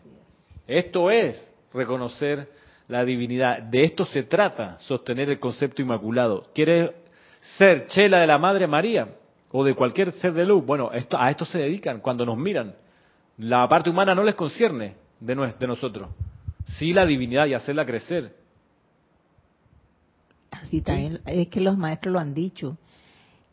Esto 0.65 1.11
es 1.11 1.51
reconocer 1.73 2.47
la 2.87 3.03
divinidad. 3.03 3.61
De 3.61 3.83
esto 3.83 4.05
se 4.05 4.23
trata, 4.23 4.77
sostener 4.77 5.29
el 5.29 5.37
concepto 5.37 5.81
inmaculado. 5.81 6.45
¿Quieres 6.55 6.91
ser 7.57 7.87
chela 7.87 8.19
de 8.19 8.27
la 8.27 8.37
Madre 8.37 8.67
María 8.67 9.09
o 9.51 9.65
de 9.65 9.73
cualquier 9.73 10.13
ser 10.13 10.31
de 10.31 10.45
luz? 10.45 10.65
Bueno, 10.65 10.89
esto, 10.93 11.19
a 11.19 11.29
esto 11.29 11.43
se 11.43 11.59
dedican 11.59 11.99
cuando 11.99 12.25
nos 12.25 12.37
miran. 12.37 12.73
La 13.37 13.67
parte 13.67 13.89
humana 13.89 14.15
no 14.15 14.23
les 14.23 14.35
concierne 14.35 14.95
de, 15.19 15.35
de 15.59 15.67
nosotros. 15.67 16.07
Sí 16.77 16.93
la 16.93 17.05
divinidad 17.05 17.47
y 17.47 17.53
hacerla 17.53 17.85
crecer. 17.85 18.31
Así 20.61 20.81
también, 20.81 21.21
es 21.25 21.47
que 21.47 21.61
los 21.61 21.77
maestros 21.77 22.13
lo 22.13 22.19
han 22.19 22.33
dicho 22.33 22.77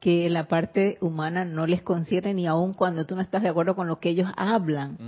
que 0.04 0.28
la 0.28 0.48
parte 0.48 0.98
humana 1.00 1.46
no 1.46 1.66
les 1.66 1.80
concierne 1.80 2.34
ni 2.34 2.46
aun 2.46 2.74
cuando 2.74 3.06
tú 3.06 3.16
no 3.16 3.22
estás 3.22 3.42
de 3.42 3.48
acuerdo 3.48 3.74
con 3.74 3.88
lo 3.88 3.96
que 3.96 4.10
ellos 4.10 4.28
hablan. 4.36 4.98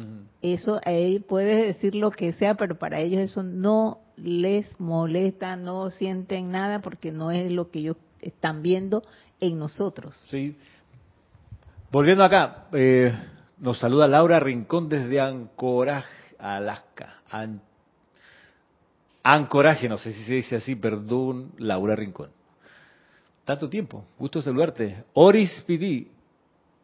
Eso, 0.40 0.80
ahí 0.86 1.18
puedes 1.18 1.66
decir 1.66 1.94
lo 1.94 2.11
que 2.11 2.32
sea, 2.32 2.55
pero 2.55 2.78
para 2.78 3.01
ellos 3.01 3.20
eso 3.20 3.42
no 3.42 3.99
les 4.16 4.80
molesta, 4.80 5.55
no 5.55 5.90
sienten 5.90 6.51
nada 6.51 6.80
porque 6.80 7.12
no 7.12 7.30
es 7.30 7.53
lo 7.53 7.70
que 7.70 7.80
ellos 7.80 7.99
están 8.22 8.62
viendo 8.62 9.03
en 9.38 9.59
nosotros. 9.59 10.16
Sí. 10.30 10.57
Volviendo 11.92 12.24
acá, 12.24 12.68
eh, 12.72 13.12
nos 13.59 13.78
saluda 13.78 14.09
Laura 14.09 14.40
Rincón 14.40 14.88
desde 14.88 15.20
Anchorage, 15.20 16.09
Alaska. 16.38 17.20
Ancoraje, 19.35 19.89
no 19.89 19.99
sé 19.99 20.12
si 20.12 20.22
se 20.22 20.35
dice 20.35 20.57
así, 20.57 20.77
perdón, 20.77 21.51
Laura 21.59 21.97
Rincón. 21.97 22.31
Tanto 23.45 23.68
tiempo, 23.68 24.05
gusto 24.18 24.41
saludarte. 24.41 25.05
Oris 25.14 25.64
Pidi, 25.66 26.09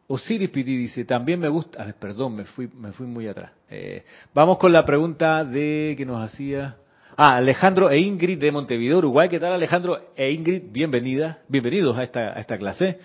Osiris 0.07 0.49
Pidi 0.49 0.75
dice, 0.75 1.05
también 1.05 1.39
me 1.39 1.47
gusta, 1.47 1.85
ver, 1.85 1.95
perdón, 1.95 2.35
me 2.35 2.43
fui, 2.43 2.67
me 2.67 2.91
fui 2.91 3.07
muy 3.07 3.27
atrás. 3.29 3.53
Eh, 3.69 4.03
vamos 4.33 4.57
con 4.57 4.73
la 4.73 4.83
pregunta 4.83 5.45
de 5.45 5.95
que 5.97 6.05
nos 6.05 6.21
hacía, 6.21 6.75
ah, 7.15 7.37
Alejandro 7.37 7.89
e 7.89 7.99
Ingrid 7.99 8.39
de 8.39 8.51
Montevideo, 8.51 8.97
Uruguay. 8.97 9.29
¿Qué 9.29 9.39
tal 9.39 9.53
Alejandro 9.53 10.09
e 10.13 10.29
Ingrid? 10.31 10.63
Bienvenida, 10.69 11.39
bienvenidos 11.47 11.97
a 11.97 12.03
esta, 12.03 12.37
a 12.37 12.41
esta 12.41 12.57
clase. 12.57 12.99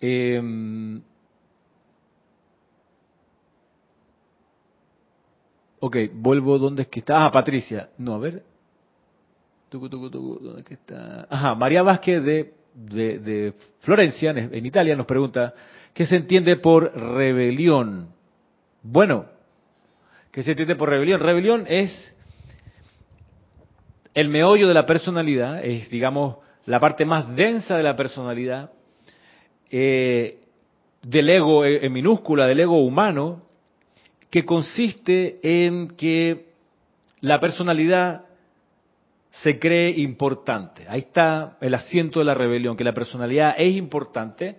Eh, 0.00 0.40
ok, 5.80 5.96
vuelvo 6.14 6.58
donde 6.58 6.82
es 6.82 6.88
que 6.88 7.00
está. 7.00 7.26
Ah, 7.26 7.30
Patricia. 7.30 7.90
No, 7.98 8.14
a 8.14 8.18
ver. 8.18 8.53
Ajá, 11.28 11.54
María 11.54 11.82
Vázquez 11.82 12.22
de 12.24 13.54
Florencia, 13.80 14.30
en 14.30 14.66
Italia, 14.66 14.96
nos 14.96 15.06
pregunta, 15.06 15.54
¿qué 15.92 16.06
se 16.06 16.16
entiende 16.16 16.56
por 16.56 16.92
rebelión? 16.94 18.08
Bueno, 18.82 19.26
¿qué 20.30 20.42
se 20.42 20.50
entiende 20.50 20.76
por 20.76 20.90
rebelión? 20.90 21.20
Rebelión 21.20 21.64
es 21.68 22.14
el 24.14 24.28
meollo 24.28 24.68
de 24.68 24.74
la 24.74 24.86
personalidad 24.86 25.64
es, 25.64 25.90
digamos, 25.90 26.36
la 26.66 26.80
parte 26.80 27.04
más 27.04 27.34
densa 27.34 27.76
de 27.76 27.82
la 27.82 27.96
personalidad, 27.96 28.70
eh, 29.70 30.40
del 31.02 31.28
ego 31.28 31.64
en 31.66 31.92
minúscula, 31.92 32.46
del 32.46 32.60
ego 32.60 32.78
humano, 32.78 33.42
que 34.30 34.44
consiste 34.44 35.38
en 35.42 35.88
que 35.96 36.46
la 37.20 37.40
personalidad 37.40 38.24
se 39.42 39.58
cree 39.58 39.90
importante. 39.90 40.86
Ahí 40.88 41.00
está 41.00 41.56
el 41.60 41.74
asiento 41.74 42.20
de 42.20 42.24
la 42.24 42.34
rebelión, 42.34 42.76
que 42.76 42.84
la 42.84 42.94
personalidad 42.94 43.54
es 43.58 43.74
importante 43.74 44.56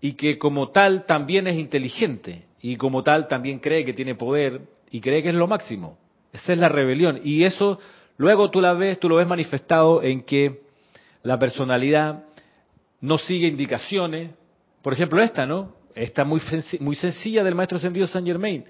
y 0.00 0.14
que 0.14 0.38
como 0.38 0.68
tal 0.70 1.06
también 1.06 1.46
es 1.46 1.58
inteligente 1.58 2.46
y 2.60 2.76
como 2.76 3.02
tal 3.02 3.28
también 3.28 3.58
cree 3.58 3.84
que 3.84 3.94
tiene 3.94 4.14
poder 4.14 4.62
y 4.90 5.00
cree 5.00 5.22
que 5.22 5.30
es 5.30 5.34
lo 5.34 5.46
máximo. 5.46 5.98
Esa 6.32 6.52
es 6.52 6.58
la 6.58 6.68
rebelión 6.68 7.20
y 7.24 7.44
eso 7.44 7.78
luego 8.18 8.50
tú 8.50 8.60
la 8.60 8.74
ves, 8.74 9.00
tú 9.00 9.08
lo 9.08 9.16
ves 9.16 9.26
manifestado 9.26 10.02
en 10.02 10.22
que 10.22 10.60
la 11.22 11.38
personalidad 11.38 12.24
no 13.00 13.18
sigue 13.18 13.48
indicaciones, 13.48 14.30
por 14.82 14.92
ejemplo 14.92 15.22
esta, 15.22 15.46
¿no? 15.46 15.74
Esta 15.94 16.24
muy, 16.24 16.40
muy 16.80 16.96
sencilla 16.96 17.44
del 17.44 17.54
maestro 17.54 17.78
Sendido 17.78 18.06
Saint 18.06 18.26
Germain. 18.26 18.64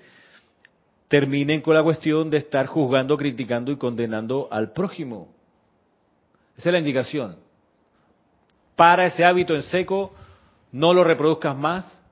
Terminen 1.13 1.61
con 1.61 1.75
la 1.75 1.83
cuestión 1.83 2.31
de 2.31 2.39
estar 2.39 2.65
juzgando, 2.65 3.19
criticando 3.19 3.71
y 3.71 3.77
condenando 3.77 4.49
al 4.51 4.73
prójimo. 4.73 5.29
Esa 6.57 6.71
es 6.71 6.73
la 6.73 6.79
indicación. 6.79 7.37
Para 8.77 9.05
ese 9.05 9.23
hábito 9.23 9.55
en 9.55 9.63
seco, 9.65 10.15
no 10.71 10.95
lo 10.95 11.05
reproduzcas 11.05 11.55
más, 11.55 12.03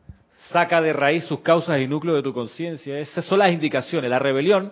saca 0.50 0.82
de 0.82 0.92
raíz 0.92 1.24
sus 1.24 1.40
causas 1.40 1.80
y 1.80 1.86
núcleos 1.86 2.18
de 2.18 2.22
tu 2.22 2.34
conciencia. 2.34 2.98
Esas 2.98 3.24
son 3.24 3.38
las 3.38 3.50
indicaciones. 3.50 4.10
La 4.10 4.18
rebelión 4.18 4.70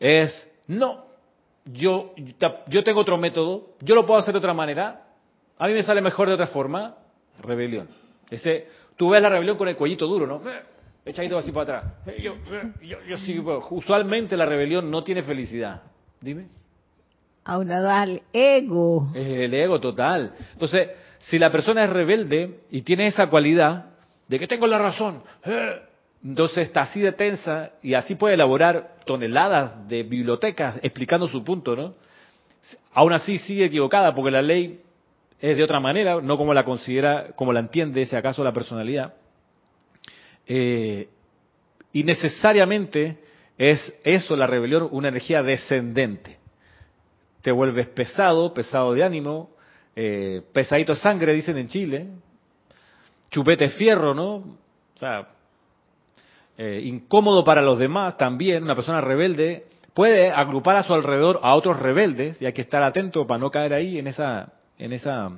es, 0.00 0.50
no, 0.66 1.04
yo, 1.66 2.14
yo 2.68 2.82
tengo 2.82 3.00
otro 3.00 3.18
método, 3.18 3.74
yo 3.80 3.94
lo 3.94 4.06
puedo 4.06 4.18
hacer 4.18 4.32
de 4.32 4.38
otra 4.38 4.54
manera, 4.54 5.08
a 5.58 5.66
mí 5.66 5.74
me 5.74 5.82
sale 5.82 6.00
mejor 6.00 6.28
de 6.28 6.32
otra 6.32 6.46
forma. 6.46 6.94
Rebelión. 7.42 7.86
Ese, 8.30 8.66
tú 8.96 9.10
ves 9.10 9.20
la 9.20 9.28
rebelión 9.28 9.58
con 9.58 9.68
el 9.68 9.76
cuellito 9.76 10.06
duro, 10.06 10.26
¿no? 10.26 10.40
Echadito 11.08 11.38
así 11.38 11.52
para 11.52 11.78
atrás. 11.78 11.92
Yo, 12.22 12.34
yo, 12.82 12.98
yo 13.08 13.18
sí, 13.18 13.42
usualmente 13.70 14.36
la 14.36 14.44
rebelión 14.44 14.90
no 14.90 15.02
tiene 15.02 15.22
felicidad. 15.22 15.80
Dime. 16.20 16.48
Aunado 17.44 17.90
al 17.90 18.22
ego. 18.30 19.10
Es 19.14 19.26
el 19.26 19.54
ego 19.54 19.80
total. 19.80 20.34
Entonces, 20.52 20.90
si 21.20 21.38
la 21.38 21.50
persona 21.50 21.84
es 21.84 21.90
rebelde 21.90 22.60
y 22.70 22.82
tiene 22.82 23.06
esa 23.06 23.28
cualidad 23.28 23.86
de 24.28 24.38
que 24.38 24.46
tengo 24.46 24.66
la 24.66 24.76
razón, 24.76 25.22
eh, 25.46 25.80
entonces 26.22 26.66
está 26.66 26.82
así 26.82 27.00
de 27.00 27.12
tensa 27.12 27.70
y 27.82 27.94
así 27.94 28.14
puede 28.14 28.34
elaborar 28.34 28.96
toneladas 29.06 29.88
de 29.88 30.02
bibliotecas 30.02 30.78
explicando 30.82 31.26
su 31.26 31.42
punto, 31.42 31.74
¿no? 31.74 31.94
Aún 32.92 33.14
así 33.14 33.38
sigue 33.38 33.64
equivocada 33.64 34.14
porque 34.14 34.30
la 34.30 34.42
ley 34.42 34.82
es 35.40 35.56
de 35.56 35.64
otra 35.64 35.80
manera, 35.80 36.20
no 36.20 36.36
como 36.36 36.52
la 36.52 36.66
considera, 36.66 37.28
como 37.34 37.54
la 37.54 37.60
entiende, 37.60 38.04
si 38.04 38.14
acaso, 38.14 38.44
la 38.44 38.52
personalidad. 38.52 39.14
Eh, 40.48 41.08
y 41.92 42.04
necesariamente 42.04 43.18
es 43.58 43.94
eso, 44.02 44.34
la 44.34 44.46
rebelión, 44.46 44.88
una 44.90 45.08
energía 45.08 45.42
descendente. 45.42 46.38
Te 47.42 47.52
vuelves 47.52 47.86
pesado, 47.88 48.54
pesado 48.54 48.94
de 48.94 49.04
ánimo, 49.04 49.50
eh, 49.94 50.42
pesadito 50.52 50.94
de 50.94 51.00
sangre, 51.00 51.34
dicen 51.34 51.58
en 51.58 51.68
Chile, 51.68 52.08
chupete 53.30 53.68
fierro, 53.68 54.14
¿no? 54.14 54.36
O 54.36 54.98
sea, 54.98 55.28
eh, 56.56 56.80
incómodo 56.84 57.44
para 57.44 57.60
los 57.62 57.78
demás 57.78 58.16
también, 58.16 58.64
una 58.64 58.74
persona 58.74 59.00
rebelde 59.00 59.66
puede 59.92 60.30
agrupar 60.30 60.76
a 60.76 60.82
su 60.82 60.94
alrededor 60.94 61.40
a 61.42 61.54
otros 61.54 61.78
rebeldes 61.78 62.40
y 62.40 62.46
hay 62.46 62.52
que 62.52 62.62
estar 62.62 62.82
atento 62.82 63.26
para 63.26 63.38
no 63.38 63.50
caer 63.50 63.74
ahí 63.74 63.98
en 63.98 64.06
esa 64.06 64.52
en 64.78 64.92
esa, 64.92 65.32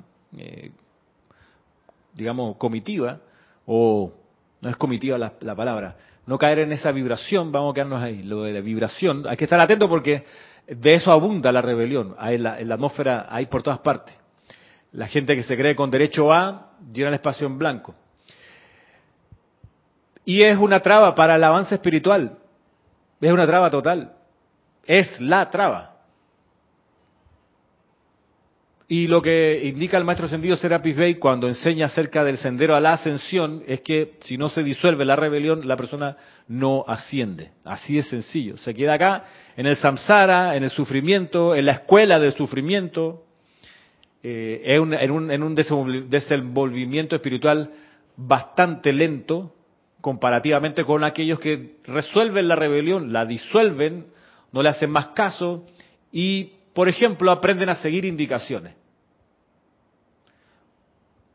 digamos, 2.14 2.58
comitiva, 2.58 3.20
o 3.64 4.12
no 4.60 4.70
es 4.70 4.76
comitiva 4.76 5.18
la, 5.18 5.54
palabra, 5.54 5.96
no 6.26 6.38
caer 6.38 6.60
en 6.60 6.72
esa 6.72 6.92
vibración, 6.92 7.50
vamos 7.50 7.72
a 7.72 7.74
quedarnos 7.74 8.02
ahí, 8.02 8.22
lo 8.22 8.42
de 8.42 8.52
la 8.52 8.60
vibración, 8.60 9.26
hay 9.28 9.36
que 9.36 9.44
estar 9.44 9.60
atento 9.60 9.88
porque 9.88 10.24
de 10.66 10.94
eso 10.94 11.10
abunda 11.12 11.50
la 11.50 11.62
rebelión, 11.62 12.14
hay 12.18 12.36
en, 12.36 12.42
la, 12.42 12.74
atmósfera 12.74 13.26
hay 13.28 13.46
por 13.46 13.62
todas 13.62 13.80
partes. 13.80 14.14
La 14.92 15.06
gente 15.06 15.36
que 15.36 15.42
se 15.42 15.56
cree 15.56 15.76
con 15.76 15.90
derecho 15.90 16.32
a 16.32 16.72
llena 16.92 17.08
el 17.08 17.14
espacio 17.14 17.46
en 17.46 17.58
blanco. 17.58 17.94
Y 20.24 20.42
es 20.42 20.56
una 20.58 20.80
traba 20.80 21.14
para 21.14 21.36
el 21.36 21.44
avance 21.44 21.74
espiritual. 21.74 22.38
Es 23.20 23.32
una 23.32 23.46
traba 23.46 23.70
total. 23.70 24.12
Es 24.84 25.20
la 25.20 25.48
traba. 25.50 25.99
Y 28.92 29.06
lo 29.06 29.22
que 29.22 29.68
indica 29.68 29.96
el 29.96 30.04
maestro 30.04 30.26
sentido 30.26 30.56
Serapis 30.56 30.96
Bey 30.96 31.14
cuando 31.14 31.46
enseña 31.46 31.86
acerca 31.86 32.24
del 32.24 32.38
sendero 32.38 32.74
a 32.74 32.80
la 32.80 32.94
ascensión 32.94 33.62
es 33.68 33.82
que 33.82 34.14
si 34.22 34.36
no 34.36 34.48
se 34.48 34.64
disuelve 34.64 35.04
la 35.04 35.14
rebelión, 35.14 35.68
la 35.68 35.76
persona 35.76 36.16
no 36.48 36.84
asciende. 36.88 37.52
Así 37.64 37.94
de 37.94 38.02
sencillo. 38.02 38.56
Se 38.56 38.74
queda 38.74 38.94
acá 38.94 39.26
en 39.56 39.66
el 39.66 39.76
samsara, 39.76 40.56
en 40.56 40.64
el 40.64 40.70
sufrimiento, 40.70 41.54
en 41.54 41.66
la 41.66 41.72
escuela 41.74 42.18
del 42.18 42.32
sufrimiento, 42.32 43.22
eh, 44.24 44.60
en, 44.64 44.80
un, 44.80 44.94
en, 44.94 45.10
un, 45.12 45.30
en 45.30 45.42
un 45.44 45.54
desenvolvimiento 45.54 47.14
espiritual 47.14 47.70
bastante 48.16 48.92
lento 48.92 49.54
comparativamente 50.00 50.82
con 50.82 51.04
aquellos 51.04 51.38
que 51.38 51.76
resuelven 51.84 52.48
la 52.48 52.56
rebelión, 52.56 53.12
la 53.12 53.24
disuelven, 53.24 54.06
no 54.50 54.64
le 54.64 54.68
hacen 54.68 54.90
más 54.90 55.10
caso 55.14 55.64
y, 56.10 56.54
por 56.74 56.88
ejemplo, 56.88 57.30
aprenden 57.30 57.68
a 57.68 57.76
seguir 57.76 58.04
indicaciones. 58.04 58.79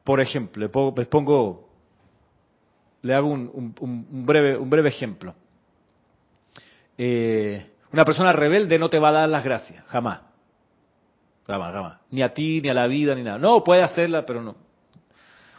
Por 0.06 0.22
ejemplo, 0.22 0.70
les 0.96 1.08
pongo, 1.08 1.68
le 3.02 3.14
hago 3.16 3.28
un, 3.28 3.74
breve, 4.24 4.56
un 4.56 4.70
breve 4.70 4.90
ejemplo. 4.90 5.34
Eh, 6.96 7.72
una 7.92 8.06
persona 8.06 8.32
rebelde 8.32 8.78
no 8.78 8.88
te 8.88 9.00
va 9.00 9.10
a 9.10 9.14
dar 9.14 9.30
las 9.30 9.44
gracias, 9.44 9.84
jamás. 9.88 10.22
Jamás, 11.48 11.74
jamás. 11.74 12.00
Ni 12.12 12.22
a 12.22 12.32
ti, 12.36 12.62
ni 12.62 12.70
a 12.70 12.76
la 12.76 12.86
vida, 12.86 13.16
ni 13.16 13.24
nada. 13.24 13.40
No, 13.40 13.64
puede 13.64 13.82
hacerla, 13.82 14.28
pero 14.28 14.44
no. 14.44 14.56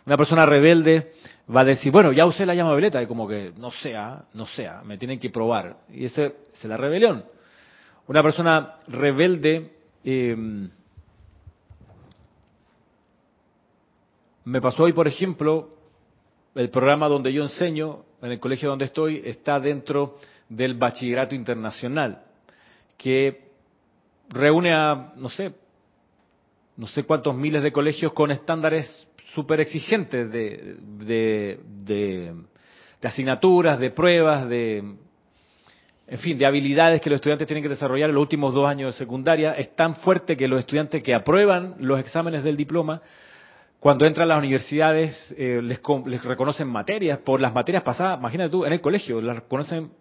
Una 0.06 0.16
persona 0.16 0.46
rebelde 0.46 1.10
va 1.54 1.62
a 1.62 1.64
decir, 1.64 1.90
bueno, 1.90 2.12
ya 2.12 2.24
usé 2.24 2.46
la 2.46 2.54
llama 2.54 2.70
violeta, 2.70 3.02
y 3.02 3.08
como 3.08 3.26
que 3.26 3.52
no 3.56 3.72
sea, 3.72 4.26
no 4.32 4.46
sea, 4.46 4.82
me 4.84 4.96
tienen 4.96 5.18
que 5.18 5.30
probar. 5.30 5.78
Y 5.90 6.04
esa 6.04 6.26
es 6.26 6.64
la 6.64 6.76
rebelión. 6.76 7.24
Una 8.06 8.22
persona 8.22 8.76
rebelde 8.86 9.72
eh, 10.04 10.68
Me 14.46 14.60
pasó 14.60 14.84
hoy, 14.84 14.92
por 14.92 15.08
ejemplo, 15.08 15.70
el 16.54 16.70
programa 16.70 17.08
donde 17.08 17.32
yo 17.32 17.42
enseño, 17.42 18.04
en 18.22 18.30
el 18.30 18.38
colegio 18.38 18.68
donde 18.68 18.84
estoy, 18.84 19.20
está 19.24 19.58
dentro 19.58 20.18
del 20.48 20.74
bachillerato 20.74 21.34
internacional, 21.34 22.22
que 22.96 23.48
reúne 24.28 24.72
a, 24.72 25.14
no 25.16 25.28
sé, 25.30 25.52
no 26.76 26.86
sé 26.86 27.02
cuántos 27.02 27.34
miles 27.34 27.60
de 27.60 27.72
colegios 27.72 28.12
con 28.12 28.30
estándares 28.30 29.08
súper 29.34 29.58
exigentes 29.58 30.30
de, 30.30 30.76
de, 30.80 31.58
de, 31.84 32.32
asignaturas, 33.02 33.80
de 33.80 33.90
pruebas, 33.90 34.48
de, 34.48 34.78
en 36.06 36.18
fin, 36.20 36.38
de 36.38 36.46
habilidades 36.46 37.00
que 37.00 37.10
los 37.10 37.16
estudiantes 37.16 37.48
tienen 37.48 37.64
que 37.64 37.68
desarrollar 37.68 38.10
en 38.10 38.14
los 38.14 38.22
últimos 38.22 38.54
dos 38.54 38.68
años 38.68 38.94
de 38.94 38.98
secundaria. 38.98 39.54
Es 39.54 39.74
tan 39.74 39.96
fuerte 39.96 40.36
que 40.36 40.46
los 40.46 40.60
estudiantes 40.60 41.02
que 41.02 41.14
aprueban 41.14 41.74
los 41.80 41.98
exámenes 41.98 42.44
del 42.44 42.56
diploma 42.56 43.02
cuando 43.86 44.04
entran 44.04 44.24
a 44.24 44.34
las 44.34 44.38
universidades, 44.38 45.32
eh, 45.38 45.60
les, 45.62 45.80
reconocen 46.24 46.66
materias 46.66 47.20
por 47.20 47.40
las 47.40 47.54
materias 47.54 47.84
pasadas. 47.84 48.18
Imagínate 48.18 48.50
tú, 48.50 48.64
en 48.64 48.72
el 48.72 48.80
colegio, 48.80 49.20
las 49.20 49.36
reconocen 49.36 49.92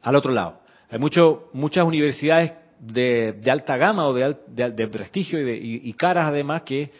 al 0.00 0.14
otro 0.14 0.30
lado. 0.30 0.60
Hay 0.88 1.00
mucho, 1.00 1.48
muchas 1.52 1.84
universidades 1.84 2.52
de, 2.78 3.34
alta 3.50 3.76
gama 3.76 4.06
o 4.06 4.14
de, 4.14 4.88
prestigio 4.92 5.40
y, 5.40 5.92
caras 5.94 6.28
además 6.28 6.62
que 6.62 6.92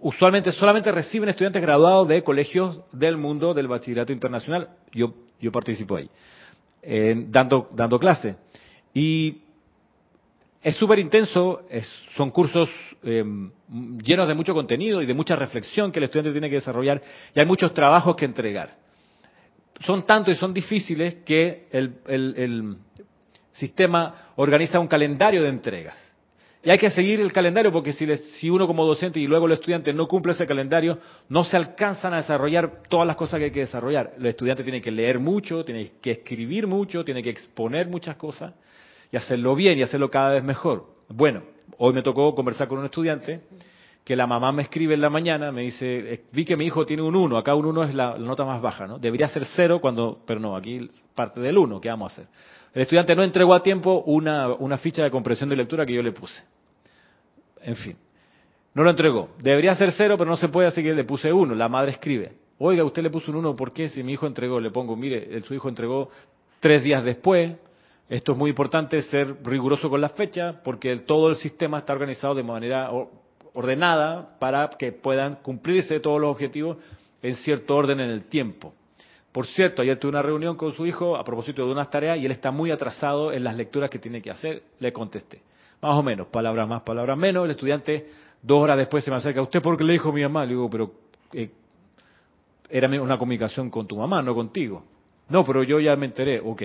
usualmente 0.00 0.50
solamente 0.50 0.90
reciben 0.90 1.28
estudiantes 1.28 1.62
graduados 1.62 2.08
de 2.08 2.24
colegios 2.24 2.80
del 2.90 3.16
mundo 3.16 3.54
del 3.54 3.68
bachillerato 3.68 4.12
internacional. 4.12 4.70
Yo, 4.90 5.14
yo 5.40 5.52
participo 5.52 5.94
ahí, 5.94 6.10
dando, 7.28 7.68
dando 7.72 8.00
clase. 8.00 8.34
Y 8.92 9.43
es 10.64 10.76
súper 10.76 10.98
intenso, 10.98 11.60
son 12.16 12.30
cursos 12.30 12.70
em, 13.02 13.50
llenos 14.02 14.26
de 14.26 14.32
mucho 14.32 14.54
contenido 14.54 15.02
y 15.02 15.06
de 15.06 15.12
mucha 15.12 15.36
reflexión 15.36 15.92
que 15.92 15.98
el 15.98 16.04
estudiante 16.04 16.32
tiene 16.32 16.48
que 16.48 16.54
desarrollar 16.54 17.02
y 17.34 17.38
hay 17.38 17.44
muchos 17.44 17.74
trabajos 17.74 18.16
que 18.16 18.24
entregar. 18.24 18.74
Son 19.80 20.06
tantos 20.06 20.34
y 20.34 20.40
son 20.40 20.54
difíciles 20.54 21.16
que 21.16 21.68
el, 21.70 22.78
sistema 23.52 24.32
organiza 24.36 24.80
un 24.80 24.88
calendario 24.88 25.42
de 25.42 25.48
entregas. 25.48 25.96
Y 26.64 26.70
hay 26.70 26.78
que 26.78 26.90
seguir 26.90 27.20
el 27.20 27.32
calendario 27.32 27.70
porque 27.70 27.92
si, 27.92 28.16
si 28.16 28.48
uno 28.48 28.66
como 28.66 28.86
docente 28.86 29.20
y 29.20 29.26
luego 29.26 29.46
el 29.46 29.52
estudiante 29.52 29.92
no 29.92 30.08
cumple 30.08 30.32
ese 30.32 30.46
calendario, 30.46 30.98
no 31.28 31.44
se 31.44 31.58
alcanzan 31.58 32.14
a 32.14 32.16
desarrollar 32.16 32.82
todas 32.88 33.06
las 33.06 33.16
cosas 33.16 33.38
que 33.38 33.44
hay 33.44 33.50
que 33.52 33.60
desarrollar. 33.60 34.14
El 34.18 34.26
estudiante 34.26 34.64
tiene 34.64 34.80
que 34.80 34.90
leer 34.90 35.18
mucho, 35.18 35.62
tiene 35.62 35.92
que 36.00 36.12
escribir 36.12 36.66
mucho, 36.66 37.04
tiene 37.04 37.22
que 37.22 37.30
exponer 37.30 37.86
muchas 37.86 38.16
cosas 38.16 38.54
y 39.10 39.16
hacerlo 39.16 39.54
bien 39.54 39.78
y 39.78 39.82
hacerlo 39.82 40.10
cada 40.10 40.30
vez 40.30 40.44
mejor. 40.44 40.86
Bueno, 41.08 41.42
hoy 41.78 41.92
me 41.92 42.02
tocó 42.02 42.34
conversar 42.34 42.68
con 42.68 42.78
un 42.78 42.86
estudiante 42.86 43.40
que 44.04 44.14
la 44.14 44.26
mamá 44.26 44.52
me 44.52 44.62
escribe 44.62 44.94
en 44.94 45.00
la 45.00 45.08
mañana, 45.08 45.50
me 45.50 45.62
dice, 45.62 46.24
vi 46.30 46.44
que 46.44 46.56
mi 46.56 46.66
hijo 46.66 46.84
tiene 46.84 47.02
un 47.02 47.16
1, 47.16 47.38
acá 47.38 47.54
un 47.54 47.64
1 47.64 47.84
es 47.84 47.94
la, 47.94 48.18
nota 48.18 48.44
más 48.44 48.60
baja, 48.60 48.86
¿no? 48.86 48.98
Debería 48.98 49.28
ser 49.28 49.46
0 49.56 49.80
cuando, 49.80 50.20
pero 50.26 50.38
no, 50.38 50.54
aquí 50.56 50.90
parte 51.14 51.40
del 51.40 51.56
1, 51.56 51.80
¿qué 51.80 51.88
vamos 51.88 52.12
a 52.12 52.14
hacer? 52.14 52.26
El 52.74 52.82
estudiante 52.82 53.14
no 53.16 53.22
entregó 53.22 53.54
a 53.54 53.62
tiempo 53.62 54.02
una, 54.06 54.48
una 54.48 54.76
ficha 54.76 55.02
de 55.02 55.10
comprensión 55.10 55.48
de 55.48 55.56
lectura 55.56 55.86
que 55.86 55.94
yo 55.94 56.02
le 56.02 56.12
puse. 56.12 56.42
En 57.62 57.76
fin, 57.76 57.96
no 58.74 58.82
lo 58.82 58.90
entregó. 58.90 59.30
Debería 59.38 59.74
ser 59.74 59.92
0, 59.92 60.16
pero 60.18 60.28
no 60.28 60.36
se 60.36 60.48
puede, 60.48 60.68
así 60.68 60.82
que 60.82 60.92
le 60.92 61.04
puse 61.04 61.32
1. 61.32 61.54
La 61.54 61.68
madre 61.70 61.92
escribe, 61.92 62.32
oiga, 62.58 62.84
usted 62.84 63.02
le 63.02 63.10
puso 63.10 63.30
un 63.30 63.38
1, 63.38 63.56
¿por 63.56 63.72
qué? 63.72 63.88
Si 63.88 64.02
mi 64.02 64.12
hijo 64.12 64.26
entregó, 64.26 64.60
le 64.60 64.70
pongo, 64.70 64.96
mire, 64.96 65.40
su 65.40 65.54
hijo 65.54 65.68
entregó 65.70 66.10
tres 66.60 66.82
días 66.82 67.04
después, 67.04 67.56
esto 68.08 68.32
es 68.32 68.38
muy 68.38 68.50
importante, 68.50 69.00
ser 69.02 69.36
riguroso 69.44 69.88
con 69.88 70.00
la 70.00 70.10
fecha, 70.10 70.60
porque 70.62 70.96
todo 70.98 71.30
el 71.30 71.36
sistema 71.36 71.78
está 71.78 71.94
organizado 71.94 72.34
de 72.34 72.42
manera 72.42 72.90
ordenada 73.54 74.38
para 74.38 74.68
que 74.70 74.92
puedan 74.92 75.36
cumplirse 75.36 76.00
todos 76.00 76.20
los 76.20 76.30
objetivos 76.30 76.76
en 77.22 77.34
cierto 77.36 77.74
orden 77.74 78.00
en 78.00 78.10
el 78.10 78.24
tiempo. 78.24 78.74
Por 79.32 79.46
cierto, 79.46 79.82
ayer 79.82 79.98
tuve 79.98 80.10
una 80.10 80.22
reunión 80.22 80.56
con 80.56 80.72
su 80.74 80.86
hijo 80.86 81.16
a 81.16 81.24
propósito 81.24 81.64
de 81.64 81.72
unas 81.72 81.90
tareas 81.90 82.18
y 82.18 82.26
él 82.26 82.30
está 82.30 82.50
muy 82.50 82.70
atrasado 82.70 83.32
en 83.32 83.42
las 83.42 83.56
lecturas 83.56 83.90
que 83.90 83.98
tiene 83.98 84.22
que 84.22 84.30
hacer. 84.30 84.62
Le 84.78 84.92
contesté. 84.92 85.42
Más 85.80 85.96
o 85.96 86.02
menos, 86.02 86.28
palabras 86.28 86.68
más, 86.68 86.82
palabras 86.82 87.18
menos. 87.18 87.44
El 87.44 87.50
estudiante 87.50 88.06
dos 88.40 88.62
horas 88.62 88.76
después 88.76 89.02
se 89.02 89.10
me 89.10 89.16
acerca. 89.16 89.42
¿Usted 89.42 89.60
por 89.60 89.76
qué 89.76 89.82
le 89.82 89.94
dijo 89.94 90.10
a 90.10 90.12
mi 90.12 90.22
mamá? 90.22 90.44
Le 90.44 90.50
digo, 90.50 90.70
pero 90.70 90.92
eh, 91.32 91.50
era 92.68 92.88
una 93.00 93.18
comunicación 93.18 93.70
con 93.70 93.86
tu 93.88 93.96
mamá, 93.96 94.22
no 94.22 94.34
contigo. 94.34 94.84
No, 95.28 95.44
pero 95.44 95.64
yo 95.64 95.80
ya 95.80 95.96
me 95.96 96.06
enteré. 96.06 96.38
Ok. 96.38 96.62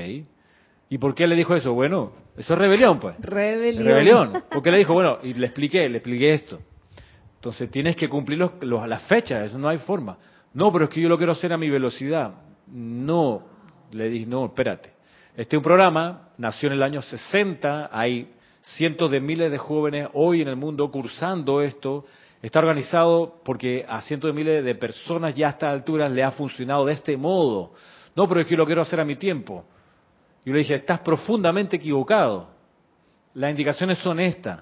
¿Y 0.89 0.97
por 0.97 1.13
qué 1.13 1.27
le 1.27 1.35
dijo 1.35 1.55
eso? 1.55 1.73
Bueno, 1.73 2.11
eso 2.35 2.53
es 2.53 2.59
rebelión, 2.59 2.99
pues. 2.99 3.15
Rebelión. 3.19 3.85
Rebelión. 3.85 4.43
¿Por 4.49 4.63
qué 4.63 4.71
le 4.71 4.79
dijo? 4.79 4.93
Bueno, 4.93 5.19
y 5.23 5.33
le 5.33 5.45
expliqué, 5.45 5.87
le 5.87 5.97
expliqué 5.97 6.33
esto. 6.33 6.59
Entonces 7.35 7.69
tienes 7.71 7.95
que 7.95 8.09
cumplir 8.09 8.39
los, 8.39 8.51
las 8.87 9.03
fechas, 9.03 9.45
eso 9.45 9.57
no 9.57 9.69
hay 9.69 9.77
forma. 9.77 10.17
No, 10.53 10.73
pero 10.73 10.85
es 10.85 10.91
que 10.91 10.99
yo 10.99 11.07
lo 11.07 11.17
quiero 11.17 11.31
hacer 11.31 11.53
a 11.53 11.57
mi 11.57 11.69
velocidad. 11.69 12.33
No, 12.67 13.43
le 13.91 14.09
dije, 14.09 14.25
no, 14.25 14.45
espérate. 14.45 14.91
Este 15.37 15.55
es 15.55 15.57
un 15.57 15.63
programa, 15.63 16.29
nació 16.37 16.67
en 16.67 16.73
el 16.73 16.83
año 16.83 17.01
60, 17.01 17.89
hay 17.93 18.33
cientos 18.61 19.09
de 19.11 19.21
miles 19.21 19.51
de 19.51 19.57
jóvenes 19.57 20.09
hoy 20.13 20.41
en 20.41 20.49
el 20.49 20.55
mundo 20.55 20.91
cursando 20.91 21.61
esto. 21.61 22.03
Está 22.41 22.59
organizado 22.59 23.41
porque 23.45 23.85
a 23.87 24.01
cientos 24.01 24.29
de 24.29 24.33
miles 24.33 24.63
de 24.63 24.75
personas 24.75 25.35
ya 25.35 25.47
a 25.47 25.49
esta 25.51 25.69
altura 25.69 26.09
le 26.09 26.23
ha 26.23 26.31
funcionado 26.31 26.85
de 26.85 26.93
este 26.93 27.15
modo. 27.15 27.73
No, 28.15 28.27
pero 28.27 28.41
es 28.41 28.47
que 28.47 28.51
yo 28.51 28.57
lo 28.57 28.65
quiero 28.65 28.81
hacer 28.81 28.99
a 28.99 29.05
mi 29.05 29.15
tiempo. 29.15 29.65
Yo 30.45 30.53
le 30.53 30.59
dije, 30.59 30.75
estás 30.75 30.99
profundamente 30.99 31.75
equivocado. 31.75 32.49
Las 33.33 33.51
indicaciones 33.51 33.97
son 33.99 34.19
estas. 34.19 34.61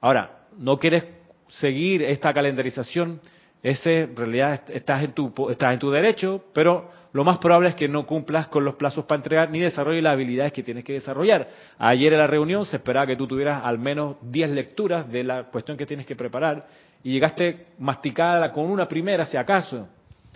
Ahora, 0.00 0.46
no 0.58 0.78
quieres 0.78 1.04
seguir 1.48 2.02
esta 2.02 2.32
calendarización, 2.32 3.20
ese 3.62 4.02
en 4.02 4.16
realidad 4.16 4.62
estás 4.68 5.02
en 5.02 5.12
tu 5.12 5.32
estás 5.50 5.72
en 5.72 5.78
tu 5.78 5.90
derecho, 5.90 6.44
pero 6.52 6.90
lo 7.12 7.24
más 7.24 7.38
probable 7.38 7.70
es 7.70 7.74
que 7.74 7.88
no 7.88 8.06
cumplas 8.06 8.48
con 8.48 8.64
los 8.64 8.74
plazos 8.74 9.04
para 9.06 9.16
entregar 9.16 9.50
ni 9.50 9.58
desarrolles 9.58 10.02
las 10.02 10.12
habilidades 10.12 10.52
que 10.52 10.62
tienes 10.62 10.84
que 10.84 10.92
desarrollar. 10.92 11.48
Ayer 11.78 12.12
en 12.12 12.18
la 12.18 12.26
reunión 12.26 12.66
se 12.66 12.76
esperaba 12.76 13.06
que 13.06 13.16
tú 13.16 13.26
tuvieras 13.26 13.62
al 13.64 13.78
menos 13.78 14.16
10 14.22 14.50
lecturas 14.50 15.10
de 15.10 15.24
la 15.24 15.44
cuestión 15.44 15.76
que 15.76 15.86
tienes 15.86 16.06
que 16.06 16.14
preparar 16.14 16.66
y 17.02 17.12
llegaste 17.12 17.68
masticada 17.78 18.52
con 18.52 18.66
una 18.66 18.86
primera, 18.86 19.24
si 19.24 19.36
acaso. 19.36 19.88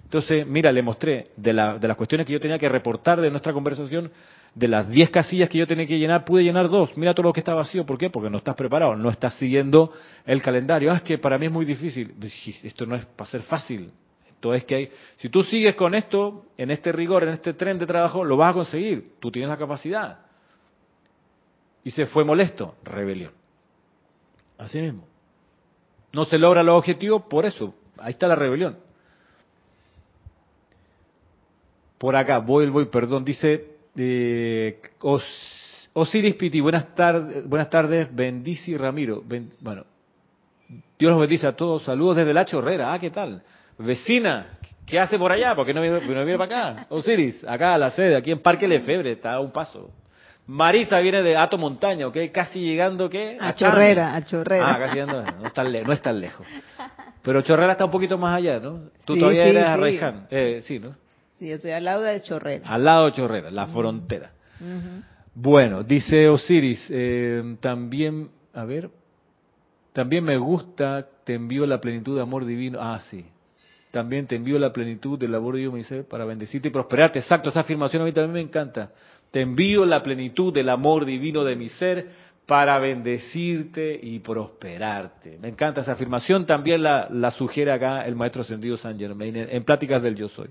Entonces, 0.02 0.46
mira, 0.46 0.72
le 0.72 0.82
mostré 0.82 1.28
de, 1.36 1.52
la, 1.52 1.78
de 1.78 1.86
las 1.86 1.96
cuestiones 1.96 2.26
que 2.26 2.32
yo 2.32 2.40
tenía 2.40 2.58
que 2.58 2.68
reportar 2.68 3.20
de 3.20 3.30
nuestra 3.30 3.52
conversación, 3.52 4.10
de 4.54 4.68
las 4.68 4.88
10 4.88 5.10
casillas 5.10 5.48
que 5.48 5.58
yo 5.58 5.66
tenía 5.66 5.86
que 5.86 5.98
llenar, 5.98 6.24
pude 6.24 6.42
llenar 6.42 6.68
dos. 6.68 6.96
Mira 6.96 7.14
todo 7.14 7.24
lo 7.24 7.32
que 7.32 7.40
está 7.40 7.54
vacío. 7.54 7.86
¿Por 7.86 7.98
qué? 7.98 8.10
Porque 8.10 8.30
no 8.30 8.38
estás 8.38 8.56
preparado, 8.56 8.96
no 8.96 9.10
estás 9.10 9.34
siguiendo 9.34 9.92
el 10.26 10.42
calendario. 10.42 10.92
Ah, 10.92 10.96
es 10.96 11.02
que 11.02 11.18
para 11.18 11.38
mí 11.38 11.46
es 11.46 11.52
muy 11.52 11.64
difícil. 11.64 12.14
Esto 12.62 12.86
no 12.86 12.96
es 12.96 13.06
para 13.06 13.30
ser 13.30 13.42
fácil. 13.42 13.92
Entonces, 14.28 14.64
que 14.64 14.74
hay, 14.74 14.90
si 15.16 15.28
tú 15.28 15.42
sigues 15.42 15.76
con 15.76 15.94
esto, 15.94 16.46
en 16.56 16.70
este 16.70 16.92
rigor, 16.92 17.24
en 17.24 17.30
este 17.30 17.52
tren 17.52 17.78
de 17.78 17.86
trabajo, 17.86 18.24
lo 18.24 18.36
vas 18.36 18.50
a 18.50 18.54
conseguir. 18.54 19.12
Tú 19.20 19.30
tienes 19.30 19.50
la 19.50 19.56
capacidad. 19.56 20.20
Y 21.84 21.90
se 21.90 22.06
fue 22.06 22.24
molesto. 22.24 22.74
Rebelión. 22.82 23.32
Así 24.58 24.80
mismo. 24.80 25.06
No 26.12 26.24
se 26.24 26.38
logra 26.38 26.62
los 26.62 26.76
objetivos 26.76 27.22
por 27.22 27.46
eso. 27.46 27.74
Ahí 27.98 28.12
está 28.12 28.26
la 28.26 28.34
rebelión. 28.34 28.78
Por 31.98 32.16
acá, 32.16 32.38
voy, 32.38 32.68
voy, 32.70 32.86
perdón, 32.86 33.24
dice 33.24 33.79
eh, 33.96 34.80
Osiris 35.92 36.34
Piti, 36.36 36.60
buenas 36.60 36.94
tardes, 36.94 37.48
buenas 37.48 37.68
tardes, 37.68 38.14
Bendici 38.14 38.76
Ramiro. 38.76 39.22
bueno, 39.60 39.84
Dios 40.98 41.12
los 41.12 41.20
bendice 41.20 41.46
a 41.46 41.56
todos. 41.56 41.82
Saludos 41.82 42.16
desde 42.18 42.32
La 42.32 42.44
Chorrera. 42.44 42.92
Ah, 42.92 42.98
¿qué 42.98 43.10
tal? 43.10 43.42
Vecina, 43.78 44.58
¿qué 44.86 45.00
hace 45.00 45.18
por 45.18 45.32
allá? 45.32 45.54
¿Por 45.54 45.66
qué 45.66 45.72
no 45.72 45.80
viene, 45.80 46.00
no 46.00 46.24
viene 46.24 46.38
para 46.38 46.72
acá? 46.72 46.86
Osiris, 46.90 47.42
acá 47.44 47.74
a 47.74 47.78
la 47.78 47.90
sede, 47.90 48.16
aquí 48.16 48.30
en 48.30 48.40
Parque 48.40 48.68
Lefebre, 48.68 49.12
está 49.12 49.32
a 49.32 49.40
un 49.40 49.50
paso. 49.50 49.90
Marisa 50.46 50.98
viene 50.98 51.22
de 51.22 51.36
Ato 51.36 51.56
Montaña, 51.56 52.06
¿ok? 52.06 52.16
Casi 52.32 52.60
llegando, 52.60 53.08
¿qué? 53.08 53.38
A, 53.40 53.54
Chorrera, 53.54 54.14
a 54.14 54.24
Chorrera. 54.24 54.74
Ah, 54.74 54.78
casi 54.78 54.94
llegando, 54.94 55.22
no 55.22 55.46
es, 55.46 55.54
tan 55.54 55.72
no 55.72 55.92
es 55.92 56.02
tan 56.02 56.20
lejos. 56.20 56.46
Pero 57.22 57.42
Chorrera 57.42 57.72
está 57.72 57.84
un 57.84 57.90
poquito 57.90 58.18
más 58.18 58.34
allá, 58.34 58.58
¿no? 58.58 58.90
Tú 59.04 59.16
todavía 59.16 59.44
eres 59.46 60.00
sí. 60.00 60.00
Eh, 60.30 60.60
sí, 60.62 60.78
¿no? 60.78 60.94
Sí, 61.40 61.48
yo 61.48 61.54
estoy 61.54 61.70
al 61.70 61.84
lado 61.84 62.02
de 62.02 62.20
Chorrera. 62.20 62.68
Al 62.68 62.84
lado 62.84 63.06
de 63.06 63.12
Chorrera, 63.12 63.50
la 63.50 63.66
frontera. 63.68 64.30
Bueno, 65.34 65.82
dice 65.82 66.28
Osiris, 66.28 66.86
eh, 66.90 67.56
también, 67.60 68.28
a 68.52 68.66
ver, 68.66 68.90
también 69.94 70.22
me 70.22 70.36
gusta, 70.36 71.08
te 71.24 71.32
envío 71.32 71.64
la 71.64 71.80
plenitud 71.80 72.14
de 72.14 72.20
amor 72.20 72.44
divino. 72.44 72.78
Ah, 72.78 73.00
sí. 73.10 73.24
También 73.90 74.26
te 74.26 74.36
envío 74.36 74.58
la 74.58 74.70
plenitud 74.70 75.18
del 75.18 75.34
amor 75.34 75.54
divino, 75.54 75.72
me 75.72 75.78
dice, 75.78 76.02
para 76.02 76.26
bendecirte 76.26 76.68
y 76.68 76.70
prosperarte. 76.70 77.20
Exacto, 77.20 77.48
esa 77.48 77.60
afirmación 77.60 78.02
a 78.02 78.04
mí 78.04 78.12
también 78.12 78.34
me 78.34 78.40
encanta. 78.42 78.90
Te 79.30 79.40
envío 79.40 79.86
la 79.86 80.02
plenitud 80.02 80.52
del 80.52 80.68
amor 80.68 81.06
divino 81.06 81.42
de 81.42 81.56
mi 81.56 81.70
ser 81.70 82.08
para 82.44 82.78
bendecirte 82.78 83.98
y 84.02 84.18
prosperarte. 84.18 85.38
Me 85.40 85.48
encanta 85.48 85.80
esa 85.80 85.92
afirmación, 85.92 86.44
también 86.44 86.82
la, 86.82 87.08
la 87.10 87.30
sugiere 87.30 87.72
acá 87.72 88.04
el 88.04 88.14
maestro 88.14 88.42
ascendido 88.42 88.76
San 88.76 88.98
Germain 88.98 89.34
en 89.34 89.64
Pláticas 89.64 90.02
del 90.02 90.16
Yo 90.16 90.28
Soy. 90.28 90.50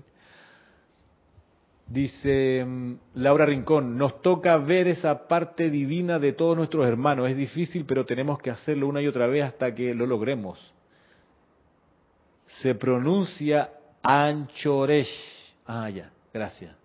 Dice 1.90 2.64
mm, 2.64 2.94
Laura 3.14 3.44
Rincón, 3.44 3.98
nos 3.98 4.22
toca 4.22 4.56
ver 4.58 4.86
esa 4.86 5.26
parte 5.26 5.70
divina 5.70 6.20
de 6.20 6.32
todos 6.32 6.56
nuestros 6.56 6.86
hermanos. 6.86 7.28
Es 7.28 7.36
difícil, 7.36 7.84
pero 7.84 8.06
tenemos 8.06 8.38
que 8.38 8.50
hacerlo 8.50 8.86
una 8.86 9.02
y 9.02 9.08
otra 9.08 9.26
vez 9.26 9.44
hasta 9.44 9.74
que 9.74 9.92
lo 9.92 10.06
logremos. 10.06 10.72
Se 12.62 12.76
pronuncia 12.76 13.72
Anchoresh. 14.04 15.56
Ah, 15.66 15.90
ya, 15.90 16.12
gracias. 16.32 16.76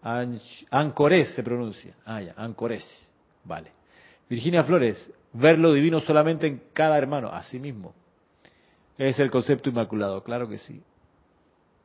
Anch 0.00 0.64
se 1.34 1.42
pronuncia. 1.42 1.96
Ah, 2.04 2.20
ya, 2.22 2.34
Ancoresh. 2.36 2.86
Vale. 3.42 3.72
Virginia 4.30 4.62
Flores, 4.62 5.12
ver 5.32 5.58
lo 5.58 5.72
divino 5.72 5.98
solamente 5.98 6.46
en 6.46 6.62
cada 6.72 6.96
hermano. 6.98 7.30
Así 7.32 7.58
mismo. 7.58 7.94
Es 8.96 9.18
el 9.18 9.32
concepto 9.32 9.70
inmaculado, 9.70 10.22
claro 10.22 10.48
que 10.48 10.58
sí. 10.58 10.80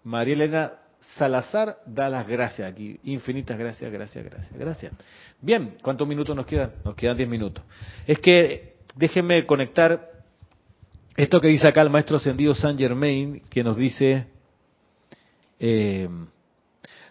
María 0.03 0.36
Elena 0.36 0.73
Salazar 1.18 1.78
da 1.86 2.10
las 2.10 2.28
gracias 2.28 2.72
aquí. 2.72 2.99
Infinitas 3.03 3.57
gracias, 3.57 3.91
gracias, 3.91 4.24
gracias, 4.24 4.53
gracias. 4.57 4.93
Bien, 5.41 5.76
¿cuántos 5.82 6.07
minutos 6.07 6.36
nos 6.36 6.45
quedan? 6.45 6.74
Nos 6.86 6.95
quedan 6.95 7.18
diez 7.18 7.30
minutos. 7.30 7.64
Es 8.05 8.20
que 8.20 8.76
déjenme 8.95 9.45
conectar 9.45 10.10
esto 11.18 11.41
que 11.41 11.47
dice 11.47 11.68
acá 11.68 11.82
el 11.82 11.89
maestro 11.89 12.18
ascendido 12.18 12.53
San 12.53 12.78
Germain, 12.78 13.41
que 13.49 13.64
nos 13.64 13.76
dice, 13.76 14.28
eh, 15.60 16.07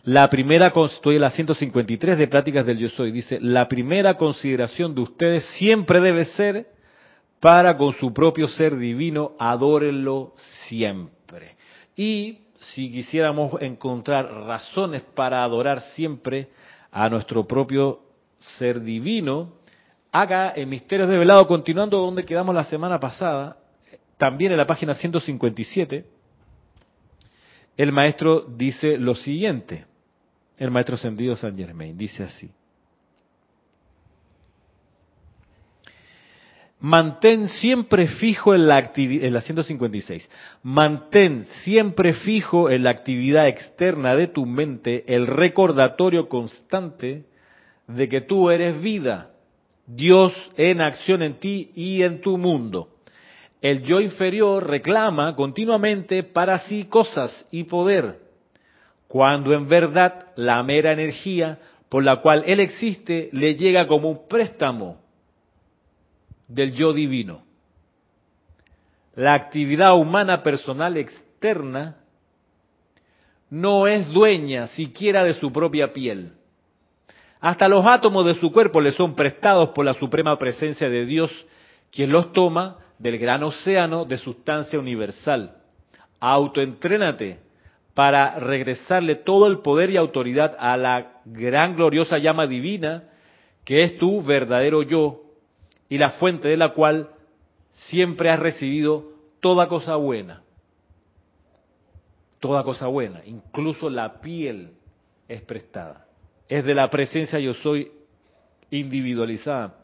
la 0.05 0.31
primera, 0.31 0.73
estoy 0.87 1.17
en 1.17 1.21
la 1.21 1.31
153 1.31 2.17
de 2.17 2.29
Pláticas 2.29 2.65
del 2.65 2.79
Yo 2.79 2.89
Soy, 2.89 3.11
dice, 3.11 3.39
la 3.41 3.69
primera 3.69 4.17
consideración 4.17 4.95
de 4.95 5.03
ustedes 5.03 5.45
siempre 5.59 6.01
debe 6.01 6.25
ser 6.25 6.69
para 7.41 7.77
con 7.77 7.93
su 7.93 8.15
propio 8.15 8.49
ser 8.49 8.79
divino, 8.79 9.33
adórenlo 9.39 10.33
siempre. 10.67 11.57
Y 11.95 12.39
si 12.75 12.91
quisiéramos 12.91 13.61
encontrar 13.61 14.27
razones 14.27 15.03
para 15.15 15.43
adorar 15.43 15.81
siempre 15.81 16.49
a 16.91 17.09
nuestro 17.09 17.47
propio 17.47 18.01
ser 18.39 18.81
divino, 18.81 19.55
acá 20.13 20.53
en 20.55 20.69
Misterios 20.69 21.09
de 21.09 21.19
Velado, 21.19 21.47
continuando 21.47 21.99
donde 21.99 22.25
quedamos 22.25 22.55
la 22.55 22.65
semana 22.65 22.99
pasada, 22.99 23.57
también 24.17 24.53
en 24.53 24.59
la 24.59 24.67
página 24.67 24.95
157, 24.95 26.05
el 27.77 27.93
maestro 27.93 28.41
dice 28.41 28.99
lo 28.99 29.15
siguiente, 29.15 29.87
el 30.57 30.71
maestro 30.71 30.97
Sendido 30.97 31.37
San 31.37 31.57
Germain, 31.57 31.97
dice 31.97 32.25
así. 32.25 32.51
Mantén 36.81 37.49
siempre 37.49 38.07
fijo 38.07 38.55
en 38.55 38.69
la 38.69 38.77
actividad, 38.77 39.25
en 39.27 39.35
la 39.35 39.41
156, 39.41 40.31
mantén 40.63 41.45
siempre 41.65 42.13
fijo 42.13 42.71
en 42.71 42.85
la 42.85 42.91
actividad 42.91 43.49
externa 43.49 44.15
de 44.15 44.29
tu 44.29 44.47
mente 44.47 45.03
el 45.13 45.27
recordatorio 45.27 46.29
constante 46.29 47.25
de 47.89 48.09
que 48.09 48.21
tú 48.21 48.51
eres 48.51 48.81
vida, 48.81 49.31
Dios 49.87 50.33
en 50.57 50.81
acción 50.81 51.23
en 51.23 51.41
ti 51.41 51.73
y 51.75 52.03
en 52.03 52.21
tu 52.21 52.39
mundo. 52.39 52.91
El 53.61 53.83
yo 53.83 53.99
inferior 53.99 54.65
reclama 54.65 55.35
continuamente 55.35 56.23
para 56.23 56.61
sí 56.61 56.85
cosas 56.85 57.45
y 57.51 57.65
poder, 57.65 58.21
cuando 59.09 59.53
en 59.53 59.67
verdad 59.67 60.27
la 60.37 60.63
mera 60.63 60.93
energía 60.93 61.59
por 61.89 62.05
la 62.05 62.21
cual 62.21 62.45
él 62.47 62.61
existe 62.61 63.31
le 63.33 63.57
llega 63.57 63.89
como 63.89 64.11
un 64.11 64.29
préstamo 64.29 65.08
del 66.49 66.73
yo 66.73 66.93
divino. 66.93 67.43
La 69.15 69.35
actividad 69.35 69.97
humana 69.97 70.43
personal 70.43 70.97
externa 70.97 71.97
no 73.51 73.87
es 73.87 74.09
dueña 74.09 74.69
siquiera 74.69 75.25
de 75.25 75.35
su 75.35 75.53
propia 75.53 75.93
piel. 75.93 76.33
Hasta 77.41 77.69
los 77.69 77.87
átomos 77.87 78.27
de 78.27 78.35
su 78.35 78.51
cuerpo 78.51 78.81
le 78.81 78.93
son 78.93 79.15
prestados 79.15 79.71
por 79.71 79.85
la 79.85 79.95
suprema 79.95 80.37
presencia 80.39 80.89
de 80.89 81.05
Dios, 81.05 81.31
quien 81.93 82.11
los 82.11 82.33
toma 82.33 82.79
del 82.99 83.19
gran 83.19 83.43
océano 83.43 84.05
de 84.05 84.17
sustancia 84.17 84.79
universal. 84.79 85.57
Autoentrénate 86.21 87.39
para 87.95 88.39
regresarle 88.39 89.17
todo 89.17 89.47
el 89.47 89.59
poder 89.59 89.91
y 89.91 89.97
autoridad 89.97 90.57
a 90.59 90.77
la 90.77 91.21
gran 91.25 91.77
gloriosa 91.77 92.19
llama 92.19 92.47
divina, 92.47 93.05
que 93.65 93.83
es 93.83 93.99
tu 93.99 94.23
verdadero 94.23 94.83
yo 94.83 95.28
y 95.89 95.99
la 95.99 96.11
fuente 96.13 96.49
de 96.49 96.57
la 96.57 96.75
cual 96.75 97.11
siempre 97.71 98.31
has 98.31 98.39
recibido 98.39 99.13
toda 99.41 99.69
cosa 99.69 99.97
buena 99.97 100.43
toda 102.41 102.63
cosa 102.63 102.87
buena, 102.87 103.23
incluso 103.25 103.91
la 103.91 104.21
piel 104.21 104.73
es 105.29 105.43
prestada. 105.43 106.07
Es 106.49 106.65
de 106.65 106.75
la 106.75 106.89
presencia 106.89 107.39
yo 107.39 107.55
soy 107.55 107.91
individualizada. 108.71 109.75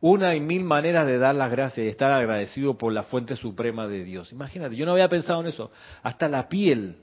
Una 0.00 0.34
y 0.34 0.40
mil 0.40 0.64
maneras 0.64 1.06
de 1.06 1.18
dar 1.18 1.34
las 1.34 1.50
gracias 1.50 1.84
y 1.84 1.88
estar 1.88 2.10
agradecido 2.10 2.78
por 2.78 2.92
la 2.92 3.02
fuente 3.04 3.36
suprema 3.36 3.86
de 3.86 4.04
Dios. 4.04 4.32
Imagínate, 4.32 4.74
yo 4.76 4.86
no 4.86 4.92
había 4.92 5.08
pensado 5.08 5.40
en 5.40 5.48
eso. 5.48 5.70
Hasta 6.02 6.26
la 6.28 6.48
piel, 6.48 6.96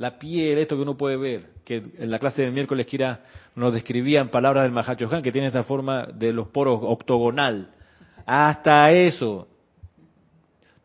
la 0.00 0.18
piel, 0.18 0.56
esto 0.56 0.76
que 0.76 0.82
uno 0.82 0.96
puede 0.96 1.18
ver, 1.18 1.50
que 1.62 1.82
en 1.98 2.10
la 2.10 2.18
clase 2.18 2.40
del 2.40 2.52
miércoles 2.52 2.86
Kira 2.86 3.20
nos 3.54 3.74
describía 3.74 4.22
en 4.22 4.30
palabras 4.30 4.64
del 4.64 4.72
Mahachohan, 4.72 5.22
que 5.22 5.30
tiene 5.30 5.48
esta 5.48 5.62
forma 5.62 6.06
de 6.06 6.32
los 6.32 6.48
poros 6.48 6.80
octogonal. 6.82 7.68
Hasta 8.24 8.92
eso, 8.92 9.46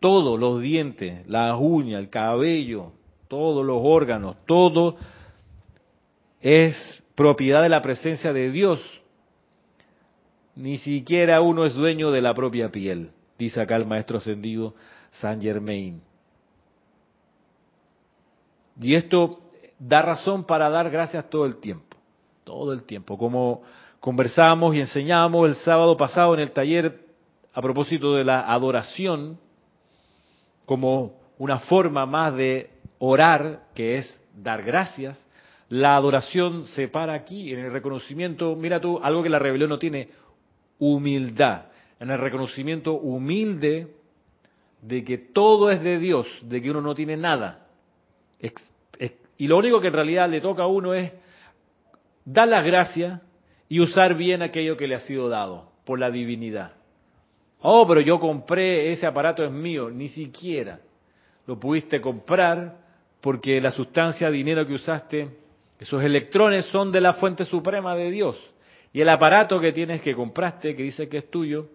todos 0.01 0.37
los 0.37 0.59
dientes, 0.59 1.25
las 1.29 1.57
uñas, 1.57 2.01
el 2.01 2.09
cabello, 2.09 2.91
todos 3.29 3.65
los 3.65 3.79
órganos, 3.81 4.35
todo 4.45 4.97
es 6.41 6.75
propiedad 7.15 7.61
de 7.61 7.69
la 7.69 7.81
presencia 7.81 8.33
de 8.33 8.51
Dios. 8.51 8.81
Ni 10.57 10.75
siquiera 10.79 11.39
uno 11.39 11.63
es 11.63 11.73
dueño 11.73 12.11
de 12.11 12.21
la 12.21 12.33
propia 12.33 12.69
piel, 12.69 13.11
dice 13.39 13.61
acá 13.61 13.77
el 13.77 13.85
maestro 13.85 14.17
ascendido 14.17 14.75
Saint 15.21 15.41
Germain. 15.41 16.01
Y 18.79 18.95
esto 18.95 19.39
da 19.79 20.01
razón 20.01 20.43
para 20.43 20.69
dar 20.69 20.89
gracias 20.89 21.29
todo 21.29 21.45
el 21.45 21.57
tiempo, 21.57 21.97
todo 22.43 22.73
el 22.73 22.83
tiempo, 22.83 23.17
como 23.17 23.63
conversamos 23.99 24.75
y 24.75 24.79
enseñamos 24.79 25.47
el 25.47 25.55
sábado 25.55 25.97
pasado 25.97 26.33
en 26.33 26.41
el 26.41 26.51
taller 26.51 27.05
a 27.53 27.61
propósito 27.61 28.15
de 28.15 28.23
la 28.23 28.41
adoración, 28.51 29.39
como 30.65 31.13
una 31.37 31.59
forma 31.59 32.05
más 32.05 32.35
de 32.35 32.69
orar, 32.99 33.67
que 33.73 33.97
es 33.97 34.21
dar 34.35 34.63
gracias. 34.63 35.19
La 35.69 35.95
adoración 35.95 36.65
se 36.65 36.87
para 36.87 37.13
aquí, 37.13 37.51
en 37.53 37.59
el 37.59 37.71
reconocimiento, 37.71 38.55
mira 38.55 38.79
tú, 38.79 38.99
algo 39.01 39.23
que 39.23 39.29
la 39.29 39.39
rebelión 39.39 39.69
no 39.69 39.79
tiene, 39.79 40.09
humildad, 40.79 41.65
en 41.99 42.11
el 42.11 42.19
reconocimiento 42.19 42.93
humilde 42.93 43.95
de 44.81 45.03
que 45.03 45.17
todo 45.17 45.71
es 45.71 45.81
de 45.81 45.97
Dios, 45.97 46.27
de 46.41 46.61
que 46.61 46.69
uno 46.69 46.81
no 46.81 46.93
tiene 46.93 47.17
nada. 47.17 47.64
Y 49.37 49.47
lo 49.47 49.57
único 49.57 49.81
que 49.81 49.87
en 49.87 49.93
realidad 49.93 50.29
le 50.29 50.41
toca 50.41 50.63
a 50.63 50.67
uno 50.67 50.93
es 50.93 51.11
dar 52.23 52.47
las 52.47 52.63
gracias 52.63 53.21
y 53.67 53.79
usar 53.79 54.15
bien 54.15 54.41
aquello 54.41 54.77
que 54.77 54.87
le 54.87 54.95
ha 54.95 54.99
sido 55.01 55.27
dado 55.27 55.71
por 55.83 55.99
la 55.99 56.09
divinidad. 56.09 56.73
Oh, 57.61 57.85
pero 57.87 57.99
yo 58.01 58.19
compré 58.19 58.91
ese 58.91 59.05
aparato 59.05 59.43
es 59.43 59.51
mío, 59.51 59.89
ni 59.89 60.07
siquiera 60.09 60.79
lo 61.47 61.59
pudiste 61.59 62.01
comprar 62.01 62.77
porque 63.21 63.59
la 63.59 63.71
sustancia, 63.71 64.29
dinero 64.29 64.65
que 64.67 64.73
usaste, 64.73 65.29
esos 65.79 66.03
electrones 66.03 66.65
son 66.65 66.91
de 66.91 67.01
la 67.01 67.13
fuente 67.13 67.43
suprema 67.43 67.95
de 67.95 68.11
Dios. 68.11 68.37
Y 68.93 69.01
el 69.01 69.09
aparato 69.09 69.59
que 69.59 69.71
tienes 69.71 70.01
que 70.01 70.15
compraste, 70.15 70.75
que 70.75 70.83
dice 70.83 71.09
que 71.09 71.17
es 71.17 71.29
tuyo, 71.29 71.67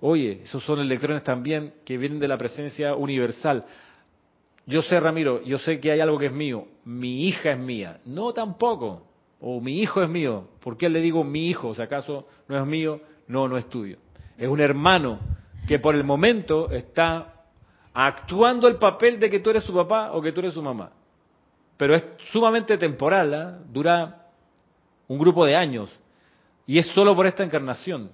oye, 0.00 0.42
esos 0.42 0.62
son 0.64 0.80
electrones 0.80 1.24
también 1.24 1.74
que 1.84 1.96
vienen 1.96 2.18
de 2.18 2.28
la 2.28 2.38
presencia 2.38 2.94
universal. 2.94 3.64
Yo 4.66 4.82
sé, 4.82 4.98
Ramiro, 4.98 5.42
yo 5.42 5.58
sé 5.58 5.78
que 5.78 5.92
hay 5.92 6.00
algo 6.00 6.18
que 6.18 6.26
es 6.26 6.32
mío. 6.32 6.66
Mi 6.84 7.26
hija 7.26 7.52
es 7.52 7.58
mía. 7.58 8.00
No 8.04 8.32
tampoco. 8.32 9.06
O 9.40 9.60
mi 9.60 9.80
hijo 9.80 10.02
es 10.02 10.08
mío. 10.08 10.48
¿Por 10.60 10.76
qué 10.76 10.88
le 10.88 11.00
digo 11.00 11.22
mi 11.22 11.48
hijo? 11.48 11.74
Si 11.74 11.82
acaso 11.82 12.26
no 12.48 12.58
es 12.58 12.66
mío, 12.66 13.00
no, 13.28 13.46
no 13.46 13.58
es 13.58 13.68
tuyo. 13.68 13.98
Es 14.38 14.48
un 14.48 14.60
hermano 14.60 15.20
que 15.68 15.78
por 15.78 15.94
el 15.94 16.04
momento 16.04 16.70
está 16.70 17.44
actuando 17.92 18.66
el 18.66 18.76
papel 18.76 19.20
de 19.20 19.30
que 19.30 19.40
tú 19.40 19.50
eres 19.50 19.64
su 19.64 19.74
papá 19.74 20.12
o 20.12 20.22
que 20.22 20.32
tú 20.32 20.40
eres 20.40 20.54
su 20.54 20.62
mamá. 20.62 20.92
Pero 21.76 21.94
es 21.94 22.04
sumamente 22.32 22.78
temporal, 22.78 23.34
¿ah? 23.34 23.58
dura 23.70 24.28
un 25.08 25.18
grupo 25.18 25.44
de 25.44 25.56
años. 25.56 25.90
Y 26.66 26.78
es 26.78 26.86
solo 26.88 27.14
por 27.14 27.26
esta 27.26 27.44
encarnación. 27.44 28.10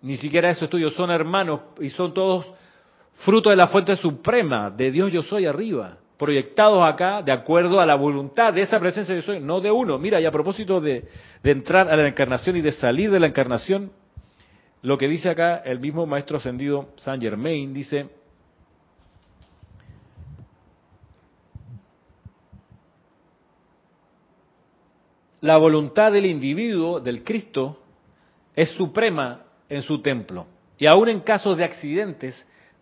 Ni 0.00 0.16
siquiera 0.16 0.50
eso 0.50 0.64
es 0.64 0.70
tuyo, 0.70 0.90
son 0.90 1.10
hermanos 1.10 1.60
y 1.80 1.90
son 1.90 2.12
todos 2.12 2.52
fruto 3.16 3.50
de 3.50 3.56
la 3.56 3.68
fuente 3.68 3.94
suprema, 3.96 4.70
de 4.70 4.90
Dios 4.90 5.12
yo 5.12 5.22
soy 5.22 5.46
arriba, 5.46 5.98
proyectados 6.18 6.82
acá 6.84 7.22
de 7.22 7.32
acuerdo 7.32 7.80
a 7.80 7.86
la 7.86 7.94
voluntad 7.94 8.52
de 8.52 8.62
esa 8.62 8.80
presencia 8.80 9.14
yo 9.14 9.22
soy, 9.22 9.40
no 9.40 9.60
de 9.60 9.70
uno. 9.70 9.98
Mira, 9.98 10.20
y 10.20 10.26
a 10.26 10.30
propósito 10.30 10.80
de, 10.80 11.04
de 11.42 11.50
entrar 11.50 11.88
a 11.88 11.96
la 11.96 12.08
encarnación 12.08 12.56
y 12.56 12.60
de 12.60 12.72
salir 12.72 13.10
de 13.10 13.20
la 13.20 13.26
encarnación, 13.26 13.92
lo 14.82 14.98
que 14.98 15.08
dice 15.08 15.30
acá 15.30 15.58
el 15.64 15.78
mismo 15.78 16.06
maestro 16.06 16.36
ascendido 16.38 16.88
Saint 16.96 17.22
Germain, 17.22 17.72
dice, 17.72 18.08
la 25.40 25.56
voluntad 25.56 26.12
del 26.12 26.26
individuo, 26.26 27.00
del 27.00 27.22
Cristo, 27.22 27.80
es 28.54 28.70
suprema 28.70 29.42
en 29.68 29.82
su 29.82 30.00
templo. 30.00 30.46
Y 30.78 30.86
aún 30.86 31.08
en 31.08 31.20
casos 31.20 31.56
de 31.56 31.64
accidentes, 31.64 32.34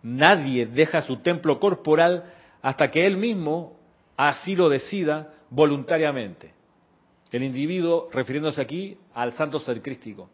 nadie 0.03 0.67
deja 0.67 1.03
su 1.03 1.19
templo 1.19 1.59
corporal 1.61 2.25
hasta 2.63 2.91
que 2.91 3.07
él 3.07 3.17
mismo 3.17 3.77
así 4.17 4.55
lo 4.55 4.69
decida 4.69 5.35
voluntariamente. 5.51 6.53
El 7.31 7.43
individuo, 7.43 8.09
refiriéndose 8.13 8.61
aquí 8.61 8.99
al 9.15 9.33
santo 9.33 9.59
ser 9.61 9.81
crístico. 9.83 10.29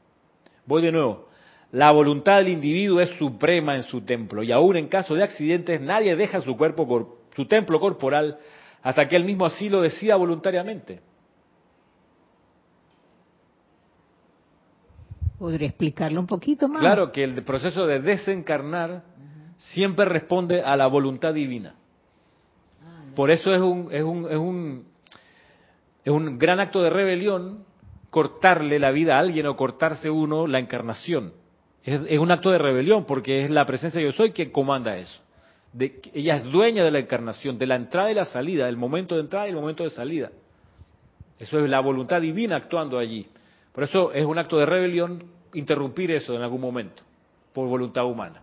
Voy 0.65 0.83
de 0.83 0.93
nuevo. 0.93 1.29
La 1.73 1.91
voluntad 1.91 2.37
del 2.37 2.49
individuo 2.49 3.01
es 3.01 3.11
suprema 3.19 3.77
en 3.77 3.83
su 3.83 4.01
templo 4.03 4.43
y 4.43 4.53
aún 4.53 4.77
en 4.77 4.89
caso 4.89 5.15
de 5.15 5.25
accidentes 5.25 5.81
nadie 5.81 6.17
deja 6.17 6.41
su 6.41 6.57
cuerpo, 6.57 7.19
su 7.35 7.47
templo 7.47 7.81
corporal 7.81 8.39
hasta 8.83 9.07
que 9.09 9.17
él 9.17 9.25
mismo 9.25 9.45
así 9.45 9.69
lo 9.69 9.83
decida 9.83 10.17
voluntariamente. 10.17 11.01
¿Podría 15.39 15.69
explicarlo 15.69 16.21
un 16.21 16.27
poquito 16.27 16.67
más? 16.69 16.81
Claro 16.81 17.13
que 17.13 17.23
el 17.23 17.43
proceso 17.43 17.87
de 17.87 18.01
desencarnar 18.01 19.03
siempre 19.57 20.05
responde 20.05 20.63
a 20.63 20.77
la 20.77 20.87
voluntad 20.87 21.35
divina. 21.35 21.75
Por 23.15 23.31
eso 23.31 23.55
es 23.55 23.61
un, 23.61 23.89
es 23.91 24.03
un, 24.03 24.31
es 24.31 24.37
un, 24.37 24.85
es 26.05 26.13
un 26.13 26.39
gran 26.39 26.61
acto 26.61 26.83
de 26.83 26.91
rebelión 26.91 27.65
cortarle 28.11 28.79
la 28.79 28.91
vida 28.91 29.17
a 29.17 29.19
alguien 29.21 29.47
o 29.47 29.57
cortarse 29.57 30.11
uno 30.11 30.47
la 30.47 30.59
encarnación. 30.59 31.33
Es, 31.85 32.19
un 32.19 32.31
acto 32.31 32.51
de 32.51 32.59
rebelión 32.59 33.05
porque 33.05 33.43
es 33.43 33.51
la 33.51 33.65
presencia 33.65 34.01
de 34.01 34.07
yo 34.07 34.13
soy 34.13 34.33
quien 34.33 34.51
comanda 34.51 34.97
eso. 34.97 35.21
De, 35.73 36.01
ella 36.15 36.37
es 36.37 36.45
dueña 36.45 36.83
de 36.85 36.91
la 36.91 36.99
encarnación, 36.99 37.59
de 37.59 37.67
la 37.67 37.77
entrada 37.77 38.11
y 38.11 38.15
la 38.15 38.25
salida, 38.25 38.67
del 38.67 38.77
momento 38.77 39.15
de 39.15 39.23
entrada 39.23 39.47
y 39.47 39.51
el 39.51 39.57
momento 39.57 39.85
de 39.85 39.91
salida. 39.91 40.31
Eso 41.39 41.59
es 41.59 41.69
la 41.69 41.81
voluntad 41.81 42.21
divina 42.21 42.57
actuando 42.57 42.99
allí. 42.99 43.27
Por 43.73 43.85
eso 43.85 44.13
es 44.13 44.25
un 44.25 44.39
acto 44.39 44.59
de 44.59 44.67
rebelión 44.67 45.23
interrumpir 45.53 46.11
eso 46.11 46.35
en 46.35 46.43
algún 46.43 46.61
momento, 46.61 47.03
por 47.53 47.69
voluntad 47.69 48.05
humana. 48.05 48.41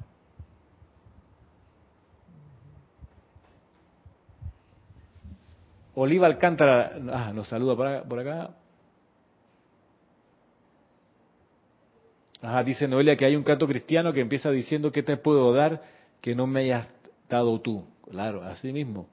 Oliva 5.96 6.28
Alcántara 6.28 6.98
ah, 7.12 7.32
nos 7.34 7.48
saluda 7.48 8.04
por 8.04 8.20
acá. 8.20 8.52
Ajá, 12.42 12.64
dice 12.64 12.88
Noelia 12.88 13.16
que 13.16 13.26
hay 13.26 13.36
un 13.36 13.44
canto 13.44 13.66
cristiano 13.68 14.12
que 14.12 14.20
empieza 14.20 14.52
diciendo 14.52 14.92
¿qué 14.92 15.02
te 15.02 15.16
puedo 15.16 15.54
dar 15.54 15.82
que 16.20 16.36
no 16.36 16.46
me 16.46 16.62
hayas 16.62 16.88
dado 17.30 17.60
tú? 17.62 17.86
Claro, 18.10 18.44
así 18.44 18.74
mismo. 18.74 19.08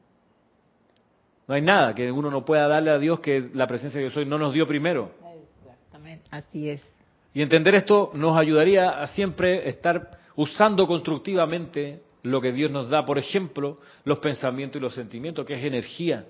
No 1.47 1.55
hay 1.55 1.62
nada 1.62 1.95
que 1.95 2.11
uno 2.11 2.31
no 2.31 2.45
pueda 2.45 2.66
darle 2.66 2.91
a 2.91 2.99
Dios 2.99 3.20
que 3.20 3.51
la 3.55 3.66
presencia 3.66 3.99
de 3.99 4.07
Dios 4.07 4.16
hoy 4.16 4.26
no 4.26 4.39
nos 4.39 4.53
dio 4.53 4.66
primero. 4.66 5.12
Exactamente, 5.62 6.26
así 6.31 6.68
es. 6.68 6.83
Y 7.33 7.43
entender 7.43 7.74
esto 7.76 8.11
nos 8.14 8.37
ayudaría 8.37 9.01
a 9.01 9.07
siempre 9.09 9.68
estar 9.68 10.18
usando 10.35 10.87
constructivamente 10.87 12.03
lo 12.22 12.41
que 12.41 12.53
Dios 12.53 12.70
nos 12.70 12.91
da, 12.91 13.05
por 13.05 13.18
ejemplo, 13.18 13.78
los 14.05 14.18
pensamientos 14.18 14.81
y 14.81 14.83
los 14.83 14.95
sentimientos, 14.95 15.47
que 15.47 15.55
es 15.55 15.64
energía. 15.64 16.26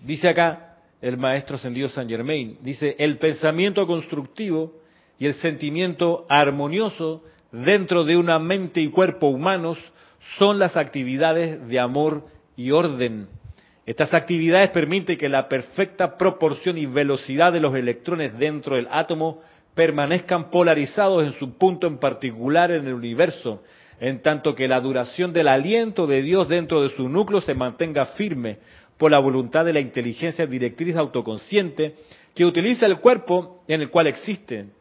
Dice 0.00 0.28
acá 0.28 0.76
el 1.02 1.16
maestro 1.16 1.56
ascendido 1.56 1.88
San 1.88 2.08
Germain, 2.08 2.58
dice, 2.62 2.96
el 2.98 3.18
pensamiento 3.18 3.86
constructivo 3.86 4.74
y 5.18 5.26
el 5.26 5.34
sentimiento 5.34 6.26
armonioso 6.28 7.22
dentro 7.52 8.04
de 8.04 8.16
una 8.16 8.38
mente 8.38 8.80
y 8.80 8.88
cuerpo 8.88 9.28
humanos 9.28 9.78
son 10.38 10.58
las 10.58 10.76
actividades 10.76 11.66
de 11.68 11.78
amor 11.78 12.26
y 12.56 12.70
orden. 12.70 13.28
Estas 13.86 14.14
actividades 14.14 14.70
permiten 14.70 15.18
que 15.18 15.28
la 15.28 15.48
perfecta 15.48 16.16
proporción 16.16 16.78
y 16.78 16.86
velocidad 16.86 17.52
de 17.52 17.60
los 17.60 17.74
electrones 17.74 18.38
dentro 18.38 18.76
del 18.76 18.88
átomo 18.90 19.40
permanezcan 19.74 20.50
polarizados 20.50 21.24
en 21.24 21.32
su 21.32 21.56
punto 21.56 21.86
en 21.86 21.98
particular 21.98 22.70
en 22.70 22.86
el 22.86 22.94
universo, 22.94 23.62
en 23.98 24.22
tanto 24.22 24.54
que 24.54 24.68
la 24.68 24.80
duración 24.80 25.32
del 25.32 25.48
aliento 25.48 26.06
de 26.06 26.22
Dios 26.22 26.48
dentro 26.48 26.82
de 26.82 26.90
su 26.90 27.08
núcleo 27.08 27.40
se 27.40 27.54
mantenga 27.54 28.06
firme 28.06 28.58
por 29.00 29.10
la 29.10 29.18
voluntad 29.18 29.64
de 29.64 29.72
la 29.72 29.80
inteligencia 29.80 30.44
directriz 30.44 30.94
autoconsciente 30.94 31.94
que 32.34 32.44
utiliza 32.44 32.84
el 32.84 33.00
cuerpo 33.00 33.64
en 33.66 33.80
el 33.80 33.88
cual 33.88 34.08
existen. 34.08 34.74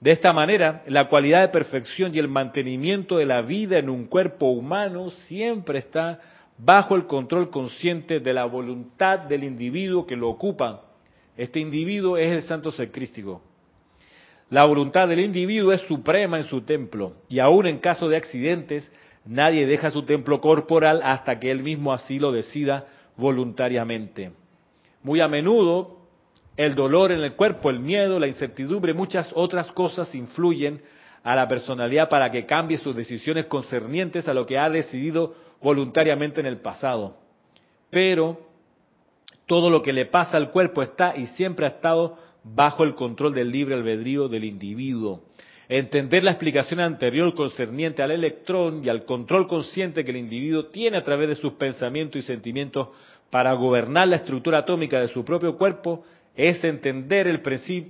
De 0.00 0.10
esta 0.10 0.32
manera, 0.32 0.82
la 0.88 1.08
cualidad 1.08 1.42
de 1.42 1.52
perfección 1.52 2.12
y 2.12 2.18
el 2.18 2.26
mantenimiento 2.26 3.18
de 3.18 3.26
la 3.26 3.42
vida 3.42 3.78
en 3.78 3.88
un 3.88 4.06
cuerpo 4.06 4.46
humano 4.46 5.10
siempre 5.10 5.78
está 5.78 6.18
bajo 6.58 6.96
el 6.96 7.06
control 7.06 7.50
consciente 7.50 8.18
de 8.18 8.32
la 8.32 8.44
voluntad 8.44 9.20
del 9.20 9.44
individuo 9.44 10.04
que 10.04 10.16
lo 10.16 10.30
ocupa. 10.30 10.86
Este 11.36 11.60
individuo 11.60 12.16
es 12.16 12.32
el 12.32 12.42
santo 12.42 12.72
ser 12.72 12.90
crístico. 12.90 13.40
La 14.48 14.64
voluntad 14.64 15.06
del 15.06 15.20
individuo 15.20 15.72
es 15.72 15.82
suprema 15.82 16.38
en 16.38 16.44
su 16.46 16.62
templo 16.62 17.12
y 17.28 17.38
aún 17.38 17.68
en 17.68 17.78
caso 17.78 18.08
de 18.08 18.16
accidentes, 18.16 18.90
nadie 19.24 19.64
deja 19.64 19.92
su 19.92 20.02
templo 20.02 20.40
corporal 20.40 21.02
hasta 21.04 21.38
que 21.38 21.52
él 21.52 21.62
mismo 21.62 21.92
así 21.92 22.18
lo 22.18 22.32
decida 22.32 22.88
voluntariamente. 23.20 24.32
Muy 25.02 25.20
a 25.20 25.28
menudo 25.28 25.98
el 26.56 26.74
dolor 26.74 27.12
en 27.12 27.20
el 27.20 27.34
cuerpo, 27.34 27.70
el 27.70 27.78
miedo, 27.78 28.18
la 28.18 28.26
incertidumbre, 28.26 28.92
muchas 28.92 29.30
otras 29.34 29.70
cosas 29.72 30.14
influyen 30.14 30.82
a 31.22 31.34
la 31.34 31.46
personalidad 31.46 32.08
para 32.08 32.30
que 32.30 32.46
cambie 32.46 32.78
sus 32.78 32.96
decisiones 32.96 33.46
concernientes 33.46 34.26
a 34.26 34.34
lo 34.34 34.46
que 34.46 34.58
ha 34.58 34.68
decidido 34.68 35.34
voluntariamente 35.62 36.40
en 36.40 36.46
el 36.46 36.58
pasado. 36.58 37.16
Pero 37.90 38.40
todo 39.46 39.70
lo 39.70 39.82
que 39.82 39.92
le 39.92 40.06
pasa 40.06 40.36
al 40.36 40.50
cuerpo 40.50 40.82
está 40.82 41.16
y 41.16 41.26
siempre 41.28 41.66
ha 41.66 41.70
estado 41.70 42.18
bajo 42.42 42.84
el 42.84 42.94
control 42.94 43.34
del 43.34 43.50
libre 43.50 43.74
albedrío 43.74 44.28
del 44.28 44.44
individuo. 44.44 45.22
Entender 45.72 46.24
la 46.24 46.32
explicación 46.32 46.80
anterior 46.80 47.32
concerniente 47.32 48.02
al 48.02 48.10
electrón 48.10 48.84
y 48.84 48.88
al 48.88 49.04
control 49.04 49.46
consciente 49.46 50.04
que 50.04 50.10
el 50.10 50.16
individuo 50.16 50.66
tiene 50.66 50.96
a 50.96 51.04
través 51.04 51.28
de 51.28 51.36
sus 51.36 51.52
pensamientos 51.52 52.20
y 52.20 52.26
sentimientos 52.26 52.88
para 53.30 53.52
gobernar 53.52 54.08
la 54.08 54.16
estructura 54.16 54.58
atómica 54.58 54.98
de 54.98 55.06
su 55.06 55.24
propio 55.24 55.56
cuerpo 55.56 56.02
es 56.34 56.64
entender 56.64 57.28
el, 57.28 57.40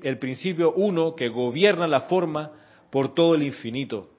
el 0.02 0.18
principio 0.18 0.74
uno 0.74 1.14
que 1.14 1.30
gobierna 1.30 1.86
la 1.86 2.02
forma 2.02 2.50
por 2.90 3.14
todo 3.14 3.34
el 3.34 3.44
infinito. 3.44 4.10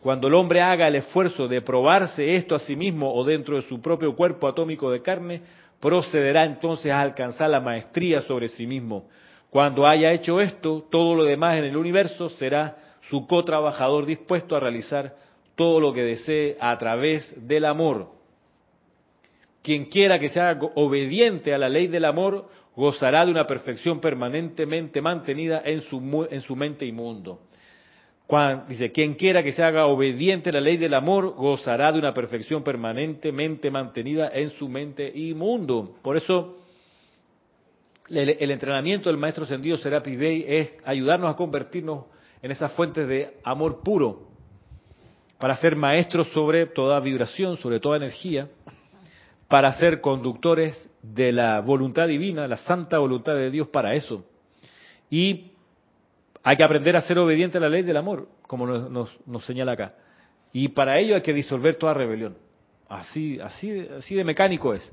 Cuando 0.00 0.28
el 0.28 0.34
hombre 0.34 0.60
haga 0.60 0.86
el 0.86 0.94
esfuerzo 0.94 1.48
de 1.48 1.62
probarse 1.62 2.36
esto 2.36 2.54
a 2.54 2.60
sí 2.60 2.76
mismo 2.76 3.12
o 3.12 3.24
dentro 3.24 3.56
de 3.56 3.62
su 3.62 3.80
propio 3.80 4.14
cuerpo 4.14 4.46
atómico 4.46 4.92
de 4.92 5.02
carne, 5.02 5.42
procederá 5.80 6.44
entonces 6.44 6.92
a 6.92 7.00
alcanzar 7.00 7.50
la 7.50 7.58
maestría 7.58 8.20
sobre 8.20 8.46
sí 8.46 8.68
mismo, 8.68 9.08
cuando 9.54 9.86
haya 9.86 10.10
hecho 10.10 10.40
esto, 10.40 10.84
todo 10.90 11.14
lo 11.14 11.22
demás 11.22 11.56
en 11.56 11.62
el 11.62 11.76
universo 11.76 12.28
será 12.28 12.76
su 13.08 13.24
co-trabajador 13.28 14.04
dispuesto 14.04 14.56
a 14.56 14.58
realizar 14.58 15.14
todo 15.54 15.78
lo 15.78 15.92
que 15.92 16.02
desee 16.02 16.56
a 16.58 16.76
través 16.76 17.32
del 17.36 17.64
amor. 17.64 18.08
Quien 19.62 19.84
quiera 19.84 20.18
que 20.18 20.28
sea 20.30 20.58
obediente 20.74 21.54
a 21.54 21.58
la 21.58 21.68
ley 21.68 21.86
del 21.86 22.04
amor 22.04 22.48
gozará 22.74 23.24
de 23.24 23.30
una 23.30 23.46
perfección 23.46 24.00
permanentemente 24.00 25.00
mantenida 25.00 25.62
en 25.64 25.82
su, 25.82 26.26
en 26.28 26.40
su 26.40 26.56
mente 26.56 26.84
y 26.84 26.90
mundo. 26.90 27.42
dice, 28.66 28.90
quien 28.90 29.14
quiera 29.14 29.44
que 29.44 29.52
se 29.52 29.62
haga 29.62 29.86
obediente 29.86 30.50
a 30.50 30.54
la 30.54 30.60
ley 30.62 30.78
del 30.78 30.94
amor 30.94 31.32
gozará 31.36 31.92
de 31.92 32.00
una 32.00 32.12
perfección 32.12 32.64
permanentemente 32.64 33.70
mantenida 33.70 34.32
en 34.34 34.50
su 34.50 34.68
mente 34.68 35.12
y 35.14 35.32
mundo. 35.32 35.94
Por 36.02 36.16
eso, 36.16 36.56
el, 38.08 38.50
entrenamiento 38.50 39.08
del 39.08 39.18
maestro 39.18 39.44
ascendido 39.44 39.76
Serapi 39.76 40.16
Bey 40.16 40.44
es 40.46 40.74
ayudarnos 40.84 41.32
a 41.32 41.36
convertirnos 41.36 42.04
en 42.42 42.50
esas 42.50 42.72
fuentes 42.72 43.08
de 43.08 43.38
amor 43.42 43.82
puro, 43.82 44.28
para 45.38 45.56
ser 45.56 45.76
maestros 45.76 46.28
sobre 46.28 46.66
toda 46.66 47.00
vibración, 47.00 47.56
sobre 47.56 47.80
toda 47.80 47.96
energía, 47.96 48.48
para 49.48 49.72
ser 49.72 50.00
conductores 50.00 50.90
de 51.02 51.32
la 51.32 51.60
voluntad 51.60 52.06
divina, 52.06 52.46
la 52.46 52.56
santa 52.58 52.98
voluntad 52.98 53.34
de 53.34 53.50
Dios 53.50 53.68
para 53.68 53.94
eso. 53.94 54.24
Y 55.10 55.52
hay 56.42 56.56
que 56.56 56.64
aprender 56.64 56.96
a 56.96 57.02
ser 57.02 57.18
obediente 57.18 57.58
a 57.58 57.60
la 57.60 57.68
ley 57.68 57.82
del 57.82 57.96
amor, 57.96 58.28
como 58.46 58.66
nos, 58.66 59.18
nos, 59.26 59.44
señala 59.44 59.72
acá. 59.72 59.94
Y 60.52 60.68
para 60.68 60.98
ello 60.98 61.14
hay 61.14 61.22
que 61.22 61.32
disolver 61.32 61.76
toda 61.76 61.94
rebelión. 61.94 62.36
Así, 62.88 63.40
así, 63.40 63.86
así 63.98 64.14
de 64.14 64.24
mecánico 64.24 64.72
es. 64.72 64.92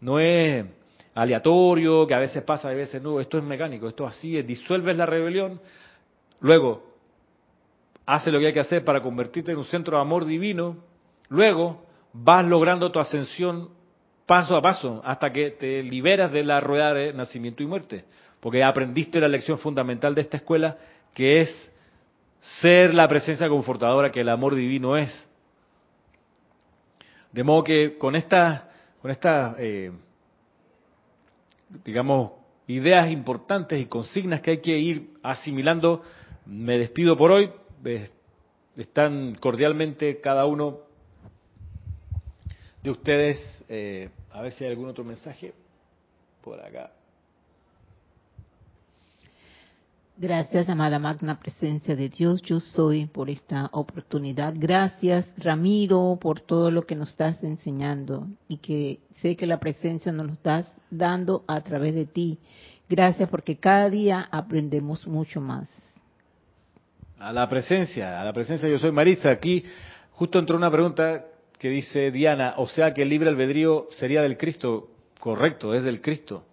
No 0.00 0.18
es 0.20 0.64
aleatorio, 1.14 2.06
que 2.06 2.14
a 2.14 2.18
veces 2.18 2.42
pasa, 2.42 2.68
a 2.68 2.72
veces 2.72 3.02
no, 3.02 3.20
esto 3.20 3.38
es 3.38 3.44
mecánico, 3.44 3.88
esto 3.88 4.06
así 4.06 4.36
es, 4.36 4.46
disuelves 4.46 4.96
la 4.96 5.06
rebelión, 5.06 5.60
luego 6.40 6.92
hace 8.06 8.30
lo 8.30 8.38
que 8.38 8.46
hay 8.46 8.52
que 8.52 8.60
hacer 8.60 8.84
para 8.84 9.02
convertirte 9.02 9.52
en 9.52 9.58
un 9.58 9.64
centro 9.64 9.96
de 9.96 10.02
amor 10.02 10.24
divino, 10.24 10.76
luego 11.28 11.84
vas 12.12 12.44
logrando 12.44 12.90
tu 12.90 12.98
ascensión 12.98 13.70
paso 14.26 14.56
a 14.56 14.62
paso 14.62 15.02
hasta 15.04 15.32
que 15.32 15.50
te 15.50 15.82
liberas 15.82 16.32
de 16.32 16.44
la 16.44 16.60
rueda 16.60 16.94
de 16.94 17.12
nacimiento 17.12 17.62
y 17.62 17.66
muerte, 17.66 18.04
porque 18.40 18.64
aprendiste 18.64 19.20
la 19.20 19.28
lección 19.28 19.58
fundamental 19.58 20.14
de 20.14 20.22
esta 20.22 20.38
escuela 20.38 20.78
que 21.14 21.40
es 21.40 21.72
ser 22.60 22.94
la 22.94 23.06
presencia 23.06 23.48
confortadora 23.48 24.10
que 24.10 24.20
el 24.20 24.28
amor 24.28 24.54
divino 24.54 24.96
es. 24.96 25.28
De 27.30 27.44
modo 27.44 27.64
que 27.64 27.96
con 27.98 28.16
esta, 28.16 28.70
con 29.00 29.10
esta 29.10 29.54
eh, 29.58 29.92
digamos, 31.84 32.32
ideas 32.66 33.10
importantes 33.10 33.80
y 33.80 33.86
consignas 33.86 34.40
que 34.40 34.52
hay 34.52 34.60
que 34.60 34.78
ir 34.78 35.14
asimilando. 35.22 36.02
Me 36.46 36.78
despido 36.78 37.16
por 37.16 37.32
hoy. 37.32 37.50
Están 38.76 39.34
cordialmente 39.36 40.20
cada 40.20 40.46
uno 40.46 40.80
de 42.82 42.90
ustedes. 42.90 43.64
Eh, 43.68 44.10
a 44.30 44.42
ver 44.42 44.52
si 44.52 44.64
hay 44.64 44.70
algún 44.70 44.88
otro 44.88 45.04
mensaje 45.04 45.52
por 46.42 46.60
acá. 46.60 46.92
Gracias, 50.16 50.68
amada 50.68 50.98
magna 50.98 51.40
presencia 51.40 51.96
de 51.96 52.10
Dios, 52.10 52.42
yo 52.42 52.60
soy 52.60 53.06
por 53.06 53.30
esta 53.30 53.70
oportunidad. 53.72 54.52
Gracias, 54.54 55.26
Ramiro, 55.38 56.18
por 56.20 56.40
todo 56.40 56.70
lo 56.70 56.82
que 56.82 56.94
nos 56.94 57.10
estás 57.10 57.42
enseñando 57.42 58.28
y 58.46 58.58
que 58.58 59.00
sé 59.16 59.36
que 59.36 59.46
la 59.46 59.58
presencia 59.58 60.12
nos 60.12 60.26
lo 60.26 60.32
estás 60.34 60.66
dando 60.90 61.44
a 61.48 61.62
través 61.62 61.94
de 61.94 62.04
ti. 62.04 62.38
Gracias 62.90 63.28
porque 63.30 63.56
cada 63.56 63.88
día 63.88 64.28
aprendemos 64.30 65.06
mucho 65.06 65.40
más. 65.40 65.68
A 67.18 67.32
la 67.32 67.48
presencia, 67.48 68.20
a 68.20 68.24
la 68.24 68.34
presencia, 68.34 68.68
yo 68.68 68.78
soy 68.78 68.92
Marisa. 68.92 69.30
Aquí 69.30 69.64
justo 70.10 70.38
entró 70.38 70.58
una 70.58 70.70
pregunta 70.70 71.24
que 71.58 71.70
dice 71.70 72.10
Diana, 72.10 72.54
o 72.58 72.68
sea 72.68 72.92
que 72.92 73.02
el 73.02 73.08
libre 73.08 73.30
albedrío 73.30 73.88
sería 73.98 74.20
del 74.20 74.36
Cristo. 74.36 74.90
Correcto, 75.18 75.72
es 75.72 75.84
del 75.84 76.02
Cristo. 76.02 76.44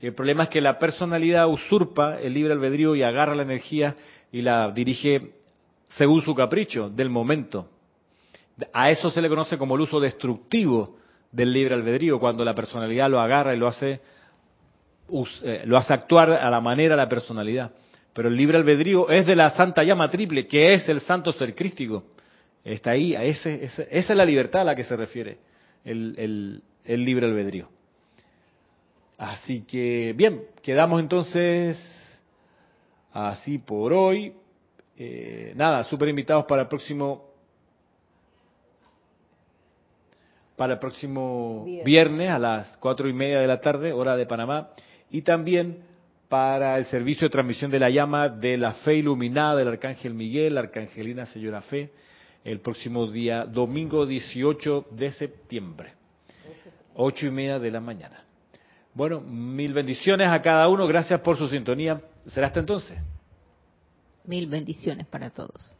El 0.00 0.14
problema 0.14 0.44
es 0.44 0.50
que 0.50 0.60
la 0.60 0.78
personalidad 0.78 1.48
usurpa 1.48 2.20
el 2.20 2.32
libre 2.32 2.52
albedrío 2.52 2.94
y 2.94 3.02
agarra 3.02 3.34
la 3.34 3.42
energía 3.42 3.96
y 4.30 4.42
la 4.42 4.70
dirige 4.70 5.32
según 5.88 6.22
su 6.22 6.34
capricho 6.34 6.88
del 6.88 7.10
momento. 7.10 7.68
A 8.72 8.90
eso 8.90 9.10
se 9.10 9.20
le 9.20 9.28
conoce 9.28 9.58
como 9.58 9.74
el 9.74 9.82
uso 9.82 9.98
destructivo 9.98 10.96
del 11.32 11.52
libre 11.52 11.74
albedrío, 11.74 12.18
cuando 12.18 12.44
la 12.44 12.54
personalidad 12.54 13.10
lo 13.10 13.20
agarra 13.20 13.54
y 13.54 13.58
lo 13.58 13.66
hace, 13.66 14.00
eh, 15.42 15.62
lo 15.64 15.76
hace 15.76 15.92
actuar 15.92 16.32
a 16.32 16.50
la 16.50 16.60
manera 16.60 16.94
de 16.94 17.02
la 17.02 17.08
personalidad. 17.08 17.72
Pero 18.12 18.28
el 18.28 18.36
libre 18.36 18.56
albedrío 18.56 19.10
es 19.10 19.26
de 19.26 19.36
la 19.36 19.50
santa 19.50 19.82
llama 19.82 20.08
triple, 20.08 20.46
que 20.46 20.74
es 20.74 20.88
el 20.88 21.00
santo 21.00 21.32
ser 21.32 21.54
crístico. 21.54 22.04
Está 22.64 22.92
ahí, 22.92 23.14
ese, 23.14 23.64
esa 23.64 23.82
es 23.90 24.10
la 24.10 24.24
libertad 24.24 24.62
a 24.62 24.64
la 24.64 24.74
que 24.74 24.84
se 24.84 24.96
refiere 24.96 25.38
el 25.84 26.62
libre 26.84 27.26
albedrío. 27.26 27.68
Así 29.18 29.62
que, 29.62 30.14
bien, 30.16 30.44
quedamos 30.62 31.00
entonces 31.00 31.76
así 33.12 33.58
por 33.58 33.92
hoy. 33.92 34.32
Eh, 34.96 35.52
nada, 35.56 35.82
súper 35.82 36.08
invitados 36.08 36.44
para 36.46 36.62
el 36.62 36.68
próximo 36.68 37.24
para 40.56 40.74
el 40.74 40.78
próximo 40.78 41.64
viernes. 41.84 42.30
a 42.30 42.38
las 42.38 42.76
cuatro 42.78 43.08
y 43.08 43.12
media 43.12 43.40
de 43.40 43.46
la 43.48 43.60
tarde, 43.60 43.92
hora 43.92 44.16
de 44.16 44.26
Panamá, 44.26 44.70
y 45.10 45.22
también 45.22 45.82
para 46.28 46.78
el 46.78 46.84
servicio 46.84 47.26
de 47.26 47.30
transmisión 47.30 47.70
de 47.70 47.80
la 47.80 47.90
llama 47.90 48.28
de 48.28 48.56
la 48.56 48.72
fe 48.72 48.96
iluminada 48.96 49.56
del 49.56 49.68
Arcángel 49.68 50.14
Miguel, 50.14 50.58
Arcangelina 50.58 51.26
Señora 51.26 51.62
Fe, 51.62 51.90
el 52.44 52.60
próximo 52.60 53.06
día, 53.06 53.44
domingo 53.44 54.06
18 54.06 54.86
de 54.92 55.10
septiembre, 55.12 55.94
ocho 56.94 57.26
y 57.26 57.30
media 57.30 57.58
de 57.58 57.70
la 57.70 57.80
mañana. 57.80 58.27
Bueno, 58.98 59.20
mil 59.20 59.74
bendiciones 59.74 60.26
a 60.26 60.42
cada 60.42 60.68
uno, 60.68 60.84
gracias 60.88 61.20
por 61.20 61.38
su 61.38 61.46
sintonía. 61.46 62.00
¿Será 62.26 62.48
hasta 62.48 62.58
entonces? 62.58 62.98
Mil 64.24 64.48
bendiciones 64.48 65.06
para 65.06 65.30
todos. 65.30 65.72